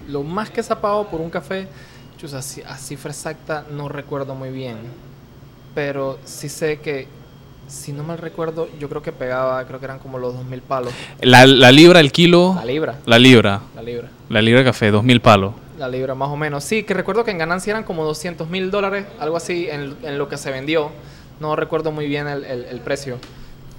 Lo 0.09 0.23
más 0.23 0.49
que 0.49 0.63
se 0.63 0.73
ha 0.73 0.81
pagado 0.81 1.07
por 1.09 1.21
un 1.21 1.29
café, 1.29 1.69
chusa, 2.17 2.39
a 2.39 2.77
cifra 2.77 3.11
exacta 3.11 3.65
no 3.71 3.89
recuerdo 3.89 4.35
muy 4.35 4.51
bien. 4.51 4.77
Pero 5.75 6.19
sí 6.25 6.49
sé 6.49 6.81
que, 6.81 7.07
si 7.69 7.93
no 7.93 8.03
mal 8.03 8.19
recuerdo, 8.19 8.69
yo 8.79 8.89
creo 8.89 9.03
que 9.03 9.13
pegaba, 9.13 9.65
creo 9.67 9.79
que 9.79 9.85
eran 9.85 9.99
como 9.99 10.19
los 10.19 10.35
dos 10.35 10.45
mil 10.47 10.63
palos. 10.63 10.93
La, 11.21 11.47
la 11.47 11.71
libra, 11.73 12.01
el 12.01 12.13
kilo. 12.13 12.55
La 12.57 12.65
libra. 12.65 12.99
La 13.05 13.19
libra. 13.19 13.61
La 13.75 13.83
libra. 13.83 14.09
La 14.29 14.41
libra 14.43 14.61
de 14.61 14.65
café, 14.67 14.91
dos 14.91 15.05
mil 15.05 15.21
palos. 15.21 15.53
La 15.79 15.89
libra 15.89 16.15
más 16.15 16.31
o 16.31 16.37
menos. 16.37 16.65
Sí, 16.65 16.85
que 16.85 16.95
recuerdo 16.95 17.25
que 17.25 17.31
en 17.31 17.39
ganancia 17.39 17.73
eran 17.73 17.85
como 17.85 18.05
200 18.05 18.49
mil 18.49 18.71
dólares, 18.71 19.05
algo 19.19 19.37
así, 19.37 19.69
en, 19.69 19.95
en 20.03 20.17
lo 20.17 20.29
que 20.29 20.39
se 20.39 20.51
vendió. 20.51 20.91
No 21.41 21.55
recuerdo 21.55 21.93
muy 21.93 22.07
bien 22.09 22.27
el, 22.29 22.45
el- 22.45 22.65
el 22.65 22.81
precio. 22.81 23.19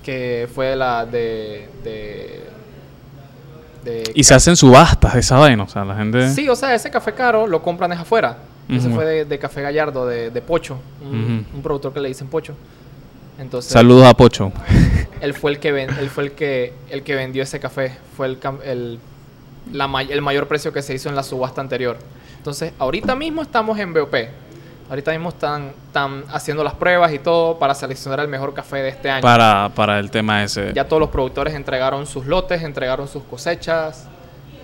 que 0.03 0.47
fue 0.53 0.75
la 0.75 1.05
de... 1.05 1.67
de, 1.83 2.41
de 3.87 4.11
Y 4.13 4.23
se 4.23 4.33
hacen 4.33 4.55
subastas 4.55 5.13
de 5.13 5.19
esa 5.21 5.37
vaina, 5.37 5.63
o 5.63 5.67
sea, 5.67 5.83
la 5.85 5.95
gente... 5.95 6.29
Sí, 6.31 6.47
o 6.49 6.55
sea, 6.55 6.73
ese 6.75 6.89
café 6.91 7.13
caro 7.13 7.47
lo 7.47 7.61
compran 7.61 7.91
es 7.93 7.99
afuera. 7.99 8.37
Ese 8.69 8.89
fue 8.89 9.05
de, 9.05 9.25
de 9.25 9.39
Café 9.39 9.61
Gallardo, 9.61 10.05
de, 10.05 10.29
de 10.29 10.41
Pocho, 10.41 10.77
un, 11.01 11.45
productor 11.63 11.93
que 11.93 12.01
le 12.01 12.09
dicen 12.09 12.27
Pocho. 12.27 12.53
Entonces, 13.39 13.71
Saludos 13.71 14.05
a 14.05 14.13
Pocho. 14.13 14.51
él 15.21 15.33
fue 15.33 15.51
el 15.51 15.59
que 15.59 15.71
ven- 15.71 15.89
él 15.99 16.09
fue 16.09 16.25
el 16.25 16.31
que 16.33 16.73
el 16.89 17.03
que 17.03 17.15
vendió 17.15 17.43
ese 17.43 17.59
café, 17.61 17.95
fue 18.17 18.27
el 18.27 18.37
el, 18.65 18.99
la 19.71 19.89
el 20.01 20.21
mayor 20.21 20.47
precio 20.47 20.73
que 20.73 20.81
se 20.81 20.93
hizo 20.93 21.07
en 21.07 21.15
la 21.15 21.23
subasta 21.23 21.61
anterior. 21.61 21.97
Entonces, 22.37 22.73
ahorita 22.77 23.15
mismo 23.15 23.41
estamos 23.41 23.79
en 23.79 23.93
BOP. 23.93 24.13
Ahorita 24.89 25.11
mismo 25.11 25.29
están, 25.29 25.73
están 25.87 26.23
haciendo 26.31 26.63
las 26.63 26.73
pruebas 26.73 27.11
y 27.13 27.19
todo 27.19 27.59
para 27.59 27.75
seleccionar 27.75 28.21
el 28.21 28.27
mejor 28.29 28.53
café 28.53 28.77
de 28.77 28.89
este 28.89 29.09
año. 29.09 29.21
Para, 29.21 29.69
para 29.75 29.99
el 29.99 30.09
tema 30.09 30.43
ese. 30.43 30.71
Ya 30.73 30.87
todos 30.87 30.99
los 31.01 31.09
productores 31.09 31.53
entregaron 31.55 32.05
sus 32.07 32.25
lotes, 32.25 32.61
entregaron 32.63 33.07
sus 33.07 33.23
cosechas 33.23 34.05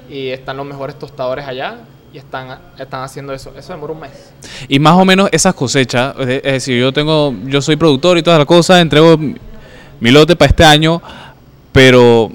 y 0.10 0.30
están 0.30 0.56
los 0.58 0.66
mejores 0.66 0.98
tostadores 0.98 1.46
allá 1.46 1.78
y 2.14 2.18
están, 2.20 2.58
están 2.80 3.04
haciendo 3.04 3.34
eso. 3.34 3.52
Eso 3.58 3.74
demora 3.74 3.92
un 3.94 4.00
mes. 4.00 4.32
Y 4.70 4.80
más 4.80 4.94
o 4.94 5.04
menos 5.04 5.28
esas 5.34 5.54
cosechas, 5.56 6.16
es 6.20 6.42
decir, 6.44 6.80
yo 6.80 6.94
tengo, 6.94 7.34
yo 7.46 7.62
soy 7.62 7.76
productor 7.76 8.18
y 8.18 8.24
todas 8.24 8.40
las 8.40 8.48
cosas, 8.48 8.82
entrego 8.82 9.18
mi 10.00 10.12
lote 10.12 10.36
para 10.38 10.50
este 10.50 10.64
año, 10.64 11.02
pero 11.74 12.32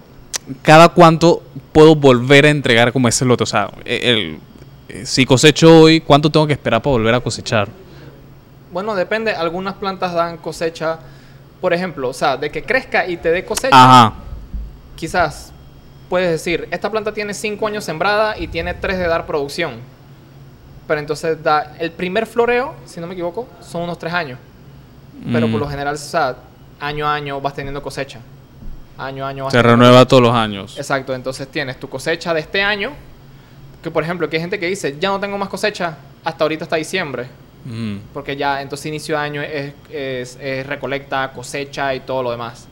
cada 0.62 0.88
cuánto 0.90 1.42
puedo 1.72 1.94
volver 1.94 2.44
a 2.46 2.50
entregar 2.50 2.92
como 2.92 3.08
ese 3.08 3.24
lote, 3.24 3.44
o 3.44 3.46
sea, 3.46 3.70
el- 3.84 4.40
si 5.04 5.26
cosecho 5.26 5.80
hoy, 5.82 6.00
¿cuánto 6.00 6.30
tengo 6.30 6.46
que 6.46 6.52
esperar 6.54 6.80
para 6.82 6.92
volver 6.92 7.14
a 7.14 7.20
cosechar? 7.20 7.68
Bueno, 8.72 8.94
depende. 8.94 9.32
Algunas 9.32 9.74
plantas 9.74 10.12
dan 10.14 10.36
cosecha, 10.38 10.98
por 11.60 11.72
ejemplo, 11.72 12.08
o 12.08 12.12
sea, 12.14 12.36
de 12.36 12.50
que 12.50 12.62
crezca 12.62 13.06
y 13.06 13.16
te 13.16 13.30
dé 13.30 13.44
cosecha. 13.44 13.70
Ajá. 13.72 14.14
Quizás 14.96 15.52
puedes 16.08 16.30
decir, 16.30 16.68
esta 16.70 16.90
planta 16.90 17.12
tiene 17.12 17.34
5 17.34 17.66
años 17.66 17.84
sembrada 17.84 18.38
y 18.38 18.48
tiene 18.48 18.74
3 18.74 18.98
de 18.98 19.06
dar 19.08 19.26
producción. 19.26 19.74
Pero 20.86 21.00
entonces 21.00 21.42
da 21.42 21.74
el 21.78 21.92
primer 21.92 22.26
floreo, 22.26 22.74
si 22.86 23.00
no 23.00 23.06
me 23.06 23.12
equivoco, 23.12 23.46
son 23.60 23.82
unos 23.82 23.98
3 23.98 24.12
años. 24.12 24.38
Pero 25.32 25.48
Mm. 25.48 25.52
por 25.52 25.60
lo 25.60 25.68
general, 25.68 25.94
o 25.94 25.98
sea, 25.98 26.36
año 26.80 27.06
a 27.06 27.14
año 27.14 27.40
vas 27.40 27.52
teniendo 27.54 27.82
cosecha. 27.82 28.20
Año 28.96 29.24
a 29.24 29.28
año 29.28 29.44
vas 29.44 29.52
Se 29.52 29.58
teniendo 29.58 29.84
renueva 29.84 30.06
todos 30.06 30.22
los 30.22 30.34
años. 30.34 30.76
Exacto, 30.78 31.14
entonces 31.14 31.46
tienes 31.48 31.78
tu 31.78 31.88
cosecha 31.88 32.32
de 32.32 32.40
este 32.40 32.62
año, 32.62 32.92
que 33.88 33.92
por 33.94 34.02
ejemplo, 34.02 34.28
que 34.28 34.36
hay 34.36 34.40
gente 34.42 34.58
que 34.58 34.66
dice, 34.66 34.96
ya 35.00 35.08
no 35.08 35.18
tengo 35.18 35.38
más 35.38 35.48
cosecha 35.48 35.96
hasta 36.24 36.44
ahorita 36.44 36.64
hasta 36.64 36.76
diciembre, 36.76 37.26
Mm. 37.64 37.96
porque 38.14 38.36
ya 38.36 38.62
entonces 38.62 38.86
inicio 38.86 39.16
de 39.16 39.20
año 39.22 39.42
es, 39.42 39.72
es- 39.90 40.38
es 40.40 40.66
recolecta, 40.66 41.32
cosecha 41.34 41.94
y 41.94 42.00
todo 42.00 42.22
lo 42.22 42.30
demás. 42.30 42.68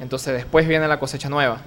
Entonces 0.00 0.34
después 0.34 0.66
viene 0.68 0.86
la 0.88 0.98
cosecha 0.98 1.28
nueva, 1.28 1.58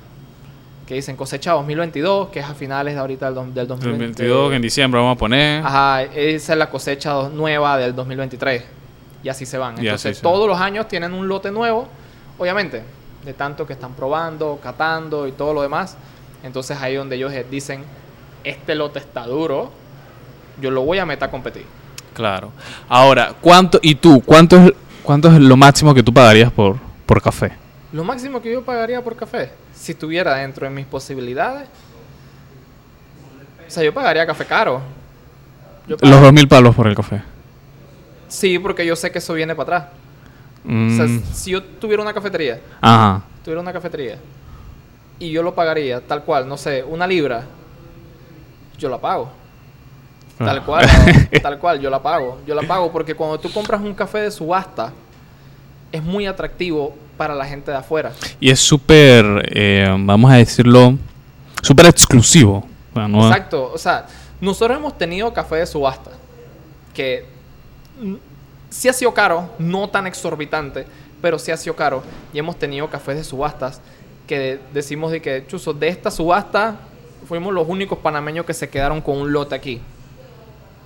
que 0.87 0.95
dicen 0.95 1.15
cosecha 1.15 1.51
2022, 1.53 2.29
que 2.29 2.39
es 2.39 2.45
a 2.45 2.53
finales 2.53 2.93
de 2.93 2.99
ahorita 2.99 3.31
del, 3.31 3.53
del 3.53 3.67
2022. 3.67 3.89
2022, 3.99 4.53
en 4.53 4.61
diciembre 4.61 4.99
vamos 5.01 5.15
a 5.15 5.19
poner. 5.19 5.65
Ajá, 5.65 6.03
esa 6.03 6.53
es 6.53 6.59
la 6.59 6.69
cosecha 6.69 7.29
nueva 7.29 7.77
del 7.77 7.95
2023. 7.95 8.63
Y 9.23 9.29
así 9.29 9.45
se 9.45 9.57
van. 9.57 9.77
Entonces, 9.79 10.19
todos 10.21 10.47
los 10.47 10.59
años 10.59 10.87
tienen 10.87 11.13
un 11.13 11.27
lote 11.27 11.49
nuevo, 11.51 11.87
obviamente, 12.37 12.81
de 13.23 13.33
tanto 13.33 13.65
que 13.65 13.73
están 13.73 13.93
probando, 13.93 14.59
catando 14.61 15.27
y 15.27 15.31
todo 15.31 15.53
lo 15.53 15.61
demás. 15.61 15.95
Entonces, 16.43 16.77
ahí 16.81 16.95
donde 16.95 17.15
ellos 17.15 17.31
eh, 17.31 17.45
dicen, 17.49 17.83
este 18.43 18.75
lote 18.75 18.99
está 18.99 19.25
duro, 19.25 19.71
yo 20.61 20.71
lo 20.71 20.81
voy 20.83 20.99
a 20.99 21.05
meter 21.05 21.25
a 21.25 21.31
competir. 21.31 21.65
Claro. 22.13 22.51
Ahora, 22.89 23.33
¿cuánto, 23.41 23.79
y 23.81 23.95
tú, 23.95 24.21
cuánto 24.25 24.57
es, 24.57 24.73
cuánto 25.03 25.29
es 25.29 25.39
lo 25.39 25.57
máximo 25.57 25.93
que 25.93 26.03
tú 26.03 26.13
pagarías 26.13 26.51
por, 26.51 26.77
por 27.05 27.21
café? 27.21 27.53
Lo 27.91 28.03
máximo 28.03 28.41
que 28.41 28.51
yo 28.51 28.63
pagaría 28.63 29.03
por 29.03 29.15
café, 29.15 29.51
si 29.73 29.91
estuviera 29.93 30.35
dentro 30.35 30.65
de 30.67 30.73
mis 30.73 30.85
posibilidades, 30.85 31.67
o 33.67 33.69
sea, 33.69 33.83
yo 33.83 33.93
pagaría 33.93 34.25
café 34.25 34.45
caro. 34.45 34.81
Yo 35.87 35.95
Los 36.01 36.21
dos 36.21 36.33
mil 36.33 36.47
palos 36.47 36.75
por 36.75 36.87
el 36.87 36.95
café. 36.95 37.21
Sí, 38.27 38.57
porque 38.59 38.85
yo 38.85 38.95
sé 38.95 39.11
que 39.11 39.17
eso 39.19 39.33
viene 39.33 39.55
para 39.55 39.77
atrás. 39.77 39.93
O 40.65 40.95
sea, 40.95 41.05
Mm. 41.05 41.23
si 41.33 41.51
yo 41.51 41.61
tuviera 41.63 42.01
una 42.01 42.13
cafetería, 42.13 42.59
Ajá. 42.81 43.21
tuviera 43.43 43.59
una 43.61 43.73
cafetería 43.73 44.17
y 45.19 45.29
yo 45.31 45.43
lo 45.43 45.53
pagaría 45.53 45.99
tal 46.01 46.23
cual, 46.23 46.47
no 46.47 46.55
sé, 46.57 46.83
una 46.83 47.05
libra, 47.05 47.43
yo 48.83 48.89
la 48.89 48.99
pago. 48.99 49.29
Tal 50.37 50.57
Ah. 50.57 50.63
cual, 50.65 50.85
tal 51.41 51.57
cual, 51.59 51.79
yo 51.79 51.89
la 51.89 52.01
pago. 52.03 52.39
Yo 52.45 52.53
la 52.53 52.63
pago 52.63 52.91
porque 52.91 53.15
cuando 53.15 53.39
tú 53.39 53.49
compras 53.51 53.81
un 53.81 53.93
café 53.93 54.19
de 54.19 54.31
subasta, 54.31 54.91
es 55.91 56.03
muy 56.03 56.25
atractivo 56.25 56.93
para 57.17 57.33
la 57.33 57.45
gente 57.45 57.71
de 57.71 57.77
afuera. 57.77 58.11
Y 58.39 58.49
es 58.49 58.59
súper, 58.59 59.25
eh, 59.53 59.87
vamos 59.99 60.31
a 60.31 60.35
decirlo, 60.35 60.97
súper 61.61 61.85
exclusivo. 61.85 62.65
Exacto, 62.95 63.71
o 63.73 63.77
sea, 63.77 64.05
nosotros 64.41 64.77
hemos 64.77 64.97
tenido 64.97 65.33
café 65.33 65.55
de 65.57 65.65
subasta 65.65 66.11
que 66.93 67.25
sí 68.69 68.87
ha 68.89 68.93
sido 68.93 69.13
caro, 69.13 69.49
no 69.57 69.89
tan 69.89 70.05
exorbitante, 70.07 70.85
pero 71.21 71.39
sí 71.39 71.51
ha 71.51 71.57
sido 71.57 71.75
caro. 71.75 72.03
Y 72.33 72.39
hemos 72.39 72.57
tenido 72.57 72.87
cafés 72.89 73.15
de 73.15 73.23
subastas 73.23 73.79
que 74.27 74.59
decimos 74.73 75.11
de 75.11 75.21
que, 75.21 75.45
chuzo, 75.47 75.73
de 75.73 75.87
esta 75.87 76.11
subasta 76.11 76.75
fuimos 77.27 77.53
los 77.53 77.67
únicos 77.67 77.97
panameños 77.99 78.45
que 78.45 78.53
se 78.53 78.69
quedaron 78.69 79.01
con 79.01 79.17
un 79.17 79.31
lote 79.31 79.55
aquí. 79.55 79.81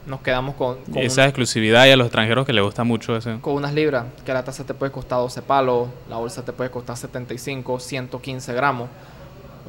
Nos 0.06 0.22
quedamos 0.22 0.56
con, 0.56 0.78
con, 0.86 0.98
esa 1.00 1.26
exclusividad 1.26 1.86
y 1.86 1.92
a 1.92 1.98
los 1.98 2.08
extranjeros 2.08 2.46
que 2.46 2.54
les 2.54 2.64
gusta 2.64 2.86
mucho 2.86 3.18
ese. 3.18 3.40
con 3.42 3.56
unas 3.56 3.74
libras, 3.74 4.06
que 4.26 4.32
la 4.32 4.44
taza 4.44 4.64
te 4.64 4.74
puede 4.74 4.92
costar 4.92 5.20
12 5.20 5.42
palos, 5.42 5.90
la 6.10 6.16
bolsa 6.16 6.46
te 6.46 6.54
puede 6.54 6.70
costar 6.70 6.96
75, 6.96 7.80
115 7.80 8.54
gramos, 8.54 8.88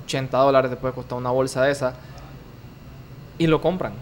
80 0.05 0.39
dólares 0.39 0.71
te 0.71 0.77
puede 0.77 0.95
costar 0.95 1.19
una 1.19 1.31
bolsa 1.31 1.65
de 1.65 1.73
esa. 1.73 1.95
Y 3.37 3.49
lo 3.49 3.61
compran. 3.61 3.93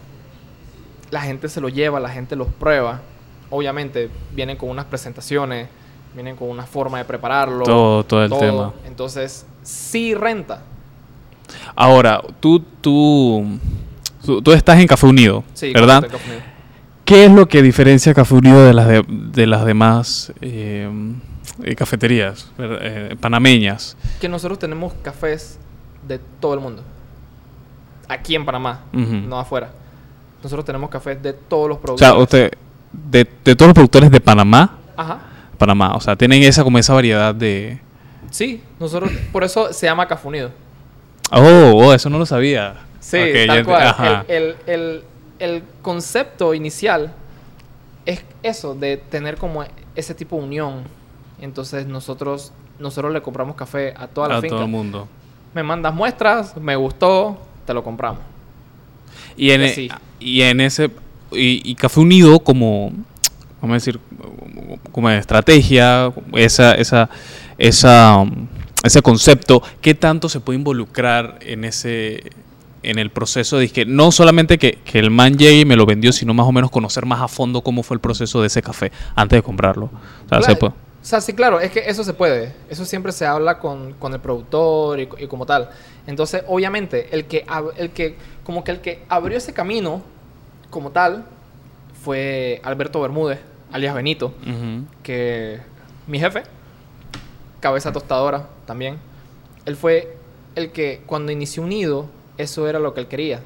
La 1.11 1.23
gente 1.23 1.49
se 1.49 1.61
lo 1.61 1.69
lleva, 1.69 2.01
la 2.01 2.11
gente 2.11 2.37
los 2.37 2.49
prueba. 2.49 3.01
Obviamente 3.49 4.11
vienen 4.33 4.57
con 4.57 4.69
unas 4.69 4.85
presentaciones, 4.87 5.69
vienen 6.15 6.37
con 6.37 6.49
una 6.49 6.67
forma 6.67 6.99
de 6.99 7.05
prepararlo. 7.05 7.65
Todo, 7.65 8.05
todo 8.05 8.25
el 8.25 8.31
tema. 8.31 8.75
Entonces, 8.87 9.47
sí 9.63 10.15
renta. 10.15 10.63
Ahora, 11.75 12.21
tú, 12.41 12.61
tú, 12.81 13.59
tú, 14.43 14.53
estás 14.53 14.79
en 14.81 14.87
Café 14.87 15.07
Unido, 15.07 15.45
Sí, 15.55 15.73
¿verdad? 15.73 16.03
Café 16.09 16.25
Unido. 16.29 16.43
¿Qué 17.05 17.25
es 17.27 17.31
lo 17.31 17.47
que 17.47 17.63
diferencia 17.63 18.15
Café 18.15 18.35
Unido 18.35 18.65
de 18.65 18.75
las, 18.75 18.89
de, 18.89 19.05
de 19.09 19.47
las 19.47 19.65
demás 19.65 20.33
eh, 20.41 20.91
cafeterías 21.77 22.51
eh, 22.59 23.15
panameñas? 23.21 23.97
Que 24.21 24.29
nosotros 24.29 24.59
tenemos 24.59 24.93
cafés 25.03 25.59
de 26.07 26.19
todo 26.41 26.55
el 26.55 26.61
mundo. 26.61 26.83
Aquí 28.09 28.35
en 28.35 28.45
Panamá, 28.45 28.81
Ujú. 28.93 29.03
no 29.29 29.39
afuera. 29.39 29.71
Nosotros 30.43 30.65
tenemos 30.65 30.91
cafés 30.91 31.21
de 31.23 31.33
todos 31.33 31.69
los 31.69 31.79
O 31.79 31.81
productores. 31.81 32.13
sea, 32.13 32.21
usted, 32.23 32.53
de, 32.93 33.29
de 33.45 33.57
todos 33.57 33.69
los 33.69 33.75
productores 33.75 34.11
de 34.11 34.21
Panamá, 34.21 34.79
Ajá. 34.97 35.19
Panamá, 35.59 35.95
o 35.95 36.01
sea, 36.01 36.17
tienen 36.17 36.43
esa 36.43 36.63
como 36.65 36.79
esa 36.79 36.93
variedad 36.95 37.35
de... 37.35 37.81
Sí, 38.31 38.63
nosotros, 38.79 39.11
por 39.33 39.45
eso 39.45 39.73
se 39.73 39.87
llama 39.87 40.07
Café 40.07 40.29
Unido. 40.29 40.51
Oh, 41.33 41.73
oh, 41.75 41.93
eso 41.95 42.09
no 42.11 42.19
lo 42.19 42.27
sabía. 42.27 42.75
Sí, 43.01 43.17
Ok, 43.19 43.37
ya 43.37 43.47
tal 43.47 43.65
cual. 43.65 44.25
El, 44.29 44.35
el- 44.37 44.57
el- 44.67 45.05
el 45.39 45.63
concepto 45.83 46.55
inicial 46.55 47.13
es 48.07 48.25
eso, 48.43 48.75
de 48.75 48.97
tener 48.97 49.37
como 49.37 49.65
ese 49.95 50.15
tipo 50.15 50.37
de 50.37 50.43
unión. 50.45 50.85
Entonces 51.41 51.87
nosotros, 51.87 52.53
nosotros 52.79 53.13
le 53.13 53.21
compramos 53.21 53.57
café 53.57 53.93
a 53.97 54.07
toda 54.07 54.29
la 54.29 54.37
a 54.39 54.41
finca. 54.41 54.57
todo 54.57 54.65
el 54.65 54.71
mundo. 54.71 55.09
Me 55.55 55.63
mandas 55.63 55.95
muestras, 55.95 56.57
me 56.57 56.75
gustó, 56.77 57.39
te 57.67 57.75
lo 57.75 57.83
compramos. 57.85 58.21
Y 59.37 59.51
en, 59.51 59.63
e- 59.63 59.89
y 60.21 60.43
en 60.43 60.61
ese 60.61 60.91
y, 61.33 61.71
y 61.71 61.75
Café 61.75 62.01
Unido 62.01 62.39
como 62.41 62.93
vamos 63.61 63.73
a 63.73 63.75
decir 63.75 64.01
como 64.93 65.11
estrategia 65.11 66.13
esa 66.35 66.75
esa 66.75 67.11
esa 67.59 68.19
um, 68.19 68.47
ese 68.83 69.03
concepto 69.03 69.63
qué 69.81 69.95
tanto 69.95 70.29
se 70.29 70.41
puede 70.41 70.59
involucrar 70.59 71.39
en 71.43 71.65
ese 71.65 72.23
en 72.83 72.99
el 72.99 73.11
proceso 73.11 73.59
que 73.73 73.85
no 73.85 74.13
solamente 74.13 74.59
que, 74.59 74.79
que 74.85 74.99
el 75.01 75.11
man 75.11 75.37
llegue 75.37 75.61
y 75.61 75.65
me 75.65 75.75
lo 75.77 75.87
vendió 75.87 76.13
sino 76.13 76.35
más 76.35 76.47
o 76.47 76.53
menos 76.53 76.71
conocer 76.71 77.05
más 77.05 77.21
a 77.21 77.27
fondo 77.29 77.63
cómo 77.63 77.83
fue 77.83 77.97
el 77.97 78.01
proceso 78.01 78.41
de 78.41 78.47
ese 78.47 78.63
café 78.63 78.93
antes 79.17 79.39
de 79.39 79.43
comprarlo 79.43 79.87
o 79.87 80.29
sea, 80.29 80.39
se 80.41 80.45
Claro, 80.45 80.59
puede- 80.59 80.73
O 80.73 81.09
sea, 81.09 81.21
sí, 81.21 81.33
claro, 81.35 81.61
es 81.61 81.71
que 81.71 81.85
eso 81.87 82.03
se 82.03 82.15
puede. 82.15 82.53
Eso 82.69 82.85
siempre 82.85 83.13
se 83.13 83.25
habla 83.25 83.59
con, 83.61 83.93
con 83.93 84.13
el 84.13 84.19
productor 84.19 84.99
y, 84.99 85.09
y 85.21 85.29
como 85.29 85.47
tal. 85.47 85.71
Entonces, 86.09 86.43
obviamente, 86.49 87.09
el 87.13 87.27
que, 87.27 87.47
el 87.77 87.91
que, 87.91 88.17
como 88.43 88.65
que 88.65 88.73
el 88.73 88.81
que 88.81 89.05
abrió 89.09 89.39
ese 89.39 89.53
camino 89.53 90.03
como 90.69 90.91
tal 90.91 91.25
fue 92.03 92.61
Alberto 92.65 93.01
Bermúdez, 93.01 93.39
alias 93.71 93.95
Benito, 93.95 94.35
que 95.05 95.61
mi 96.09 96.19
jefe, 96.19 96.43
cabeza 97.67 97.93
tostadora 97.93 98.47
también, 98.65 98.99
él 99.65 99.75
fue 99.75 100.17
el 100.55 100.71
que 100.71 101.03
cuando 101.05 101.33
inició 101.33 101.65
Unido, 101.65 102.07
eso 102.39 102.69
era 102.69 102.79
lo 102.79 102.95
que 102.95 103.01
él 103.01 103.09
quería. 103.09 103.41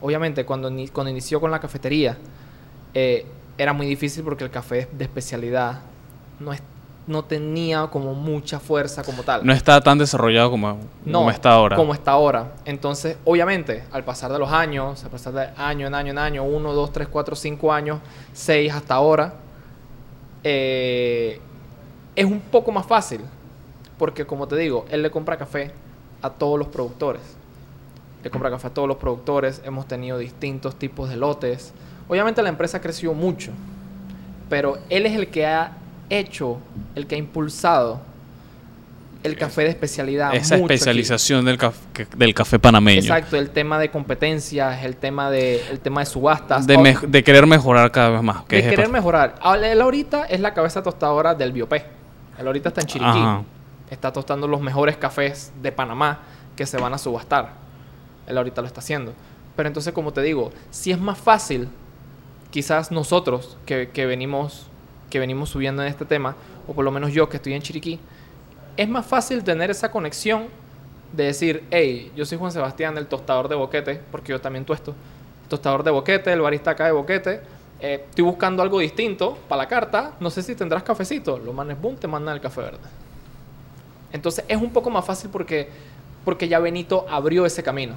Obviamente, 0.00 0.46
cuando, 0.46 0.70
cuando 0.94 1.10
inició 1.10 1.40
con 1.40 1.50
la 1.50 1.60
cafetería, 1.60 2.16
eh, 2.94 3.26
era 3.58 3.74
muy 3.74 3.86
difícil 3.86 4.24
porque 4.24 4.44
el 4.44 4.50
café 4.50 4.88
de 4.92 5.04
especialidad 5.04 5.80
no 6.40 6.54
es 6.54 6.62
no 7.06 7.22
tenía 7.22 7.86
como 7.86 8.14
mucha 8.14 8.58
fuerza 8.58 9.04
como 9.04 9.22
tal. 9.22 9.46
No 9.46 9.52
está 9.52 9.80
tan 9.80 9.96
desarrollado 9.96 10.50
como, 10.50 10.80
No, 11.04 11.18
como 11.18 11.30
está 11.30 11.50
ahora. 11.52 11.76
Como 11.76 11.94
está 11.94 12.10
ahora. 12.10 12.54
Entonces, 12.64 13.16
obviamente, 13.24 13.84
al 13.92 14.02
pasar 14.02 14.32
de 14.32 14.40
los 14.40 14.50
años, 14.50 15.04
al 15.04 15.10
pasar 15.10 15.32
de 15.32 15.48
año 15.56 15.86
en 15.86 15.94
año 15.94 16.10
en 16.10 16.18
año, 16.18 16.42
uno, 16.42 16.72
dos, 16.72 16.92
tres, 16.92 17.06
cuatro, 17.06 17.36
cinco 17.36 17.72
años, 17.72 18.00
seis 18.32 18.72
hasta 18.72 18.94
ahora, 18.94 19.34
eh, 20.42 21.40
es 22.16 22.24
un 22.24 22.40
poco 22.40 22.72
más 22.72 22.86
fácil. 22.86 23.20
Porque, 23.98 24.26
como 24.26 24.46
te 24.48 24.56
digo, 24.56 24.84
él 24.90 25.02
le 25.02 25.10
compra 25.10 25.36
café 25.38 25.70
a 26.22 26.30
todos 26.30 26.58
los 26.58 26.68
productores. 26.68 27.22
Le 28.22 28.30
compra 28.30 28.50
café 28.50 28.66
a 28.68 28.70
todos 28.70 28.88
los 28.88 28.96
productores. 28.98 29.62
Hemos 29.64 29.86
tenido 29.88 30.18
distintos 30.18 30.76
tipos 30.76 31.08
de 31.08 31.16
lotes. 31.16 31.72
Obviamente 32.08 32.42
la 32.42 32.48
empresa 32.48 32.80
creció 32.80 33.14
mucho. 33.14 33.52
Pero 34.48 34.78
él 34.90 35.06
es 35.06 35.12
el 35.14 35.28
que 35.28 35.46
ha 35.46 35.72
hecho, 36.10 36.58
el 36.94 37.06
que 37.06 37.14
ha 37.14 37.18
impulsado 37.18 38.00
el 39.22 39.34
café 39.36 39.62
de 39.62 39.70
especialidad. 39.70 40.32
Esa 40.36 40.56
mucho 40.56 40.72
especialización 40.74 41.44
del, 41.44 41.58
caf- 41.58 41.72
del 42.16 42.32
café 42.32 42.58
panameño. 42.60 43.00
Exacto, 43.00 43.36
el 43.36 43.50
tema 43.50 43.78
de 43.78 43.90
competencias, 43.90 44.84
el 44.84 44.94
tema 44.96 45.30
de, 45.30 45.60
el 45.68 45.80
tema 45.80 46.00
de 46.00 46.06
subastas. 46.06 46.64
De, 46.66 46.96
de 47.08 47.24
querer 47.24 47.44
mejorar 47.46 47.90
cada 47.90 48.10
vez 48.10 48.22
más. 48.22 48.44
que 48.44 48.56
de 48.62 48.68
querer 48.70 48.88
mejorar. 48.88 49.34
Ahora, 49.40 49.72
Él 49.72 49.80
ahorita 49.80 50.26
es 50.26 50.38
la 50.40 50.54
cabeza 50.54 50.80
tostadora 50.82 51.34
del 51.34 51.50
Biopé. 51.52 51.86
Él 52.38 52.46
ahorita 52.46 52.68
está 52.68 52.82
en 52.82 52.86
Chiriquí. 52.86 53.10
Ajá. 53.18 53.42
Está 53.90 54.12
tostando 54.12 54.48
los 54.48 54.60
mejores 54.60 54.96
cafés 54.96 55.52
de 55.62 55.72
Panamá 55.72 56.20
que 56.56 56.66
se 56.66 56.78
van 56.78 56.94
a 56.94 56.98
subastar. 56.98 57.52
Él 58.26 58.36
ahorita 58.36 58.60
lo 58.60 58.66
está 58.66 58.80
haciendo. 58.80 59.12
Pero 59.54 59.68
entonces, 59.68 59.92
como 59.92 60.12
te 60.12 60.22
digo, 60.22 60.52
si 60.70 60.90
es 60.90 60.98
más 60.98 61.18
fácil, 61.18 61.68
quizás 62.50 62.90
nosotros 62.90 63.56
que, 63.64 63.90
que 63.90 64.06
venimos, 64.06 64.66
que 65.08 65.18
venimos 65.18 65.50
subiendo 65.50 65.82
en 65.82 65.88
este 65.88 66.04
tema, 66.04 66.36
o 66.66 66.72
por 66.72 66.84
lo 66.84 66.90
menos 66.90 67.12
yo 67.12 67.28
que 67.28 67.36
estoy 67.36 67.54
en 67.54 67.62
Chiriquí, 67.62 68.00
es 68.76 68.88
más 68.88 69.06
fácil 69.06 69.44
tener 69.44 69.70
esa 69.70 69.90
conexión 69.90 70.48
de 71.12 71.24
decir, 71.24 71.64
hey, 71.70 72.12
yo 72.16 72.26
soy 72.26 72.36
Juan 72.36 72.52
Sebastián, 72.52 72.98
el 72.98 73.06
tostador 73.06 73.48
de 73.48 73.54
boquete, 73.54 74.00
porque 74.10 74.32
yo 74.32 74.40
también 74.40 74.64
tuesto. 74.64 74.94
Tostador 75.48 75.82
de 75.82 75.90
boquete, 75.90 76.32
el 76.32 76.40
barista 76.40 76.72
acá 76.72 76.86
de 76.86 76.92
boquete. 76.92 77.40
eh, 77.80 78.04
estoy 78.08 78.24
buscando 78.24 78.62
algo 78.62 78.78
distinto 78.80 79.38
para 79.48 79.62
la 79.62 79.68
carta. 79.68 80.12
No 80.18 80.28
sé 80.30 80.42
si 80.42 80.54
tendrás 80.54 80.82
cafecito. 80.82 81.38
Los 81.38 81.54
manes, 81.54 81.80
boom, 81.80 81.96
te 81.96 82.08
mandan 82.08 82.34
el 82.34 82.40
café 82.40 82.62
verde. 82.62 82.78
Entonces 84.12 84.44
es 84.48 84.56
un 84.60 84.70
poco 84.70 84.90
más 84.90 85.04
fácil 85.04 85.30
porque, 85.30 85.68
porque 86.24 86.48
ya 86.48 86.58
Benito 86.58 87.06
abrió 87.08 87.44
ese 87.46 87.62
camino. 87.62 87.94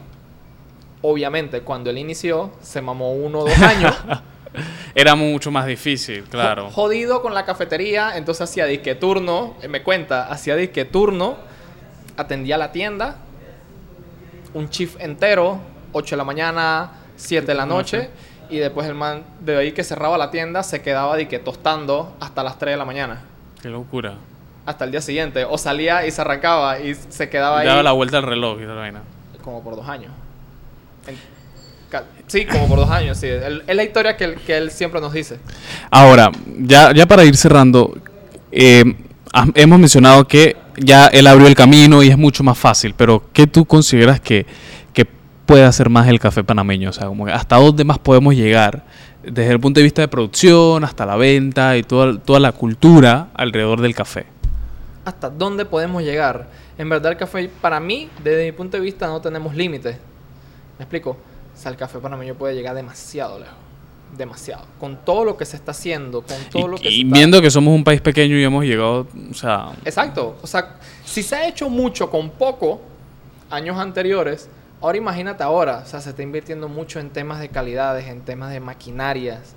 Obviamente, 1.01 1.61
cuando 1.61 1.89
él 1.89 1.97
inició, 1.97 2.51
se 2.61 2.81
mamó 2.81 3.13
uno 3.13 3.39
o 3.39 3.45
dos 3.45 3.57
años. 3.59 3.95
Era 4.95 5.15
mucho 5.15 5.51
más 5.51 5.65
difícil, 5.65 6.23
claro. 6.23 6.65
Jo- 6.65 6.71
Jodido 6.71 7.21
con 7.21 7.33
la 7.33 7.45
cafetería, 7.45 8.17
entonces 8.17 8.41
hacía 8.49 8.65
disque 8.65 8.95
turno, 8.95 9.55
eh, 9.61 9.67
me 9.67 9.83
cuenta, 9.83 10.27
hacía 10.27 10.55
disque 10.55 10.83
turno, 10.85 11.37
atendía 12.17 12.57
la 12.57 12.71
tienda, 12.71 13.17
un 14.53 14.67
shift 14.69 14.99
entero, 14.99 15.59
8 15.93 16.15
de 16.15 16.17
la 16.17 16.23
mañana, 16.23 16.91
7 17.15 17.45
de 17.47 17.53
la 17.53 17.65
noche, 17.67 18.09
y 18.49 18.57
después 18.57 18.87
el 18.87 18.95
man 18.95 19.23
de 19.41 19.55
ahí 19.57 19.71
que 19.71 19.83
cerraba 19.83 20.17
la 20.17 20.31
tienda 20.31 20.63
se 20.63 20.81
quedaba 20.81 21.15
disque 21.15 21.37
tostando 21.39 22.15
hasta 22.19 22.43
las 22.43 22.57
3 22.57 22.73
de 22.73 22.77
la 22.77 22.85
mañana, 22.85 23.21
Qué 23.61 23.69
locura. 23.69 24.15
Hasta 24.69 24.85
el 24.85 24.91
día 24.91 25.01
siguiente, 25.01 25.45
o 25.45 25.57
salía 25.57 26.05
y 26.05 26.11
se 26.11 26.21
arrancaba 26.21 26.79
y 26.79 26.93
se 26.95 27.27
quedaba 27.29 27.59
ahí 27.59 27.67
Daba 27.67 27.81
la 27.83 27.91
vuelta 27.91 28.17
al 28.17 28.23
reloj 28.23 28.59
y 28.59 28.63
toda 28.63 28.75
la 28.75 28.81
vaina. 28.81 29.01
como 29.43 29.63
por 29.63 29.75
dos 29.75 29.87
años. 29.87 30.11
En- 31.07 31.17
Sí, 32.27 32.45
como 32.45 32.67
por 32.67 32.77
dos 32.77 32.91
años, 32.91 33.17
sí. 33.17 33.25
El- 33.25 33.63
Es 33.65 33.75
la 33.75 33.83
historia 33.83 34.15
que 34.15 34.23
él, 34.25 34.35
que 34.45 34.55
él 34.55 34.69
siempre 34.69 35.01
nos 35.01 35.11
dice. 35.11 35.39
Ahora, 35.89 36.29
ya, 36.59 36.93
ya 36.93 37.07
para 37.07 37.23
ir 37.25 37.35
cerrando, 37.35 37.97
eh, 38.51 38.83
hemos 39.55 39.79
mencionado 39.79 40.27
que 40.27 40.55
ya 40.77 41.07
él 41.07 41.25
abrió 41.25 41.47
el 41.47 41.55
camino 41.55 42.03
y 42.03 42.09
es 42.09 42.17
mucho 42.17 42.43
más 42.43 42.57
fácil, 42.59 42.93
pero 42.95 43.23
¿qué 43.33 43.47
tú 43.47 43.65
consideras 43.65 44.19
que, 44.19 44.45
que 44.93 45.07
puede 45.47 45.63
hacer 45.65 45.89
más 45.89 46.07
el 46.07 46.19
café 46.19 46.43
panameño? 46.43 46.91
O 46.91 46.93
sea, 46.93 47.07
como 47.07 47.25
que 47.25 47.31
hasta 47.31 47.55
dónde 47.55 47.83
más 47.83 47.97
podemos 47.97 48.35
llegar 48.35 48.83
desde 49.23 49.51
el 49.51 49.59
punto 49.59 49.79
de 49.79 49.83
vista 49.85 50.03
de 50.03 50.07
producción 50.07 50.83
hasta 50.83 51.07
la 51.07 51.15
venta 51.15 51.75
y 51.75 51.81
toda, 51.81 52.19
toda 52.19 52.39
la 52.39 52.51
cultura 52.51 53.29
alrededor 53.33 53.81
del 53.81 53.95
café. 53.95 54.27
Hasta 55.09 55.29
dónde 55.29 55.65
podemos 55.65 56.01
llegar. 56.03 56.47
En 56.77 56.87
verdad 56.89 57.11
el 57.11 57.17
café, 57.17 57.49
para 57.61 57.79
mí, 57.79 58.09
desde 58.23 58.45
mi 58.45 58.51
punto 58.51 58.77
de 58.77 58.81
vista, 58.83 59.07
no 59.07 59.19
tenemos 59.21 59.55
límites. 59.55 59.97
¿Me 60.77 60.83
explico? 60.85 61.11
O 61.11 61.61
sea, 61.61 61.71
el 61.71 61.77
café 61.77 61.99
panameño 61.99 62.35
puede 62.35 62.55
llegar 62.55 62.73
demasiado 62.75 63.37
lejos. 63.39 63.55
Demasiado. 64.17 64.65
Con 64.79 64.97
todo 65.05 65.23
lo 65.23 65.37
que 65.37 65.45
se 65.45 65.55
está 65.55 65.71
haciendo, 65.71 66.21
con 66.21 66.37
todo 66.49 66.67
lo 66.67 66.77
Y, 66.77 66.79
que 66.79 66.89
y 66.89 66.95
se 66.95 67.01
está- 67.03 67.13
viendo 67.15 67.41
que 67.41 67.51
somos 67.51 67.75
un 67.75 67.83
país 67.83 68.01
pequeño 68.01 68.37
y 68.37 68.43
hemos 68.43 68.63
llegado, 68.65 69.07
o 69.29 69.33
sea, 69.33 69.71
Exacto. 69.85 70.37
O 70.41 70.47
sea, 70.47 70.77
si 71.05 71.21
se 71.21 71.35
ha 71.35 71.47
hecho 71.47 71.69
mucho 71.69 72.09
con 72.09 72.29
poco 72.31 72.81
años 73.51 73.77
anteriores, 73.77 74.49
ahora 74.81 74.97
imagínate 74.97 75.43
ahora. 75.43 75.83
O 75.85 75.87
sea, 75.87 76.01
se 76.01 76.09
está 76.11 76.23
invirtiendo 76.23 76.67
mucho 76.69 76.99
en 76.99 77.09
temas 77.11 77.39
de 77.39 77.49
calidades, 77.49 78.07
en 78.07 78.21
temas 78.21 78.51
de 78.51 78.59
maquinarias, 78.59 79.53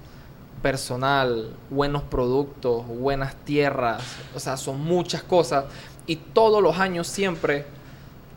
personal, 0.63 1.51
buenos 1.71 2.03
productos, 2.05 2.87
buenas 2.87 3.35
tierras. 3.45 4.03
O 4.35 4.41
sea, 4.41 4.57
son 4.57 4.81
muchas 4.81 5.23
cosas. 5.23 5.65
Y 6.07 6.17
todos 6.17 6.63
los 6.63 6.79
años 6.79 7.07
siempre 7.09 7.65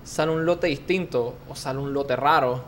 sale 0.03 0.31
un 0.31 0.45
lote 0.45 0.67
distinto 0.67 1.35
o 1.49 1.55
sale 1.55 1.79
un 1.79 1.93
lote 1.93 2.15
raro 2.15 2.63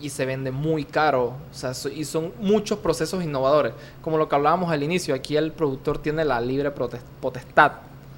y 0.00 0.10
se 0.10 0.26
vende 0.26 0.50
muy 0.50 0.84
caro. 0.84 1.34
O 1.50 1.54
sea, 1.54 1.74
so- 1.74 1.88
y 1.88 2.04
son 2.04 2.32
muchos 2.40 2.78
procesos 2.78 3.22
innovadores. 3.24 3.72
Como 4.02 4.18
lo 4.18 4.28
que 4.28 4.34
hablábamos 4.34 4.70
al 4.70 4.82
inicio, 4.82 5.14
aquí 5.14 5.36
el 5.36 5.52
productor 5.52 5.98
tiene 5.98 6.24
la 6.24 6.40
libre 6.40 6.70
potestad 6.70 7.72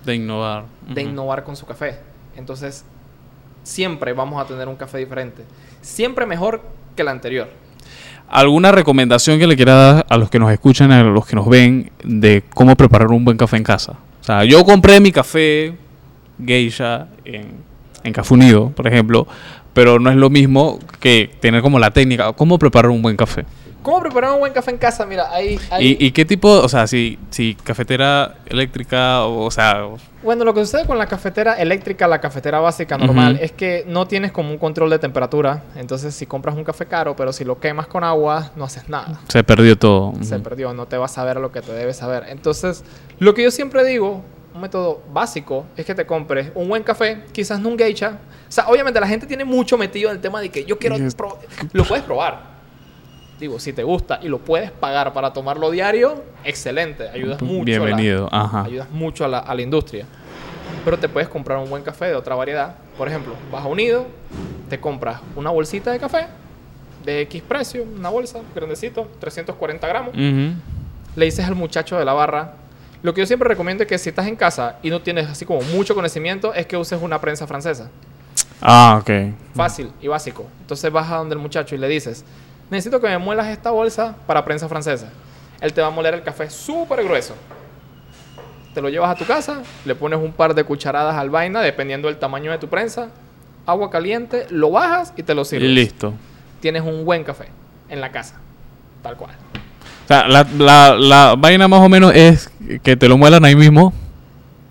de 0.05 0.15
innovar. 0.15 0.65
de 0.95 1.03
innovar 1.03 1.45
con 1.45 1.57
su 1.57 1.67
café. 1.67 1.99
Entonces, 2.37 2.85
siempre 3.63 4.13
vamos 4.13 4.43
a 4.43 4.47
tener 4.47 4.69
un 4.69 4.77
café 4.77 4.99
diferente. 4.99 5.45
Siempre 5.83 6.27
mejor 6.27 6.63
que 6.97 7.03
el 7.03 7.09
anterior. 7.09 7.49
¿Alguna 8.31 8.71
recomendación 8.71 9.41
que 9.41 9.47
le 9.49 9.57
quiera 9.57 9.75
dar 9.75 10.07
a 10.09 10.17
los 10.17 10.31
que 10.31 10.39
nos 10.39 10.53
escuchan, 10.53 10.93
a 10.93 11.03
los 11.03 11.27
que 11.27 11.35
nos 11.35 11.49
ven, 11.49 11.91
de 12.05 12.45
cómo 12.55 12.77
preparar 12.77 13.09
un 13.09 13.25
buen 13.25 13.37
café 13.37 13.57
en 13.57 13.65
casa? 13.65 13.97
O 14.21 14.25
sea, 14.25 14.45
yo 14.45 14.65
compré 14.65 15.01
mi 15.01 15.11
café 15.11 15.75
geisha 16.45 17.09
en, 17.25 17.49
en 18.05 18.13
Café 18.13 18.35
Unido, 18.35 18.71
por 18.71 18.87
ejemplo, 18.87 19.27
pero 19.73 19.99
no 19.99 20.11
es 20.11 20.17
lo 20.17 20.31
mismo 20.31 20.79
que 21.01 21.31
tener 21.41 21.61
como 21.61 21.81
la 21.81 21.91
técnica. 21.91 22.33
¿Cómo 22.33 22.59
preparar 22.59 22.91
un 22.91 23.03
buen 23.03 23.17
café? 23.17 23.45
¿Cómo 23.83 24.01
preparar 24.01 24.33
un 24.33 24.41
buen 24.41 24.53
café 24.53 24.71
en 24.71 24.79
casa? 24.79 25.07
Mira, 25.07 25.33
ahí... 25.33 25.59
ahí- 25.71 25.97
¿Y, 25.99 26.07
y 26.07 26.11
qué 26.13 26.25
tipo, 26.27 26.49
o 26.51 26.69
sea, 26.69 26.87
si, 26.87 27.19
si 27.31 27.55
cafetera 27.55 28.35
eléctrica, 28.47 29.25
o, 29.25 29.45
o 29.47 29.51
sea, 29.51 29.89
Bueno, 30.23 30.45
lo 30.45 30.53
que 30.53 30.61
sucede 30.61 30.85
con 30.87 30.99
la 30.99 31.07
cafetera 31.07 31.55
eléctrica, 31.55 32.07
la 32.07 32.21
cafetera 32.21 32.61
básica 32.61 32.99
normal, 32.99 33.35
Ujú. 33.37 33.45
es 33.45 33.53
que 33.53 33.85
no 33.87 34.07
tienes 34.07 34.33
como 34.33 34.51
un 34.51 34.59
control 34.59 34.91
de 34.91 34.99
temperatura. 34.99 35.63
Entonces, 35.77 36.15
si 36.15 36.27
compras 36.27 36.57
un 36.57 36.65
café 36.65 36.85
caro, 36.87 37.17
pero 37.17 37.33
si 37.33 37.45
lo 37.45 37.59
quemas 37.59 37.87
con 37.87 38.05
agua, 38.05 38.51
no 38.55 38.65
haces 38.65 38.89
nada. 38.89 39.21
se 39.29 39.43
perdió 39.45 39.79
todo? 39.79 40.13
Se 40.21 40.35
Ujú. 40.35 40.43
perdió, 40.45 40.75
no 40.75 40.87
te 40.87 40.99
vas 40.99 41.13
a 41.13 41.15
saber 41.15 41.39
lo 41.39 41.51
que 41.51 41.63
te 41.63 41.73
debes 41.73 41.97
saber. 41.97 42.25
Entonces, 42.29 42.85
lo 43.19 43.33
que 43.33 43.43
yo 43.45 43.51
siempre 43.51 43.83
digo, 43.85 44.23
un 44.55 44.61
método 44.61 45.01
básico, 45.13 45.65
es 45.77 45.87
que 45.87 45.95
te 45.95 46.05
compres 46.05 46.51
un 46.55 46.69
buen 46.69 46.83
café, 46.83 47.23
quizás 47.33 47.59
no 47.61 47.71
un 47.71 47.79
geisha. 47.79 48.19
O 48.47 48.53
sea, 48.53 48.69
obviamente 48.69 49.01
la 49.01 49.07
gente 49.07 49.27
tiene 49.27 49.45
mucho 49.45 49.79
metido 49.79 50.11
en 50.11 50.17
el 50.17 50.21
tema 50.21 50.41
de 50.41 50.51
que 50.51 50.65
yo 50.65 50.79
quiero... 50.79 50.97
Lo 51.73 51.85
puedes 51.85 52.05
probar. 52.05 52.60
Digo, 53.41 53.59
si 53.59 53.73
te 53.73 53.83
gusta 53.83 54.21
y 54.23 54.29
lo 54.29 54.39
puedes 54.39 54.71
pagar 54.71 55.13
para 55.15 55.33
tomarlo 55.33 55.71
diario, 55.71 56.23
excelente. 56.45 57.09
Ayudas 57.09 57.41
mucho. 57.41 57.55
a 57.73 57.79
la- 57.79 57.87
Bienvenido, 57.87 58.29
ajá. 58.31 58.65
ayudas 58.65 58.91
mucho 58.91 59.25
a 59.25 59.29
la, 59.29 59.39
a 59.39 59.55
la 59.55 59.63
industria. 59.63 60.05
Pero 60.85 60.99
te 60.99 61.09
puedes 61.09 61.29
comprar 61.29 61.59
un 61.59 61.69
buen 61.71 61.83
café 61.83 62.07
de 62.07 62.15
otra 62.15 62.35
variedad. 62.35 62.75
Por 62.99 63.09
ejemplo, 63.09 63.35
vas 63.51 63.65
a 63.65 63.67
Unido, 63.69 64.07
te 64.69 64.79
compras 64.79 65.21
una 65.37 65.51
bolsita 65.51 65.91
de 65.91 65.99
café 65.99 66.27
de 67.05 67.23
X 67.23 67.43
precio, 67.49 67.83
una 67.97 68.11
bolsa, 68.11 68.41
grandecito, 68.55 69.09
340 69.21 69.87
gramos. 69.89 70.15
Le 70.15 71.25
dices 71.25 71.47
al 71.47 71.55
muchacho 71.55 71.99
de 71.99 72.05
la 72.05 72.13
barra. 72.13 72.53
Lo 73.03 73.15
que 73.15 73.23
yo 73.23 73.27
siempre 73.27 73.49
recomiendo 73.49 73.83
es 73.85 73.89
que 73.89 73.97
si 73.97 74.11
estás 74.11 74.27
en 74.27 74.37
casa 74.37 74.77
y 74.83 74.91
no 74.91 75.01
tienes 75.01 75.27
así 75.29 75.47
como 75.47 75.63
mucho 75.63 75.95
conocimiento, 75.95 76.53
es 76.53 76.67
que 76.67 76.77
uses 76.77 77.01
una 77.01 77.19
prensa 77.23 77.47
francesa. 77.47 77.89
Ah, 78.61 78.99
ok. 79.01 79.11
Fácil 79.55 79.91
y 80.03 80.09
básico. 80.09 80.47
Entonces 80.61 80.93
vas 80.93 81.11
a 81.11 81.17
donde 81.17 81.35
el 81.35 81.41
muchacho 81.41 81.75
y 81.75 81.79
le 81.79 81.89
dices, 81.89 82.23
necesito 82.71 83.01
que 83.01 83.09
me 83.09 83.19
muelas 83.19 83.49
esta 83.49 83.71
bolsa 83.71 84.17
para 84.27 84.45
prensa 84.45 84.69
francesa. 84.69 85.09
Él 85.61 85.73
te 85.73 85.81
va 85.81 85.89
a 85.89 85.91
moler 85.91 86.15
el 86.15 86.23
café 86.23 86.49
súper 86.49 87.05
grueso. 87.05 87.35
Te 88.75 88.81
lo 88.81 88.89
llevas 88.89 89.11
a 89.11 89.15
tu 89.17 89.25
casa, 89.27 89.63
le 89.85 89.95
pones 89.95 90.19
un 90.21 90.33
par 90.33 90.55
de 90.55 90.63
cucharadas 90.65 91.17
al 91.17 91.29
vaina, 91.29 91.61
dependiendo 91.61 92.09
del 92.09 92.19
tamaño 92.19 92.53
de 92.53 92.59
tu 92.59 92.69
prensa, 92.69 93.09
agua 93.67 93.91
caliente, 93.91 94.47
lo 94.51 94.71
bajas 94.71 95.13
y 95.17 95.23
te 95.25 95.35
lo 95.35 95.43
Y 95.43 95.45
sirves. 95.45 95.71
listo. 95.71 96.15
Tienes 96.61 96.83
un 96.83 97.05
buen 97.05 97.25
café 97.25 97.49
en 97.89 98.01
la 98.01 98.13
casa. 98.13 98.37
Tal 99.03 99.17
cual. 99.17 99.33
O 100.05 100.09
sea, 100.09 100.29
la, 100.29 100.47
la, 100.59 100.95
la 100.97 101.35
vaina 101.37 101.67
más 101.69 101.81
o 101.81 101.89
menos 101.89 102.13
es 102.15 102.51
que 102.83 102.97
te 102.97 103.09
lo 103.09 103.17
muelan 103.19 103.45
ahí 103.45 103.57
mismo. 103.57 103.93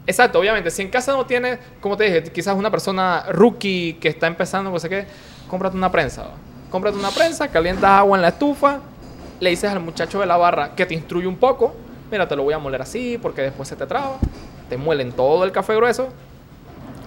Exacto, 0.07 0.39
obviamente. 0.39 0.71
Si 0.71 0.81
en 0.81 0.89
casa 0.89 1.11
no 1.13 1.25
tienes, 1.25 1.59
como 1.81 1.95
te 1.97 2.05
dije, 2.05 2.23
quizás 2.23 2.55
una 2.55 2.71
persona 2.71 3.25
rookie 3.29 3.97
que 3.99 4.07
está 4.07 4.27
empezando, 4.27 4.71
no 4.71 4.79
sé 4.79 4.89
qué, 4.89 5.05
cómprate 5.49 5.75
una 5.77 5.91
prensa. 5.91 6.23
¿va? 6.23 6.31
Cómprate 6.69 6.97
una 6.97 7.09
prensa, 7.11 7.47
calientas 7.47 7.89
agua 7.89 8.17
en 8.17 8.21
la 8.21 8.27
estufa, 8.29 8.79
le 9.39 9.49
dices 9.49 9.71
al 9.71 9.79
muchacho 9.79 10.19
de 10.19 10.25
la 10.25 10.37
barra 10.37 10.75
que 10.75 10.85
te 10.85 10.93
instruye 10.93 11.25
un 11.27 11.37
poco, 11.37 11.73
mira, 12.11 12.27
te 12.27 12.35
lo 12.35 12.43
voy 12.43 12.53
a 12.53 12.59
moler 12.59 12.81
así 12.81 13.17
porque 13.21 13.41
después 13.41 13.67
se 13.69 13.75
te 13.75 13.85
traba. 13.87 14.17
te 14.69 14.77
muelen 14.77 15.11
todo 15.11 15.43
el 15.45 15.51
café 15.51 15.75
grueso, 15.75 16.09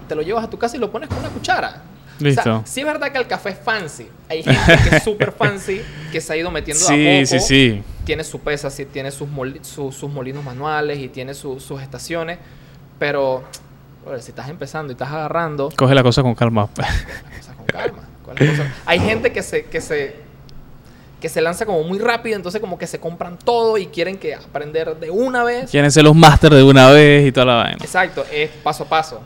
te 0.09 0.17
lo 0.17 0.23
llevas 0.23 0.43
a 0.45 0.51
tu 0.51 0.59
casa 0.59 0.77
y 0.77 0.81
lo 0.81 0.91
pones 0.91 1.09
con 1.09 1.19
una 1.19 1.29
cuchara. 1.29 1.83
Listo. 2.19 2.41
O 2.41 2.45
sea, 2.45 2.63
sí 2.65 2.81
es 2.81 2.87
verdad 2.87 3.11
que 3.13 3.19
el 3.19 3.27
café 3.29 3.51
es 3.51 3.59
fancy. 3.59 4.09
Hay 4.29 4.43
gente 4.43 4.61
que 4.89 4.97
es 4.97 5.03
súper 5.05 5.31
fancy, 5.33 5.81
que 6.11 6.21
se 6.21 6.33
ha 6.33 6.37
ido 6.37 6.51
metiendo 6.51 6.85
de 6.85 6.93
a 6.93 6.97
Sí, 7.27 7.31
poco. 7.31 7.41
sí, 7.45 7.47
sí. 7.49 7.83
Tiene 8.05 8.25
su 8.25 8.41
pesa, 8.41 8.69
sí, 8.71 8.85
tiene 8.85 9.11
sus, 9.13 9.29
moli- 9.29 9.63
su- 9.63 9.93
sus 9.93 10.11
molinos 10.11 10.43
manuales 10.45 10.99
y 10.99 11.09
tiene 11.09 11.35
su- 11.35 11.59
sus 11.61 11.81
estaciones. 11.81 12.39
Pero, 12.99 13.43
si 14.21 14.31
estás 14.31 14.49
empezando 14.49 14.93
y 14.93 14.95
estás 14.95 15.11
agarrando, 15.11 15.71
Coge 15.77 15.95
la 15.95 16.03
cosa 16.03 16.23
con 16.23 16.35
calma. 16.35 16.65
o 16.65 17.43
sea, 17.43 17.55
con 17.55 17.67
calma. 17.67 18.03
Hay 18.87 19.01
gente 19.01 19.33
que 19.33 19.43
se, 19.43 19.65
que 19.65 19.81
se 19.81 20.33
que 21.23 21.29
se 21.29 21.41
lanza 21.41 21.65
como 21.65 21.85
muy 21.85 22.01
rápido, 22.01 22.35
entonces 22.35 22.61
como 22.61 22.77
que 22.77 22.89
se 22.89 22.99
compran 22.99 23.39
todo 23.39 23.79
y 23.79 23.87
quieren 23.87 24.19
que 24.19 24.35
aprender 24.35 24.97
de 24.97 25.09
una 25.09 25.45
vez. 25.45 25.71
Quieren 25.71 25.93
ser 25.93 26.03
los 26.03 26.17
máster 26.17 26.53
de 26.53 26.65
una 26.65 26.91
vez 26.91 27.29
y 27.29 27.31
toda 27.31 27.47
la 27.47 27.55
vaina. 27.55 27.79
Exacto, 27.81 28.25
es 28.31 28.51
paso 28.51 28.83
a 28.83 28.89
paso. 28.89 29.21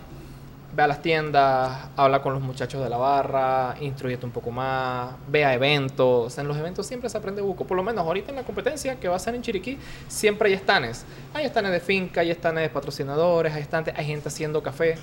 Ve 0.75 0.83
a 0.83 0.87
las 0.87 1.01
tiendas, 1.01 1.89
habla 1.97 2.21
con 2.21 2.35
los 2.35 2.43
muchachos 2.43 2.85
de 2.85 2.91
la 2.91 2.99
barra, 2.99 3.77
instruyete 3.81 4.27
un 4.27 4.31
poco 4.31 4.51
más, 4.51 5.15
ve 5.27 5.47
a 5.47 5.55
eventos. 5.55 6.37
En 6.37 6.47
los 6.47 6.59
eventos 6.59 6.87
siempre 6.87 7.09
se 7.09 7.17
aprende 7.17 7.41
buco. 7.41 7.65
Por 7.65 7.79
lo 7.79 7.83
menos 7.83 8.05
ahorita 8.05 8.29
en 8.29 8.37
la 8.37 8.43
competencia 8.43 9.01
que 9.01 9.09
va 9.09 9.17
a 9.17 9.19
ser 9.19 9.35
en 9.35 9.41
Chiriquí, 9.41 9.79
siempre 10.07 10.51
hay 10.51 10.55
estanes. 10.55 11.07
Hay 11.33 11.47
estanes 11.47 11.73
de 11.73 11.81
finca, 11.81 12.21
hay 12.21 12.31
estanes 12.31 12.63
de 12.63 12.69
patrocinadores, 12.69 13.55
hay, 13.55 13.63
estanes, 13.63 13.95
hay 13.97 14.05
gente 14.05 14.29
haciendo 14.29 14.63
café. 14.63 14.97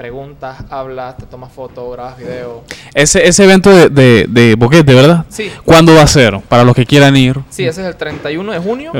Preguntas, 0.00 0.56
hablas, 0.70 1.18
te 1.18 1.26
tomas 1.26 1.52
fotos, 1.52 1.92
grabas 1.92 2.16
video. 2.16 2.62
Ese, 2.94 3.28
ese 3.28 3.44
evento 3.44 3.68
de, 3.68 3.90
de, 3.90 4.24
de 4.30 4.54
boquete, 4.54 4.94
¿verdad? 4.94 5.26
Sí, 5.28 5.52
¿Cuándo 5.62 5.94
va 5.94 6.00
a 6.00 6.06
ser? 6.06 6.40
Para 6.48 6.64
los 6.64 6.74
que 6.74 6.86
quieran 6.86 7.14
ir. 7.18 7.38
sí, 7.50 7.66
ese 7.66 7.82
es 7.82 7.86
el 7.86 7.96
31 7.96 8.50
de 8.50 8.58
junio 8.60 8.92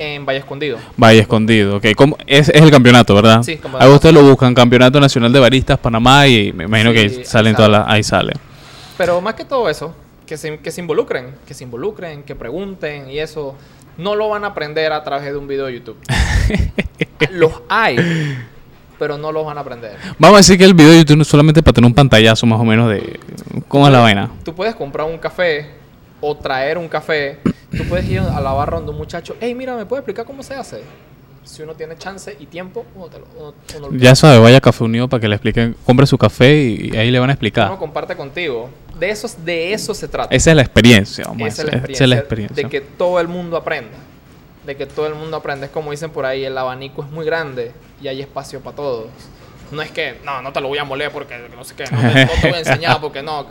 en 0.00 0.26
Valle 0.26 0.40
Escondido. 0.40 0.78
Valle 0.96 1.20
Escondido, 1.20 1.76
ok. 1.76 1.86
¿Cómo? 1.94 2.18
Es, 2.26 2.48
es 2.48 2.60
el 2.60 2.72
campeonato, 2.72 3.14
¿verdad? 3.14 3.40
Sí, 3.44 3.58
como- 3.58 3.78
Ahí 3.80 3.88
ustedes 3.88 4.12
lo 4.12 4.22
buscan, 4.24 4.52
Campeonato 4.52 4.98
Nacional 4.98 5.32
de 5.32 5.38
Baristas 5.38 5.78
Panamá 5.78 6.26
y 6.26 6.52
me 6.52 6.64
imagino 6.64 6.90
Sí, 6.90 6.96
que 6.96 7.00
ahí 7.02 7.08
salen 7.24 7.54
sale. 7.54 7.54
todas 7.54 7.70
las... 7.70 7.84
Ahí 7.86 8.02
sale. 8.02 8.32
Pero 8.96 9.20
más 9.20 9.34
que 9.34 9.44
todo 9.44 9.68
eso, 9.70 9.94
que 10.26 10.36
se, 10.36 10.58
que 10.58 10.72
se 10.72 10.80
involucren, 10.80 11.36
que 11.46 11.54
se 11.54 11.62
involucren, 11.62 12.24
que 12.24 12.34
pregunten 12.34 13.08
y 13.12 13.20
eso. 13.20 13.54
No 13.96 14.16
lo 14.16 14.28
van 14.28 14.42
a 14.42 14.48
aprender 14.48 14.92
a 14.92 15.04
través 15.04 15.26
de 15.30 15.36
un 15.36 15.46
video 15.46 15.66
de 15.66 15.74
YouTube. 15.74 15.98
los 17.30 17.52
hay, 17.68 17.96
pero 18.98 19.16
no 19.18 19.32
los 19.32 19.44
van 19.46 19.56
a 19.58 19.60
aprender. 19.60 19.96
Vamos 20.18 20.36
a 20.36 20.38
decir 20.38 20.58
que 20.58 20.64
el 20.64 20.74
video 20.74 20.90
de 20.90 20.98
YouTube 20.98 21.16
no 21.16 21.22
es 21.22 21.28
solamente 21.28 21.62
para 21.62 21.74
tener 21.74 21.86
un 21.86 21.94
pantallazo 21.94 22.46
más 22.46 22.60
o 22.60 22.64
menos 22.64 22.90
de 22.90 23.18
cómo 23.68 23.86
es 23.86 23.92
la 23.92 24.00
vaina. 24.00 24.30
Tú 24.44 24.54
puedes 24.54 24.74
comprar 24.74 25.06
un 25.06 25.18
café 25.18 25.66
o 26.20 26.36
traer 26.36 26.78
un 26.78 26.88
café. 26.88 27.38
Tú 27.76 27.84
puedes 27.88 28.08
ir 28.08 28.20
a 28.20 28.40
la 28.40 28.52
barra 28.52 28.78
donde 28.78 28.92
un 28.92 28.98
muchacho, 28.98 29.36
hey, 29.40 29.54
mira, 29.54 29.76
¿me 29.76 29.86
puedes 29.86 30.00
explicar 30.02 30.24
cómo 30.24 30.42
se 30.42 30.54
hace? 30.54 30.82
Si 31.44 31.62
uno 31.62 31.72
tiene 31.74 31.96
chance 31.96 32.36
y 32.38 32.44
tiempo, 32.46 32.84
uno, 32.94 33.06
te 33.06 33.18
lo, 33.20 33.26
uno- 33.38 33.54
uno 33.78 33.88
lo- 33.90 33.96
Ya 33.98 34.14
sabe, 34.14 34.38
vaya 34.38 34.58
a 34.58 34.60
Café 34.60 34.84
Unido 34.84 35.08
para 35.08 35.20
que 35.20 35.28
le 35.28 35.36
expliquen, 35.36 35.76
compre 35.86 36.06
su 36.06 36.18
café 36.18 36.54
y, 36.62 36.94
ahí 36.96 37.10
le 37.10 37.18
van 37.18 37.30
a 37.30 37.32
explicar. 37.32 37.68
uno 37.68 37.78
comparte 37.78 38.14
contigo. 38.16 38.68
De 38.98 39.08
eso, 39.10 39.28
de 39.44 39.72
eso 39.72 39.94
se 39.94 40.08
trata. 40.08 40.34
Esa 40.34 40.50
es 40.50 40.56
la 40.56 40.62
experiencia, 40.62 41.24
vamos 41.26 41.48
Esa 41.48 41.62
es 41.62 41.68
la 41.68 41.72
experiencia, 41.78 41.94
Esa 41.94 42.04
es 42.04 42.10
la 42.10 42.16
experiencia. 42.18 42.62
De 42.64 42.68
que 42.68 42.80
todo 42.82 43.18
el 43.20 43.28
mundo 43.28 43.56
aprenda. 43.56 43.96
De 44.68 44.76
que 44.76 44.84
todo 44.84 45.06
el 45.06 45.14
mundo 45.14 45.38
aprenda. 45.38 45.64
Es 45.64 45.72
como 45.72 45.92
dicen 45.92 46.10
por 46.10 46.26
ahí, 46.26 46.44
el 46.44 46.58
abanico 46.58 47.02
es 47.02 47.10
muy 47.10 47.24
grande 47.24 47.72
y 48.02 48.08
hay 48.08 48.20
espacio 48.20 48.60
para 48.60 48.76
todos. 48.76 49.06
No 49.70 49.80
es 49.80 49.90
que, 49.90 50.18
no, 50.26 50.42
no 50.42 50.52
te 50.52 50.60
lo 50.60 50.68
voy 50.68 50.76
a 50.76 50.84
moler 50.84 51.10
porque 51.10 51.36
no 51.56 51.64
sé 51.64 51.74
qué, 51.74 51.84
no 51.90 51.98
te, 51.98 52.26
no 52.26 52.32
te 52.38 52.48
voy 52.48 52.56
a 52.56 52.58
enseñar 52.58 53.00
porque 53.00 53.22
no. 53.22 53.46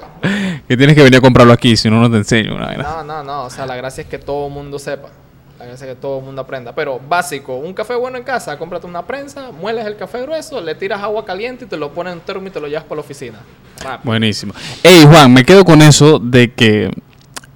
Que 0.68 0.78
tienes 0.78 0.95
que 0.95 1.01
venir 1.01 1.18
a 1.18 1.22
comprarlo 1.22 1.53
aquí, 1.53 1.76
si 1.76 1.89
no, 1.89 1.99
no 1.99 2.11
te 2.11 2.18
enseño 2.18 2.53
una. 2.53 2.72
No, 2.74 3.03
no, 3.03 3.24
no. 3.24 3.45
O 3.45 3.49
sea, 3.49 3.65
la 3.65 3.76
gracia 3.76 4.03
es 4.03 4.07
que 4.07 4.20
todo 4.20 4.45
el 4.45 4.53
mundo 4.53 4.78
sepa. 4.78 5.09
La 5.57 5.65
gracia 5.65 5.88
es 5.88 5.95
que 5.95 5.99
todo 5.99 6.20
el 6.20 6.26
mundo 6.26 6.43
aprenda. 6.43 6.76
Pero 6.76 6.99
básico, 6.99 7.55
un 7.55 7.74
café 7.74 7.95
bueno 7.95 8.20
en 8.20 8.24
casa, 8.24 8.55
cómprate 8.59 8.86
una 8.86 9.07
prensa, 9.07 9.51
mueles 9.51 9.88
el 9.88 9.95
café 9.95 10.22
grueso, 10.22 10.61
le 10.61 10.76
tiras 10.76 11.01
agua 11.01 11.26
caliente 11.26 11.65
y 11.65 11.68
te 11.68 11.78
lo 11.78 11.91
pones 11.93 12.13
en 12.13 12.20
un 12.20 12.26
termo 12.26 12.47
y 12.47 12.51
te 12.51 12.59
lo 12.59 12.68
llevas 12.68 12.84
para 12.84 12.97
la 12.97 13.01
oficina. 13.01 13.39
Rápido. 13.84 14.01
Buenísimo. 14.03 14.53
Hey 14.84 15.03
Juan, 15.09 15.34
me 15.34 15.43
quedo 15.43 15.65
con 15.65 15.82
eso 15.82 16.20
de 16.20 16.53
que 16.53 16.91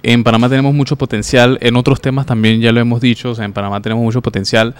en 0.02 0.24
Panamá 0.24 0.48
tenemos 0.48 0.74
mucho 0.74 0.96
potencial. 0.96 1.58
En 1.60 1.76
otros 1.76 2.00
temas 2.00 2.26
también 2.26 2.60
ya 2.60 2.72
lo 2.72 2.80
hemos 2.80 3.00
dicho. 3.00 3.30
O 3.30 3.34
sea, 3.34 3.44
en 3.44 3.52
Panamá 3.52 3.80
tenemos 3.80 4.04
mucho 4.04 4.22
potencial. 4.22 4.74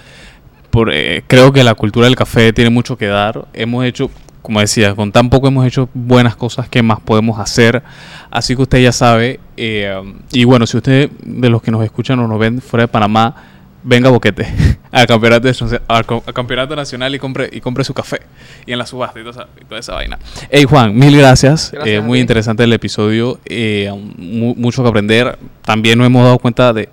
Por, 0.69 0.91
eh, 0.93 1.23
creo 1.27 1.53
que 1.53 1.63
la 1.63 1.75
cultura 1.75 2.05
del 2.05 2.15
café 2.15 2.53
tiene 2.53 2.69
mucho 2.69 2.97
que 2.97 3.07
dar. 3.07 3.45
Hemos 3.53 3.85
hecho, 3.85 4.09
como 4.41 4.59
decía, 4.59 4.95
con 4.95 5.11
tan 5.11 5.29
poco 5.29 5.47
hemos 5.47 5.65
hecho 5.65 5.89
buenas 5.93 6.35
cosas 6.35 6.67
que 6.67 6.81
más 6.81 6.99
podemos 6.99 7.39
hacer. 7.39 7.83
Así 8.31 8.55
que 8.55 8.63
usted 8.63 8.81
ya 8.81 8.91
sabe. 8.91 9.39
eh, 9.57 10.01
y 10.31 10.43
bueno, 10.45 10.65
si 10.67 10.77
usted 10.77 11.11
de 11.23 11.49
los 11.49 11.61
que 11.61 11.71
nos 11.71 11.83
escuchan 11.83 12.19
o 12.19 12.27
nos 12.27 12.39
ven 12.39 12.61
fuera 12.61 12.83
de 12.83 12.87
Panamá, 12.87 13.35
venga 13.83 14.09
Boquete 14.09 14.47
al 14.93 15.07
campeonato, 15.07 15.47
al, 15.87 16.75
nacional 16.75 17.13
y 17.15 17.19
compre, 17.19 17.49
y 17.51 17.59
compre 17.59 17.83
su 17.83 17.93
café. 17.93 18.21
Y 18.65 18.71
en 18.71 18.77
la 18.77 18.85
subasta 18.85 19.19
y 19.19 19.23
toda 19.23 19.43
esa, 19.43 19.47
y 19.61 19.65
toda 19.65 19.79
esa 19.79 19.93
vaina. 19.95 20.19
Hey 20.49 20.63
Juan, 20.63 20.95
mil 20.95 21.17
gracias. 21.17 21.71
Gracias 21.73 21.97
Eh, 21.97 21.99
muy 22.01 22.19
interesante 22.19 22.63
el 22.63 22.71
episodio. 22.73 23.39
eh, 23.45 23.91
mu- 24.17 24.55
mucho 24.55 24.83
que 24.83 24.89
aprender. 24.89 25.37
También 25.63 25.97
nos 25.97 26.07
hemos 26.07 26.23
dado 26.23 26.37
cuenta 26.39 26.71
de, 26.73 26.89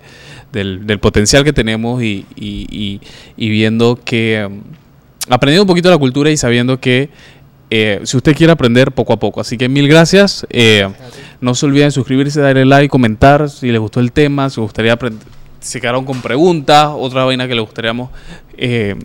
del, 0.51 0.85
del 0.85 0.99
potencial 0.99 1.43
que 1.43 1.53
tenemos 1.53 2.01
y, 2.03 2.25
y- 2.35 2.67
y- 2.69 3.01
y 3.37 3.49
viendo 3.49 3.99
que... 4.03 4.45
um, 4.49 4.61
aprendiendo 5.29 5.63
un 5.63 5.67
poquito 5.67 5.87
de 5.89 5.95
la 5.95 5.99
cultura 5.99 6.29
y 6.31 6.35
sabiendo 6.37 6.79
que 6.79 7.09
eh, 7.69 8.01
si 8.03 8.17
usted 8.17 8.35
quiere 8.35 8.51
aprender 8.51 8.91
poco 8.91 9.13
a 9.13 9.17
poco. 9.19 9.39
Así 9.39 9.57
que 9.57 9.69
mil 9.69 9.87
gracias. 9.87 10.45
eh, 10.49 10.89
no 11.39 11.55
se 11.55 11.65
olviden 11.67 11.91
suscribirse, 11.91 12.41
darle 12.41 12.65
like, 12.65 12.89
comentar 12.89 13.49
si 13.49 13.71
les 13.71 13.79
gustó 13.79 13.99
el 13.99 14.11
tema, 14.11 14.49
si 14.49 14.59
gustaría 14.59 14.93
aprender, 14.93 15.23
si 15.61 15.79
quedaron 15.79 16.03
con 16.03 16.21
preguntas, 16.21 16.89
otra 16.93 17.23
vaina 17.23 17.47
que 17.47 17.55
le 17.55 17.61
gustaríamos 17.61 18.09
eh, 18.57 18.95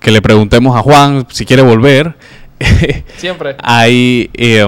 que 0.00 0.10
le 0.12 0.22
preguntemos 0.22 0.76
a 0.76 0.82
Juan 0.82 1.26
si 1.30 1.44
quiere 1.44 1.62
volver. 1.62 2.14
Siempre. 3.16 3.56
ahí, 3.62 4.30
eh, 4.34 4.64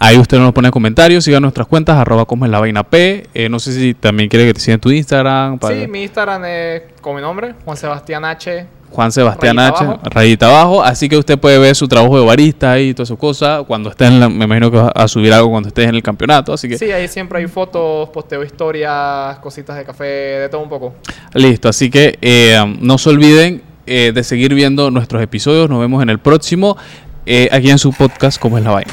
ahí 0.00 0.18
usted 0.18 0.38
nos 0.38 0.52
pone 0.52 0.70
comentarios, 0.72 1.22
siga 1.24 1.38
nuestras 1.40 1.66
cuentas, 1.68 1.96
arroba 1.96 2.24
como 2.24 2.44
es 2.44 2.50
la 2.50 2.58
vaina 2.58 2.82
P. 2.82 3.28
Eh, 3.34 3.48
no 3.48 3.60
sé 3.60 3.72
si 3.72 3.94
también 3.94 4.28
quiere 4.28 4.46
que 4.46 4.54
te 4.54 4.60
sigan 4.60 4.74
en 4.76 4.80
tu 4.80 4.90
Instagram. 4.90 5.58
para- 5.58 5.74
Sí, 5.80 5.86
mi 5.86 6.02
Instagram 6.02 6.44
es 6.46 6.82
con 7.00 7.14
mi 7.14 7.22
nombre, 7.22 7.54
Juan 7.64 7.76
Sebastián 7.76 8.24
H. 8.24 8.66
Juan 8.92 9.10
Sebastián 9.10 9.56
Rayita 9.56 9.74
H, 9.76 9.84
abajo. 9.84 10.00
rayita 10.04 10.46
abajo. 10.48 10.82
Así 10.82 11.08
que 11.08 11.16
usted 11.16 11.38
puede 11.38 11.58
ver 11.58 11.74
su 11.74 11.88
trabajo 11.88 12.18
de 12.20 12.26
barista 12.26 12.78
y 12.78 12.92
todas 12.94 13.08
sus 13.08 13.18
cosas. 13.18 13.64
Cuando 13.66 13.90
esté 13.90 14.06
en 14.06 14.20
la, 14.20 14.28
me 14.28 14.44
imagino 14.44 14.70
que 14.70 14.76
va 14.76 14.88
a 14.94 15.08
subir 15.08 15.32
algo 15.32 15.50
cuando 15.50 15.68
estés 15.68 15.88
en 15.88 15.94
el 15.94 16.02
campeonato. 16.02 16.52
Así 16.52 16.68
que 16.68 16.76
Sí, 16.78 16.92
ahí 16.92 17.08
siempre 17.08 17.38
hay 17.38 17.46
fotos, 17.48 18.08
posteo 18.10 18.42
historias, 18.44 19.38
cositas 19.38 19.76
de 19.76 19.84
café, 19.84 20.04
de 20.04 20.48
todo 20.48 20.60
un 20.60 20.68
poco. 20.68 20.94
listo. 21.34 21.68
Así 21.68 21.90
que 21.90 22.18
eh, 22.20 22.76
no 22.80 22.98
se 22.98 23.08
olviden 23.10 23.62
eh, 23.86 24.12
de 24.14 24.22
seguir 24.24 24.54
viendo 24.54 24.90
nuestros 24.90 25.22
episodios. 25.22 25.68
Nos 25.70 25.80
vemos 25.80 26.02
en 26.02 26.10
el 26.10 26.18
próximo. 26.18 26.76
eh, 27.24 27.48
aquí 27.52 27.70
en 27.70 27.78
su 27.78 27.92
podcast, 27.92 28.40
como 28.40 28.58
es 28.58 28.64
la 28.64 28.72
vaina. 28.72 28.92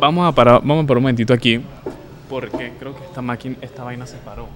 Vamos 0.00 0.26
a 0.28 0.32
parar, 0.32 0.60
vamos 0.62 0.84
a 0.84 0.86
parar 0.86 0.98
un 0.98 1.02
momentito 1.04 1.32
aquí. 1.32 1.60
Porque 2.34 2.72
creo 2.80 2.96
que 2.96 3.04
esta 3.04 3.22
máquina, 3.22 3.54
esta 3.60 3.84
vaina 3.84 4.06
se 4.06 4.16
paró. 4.16 4.48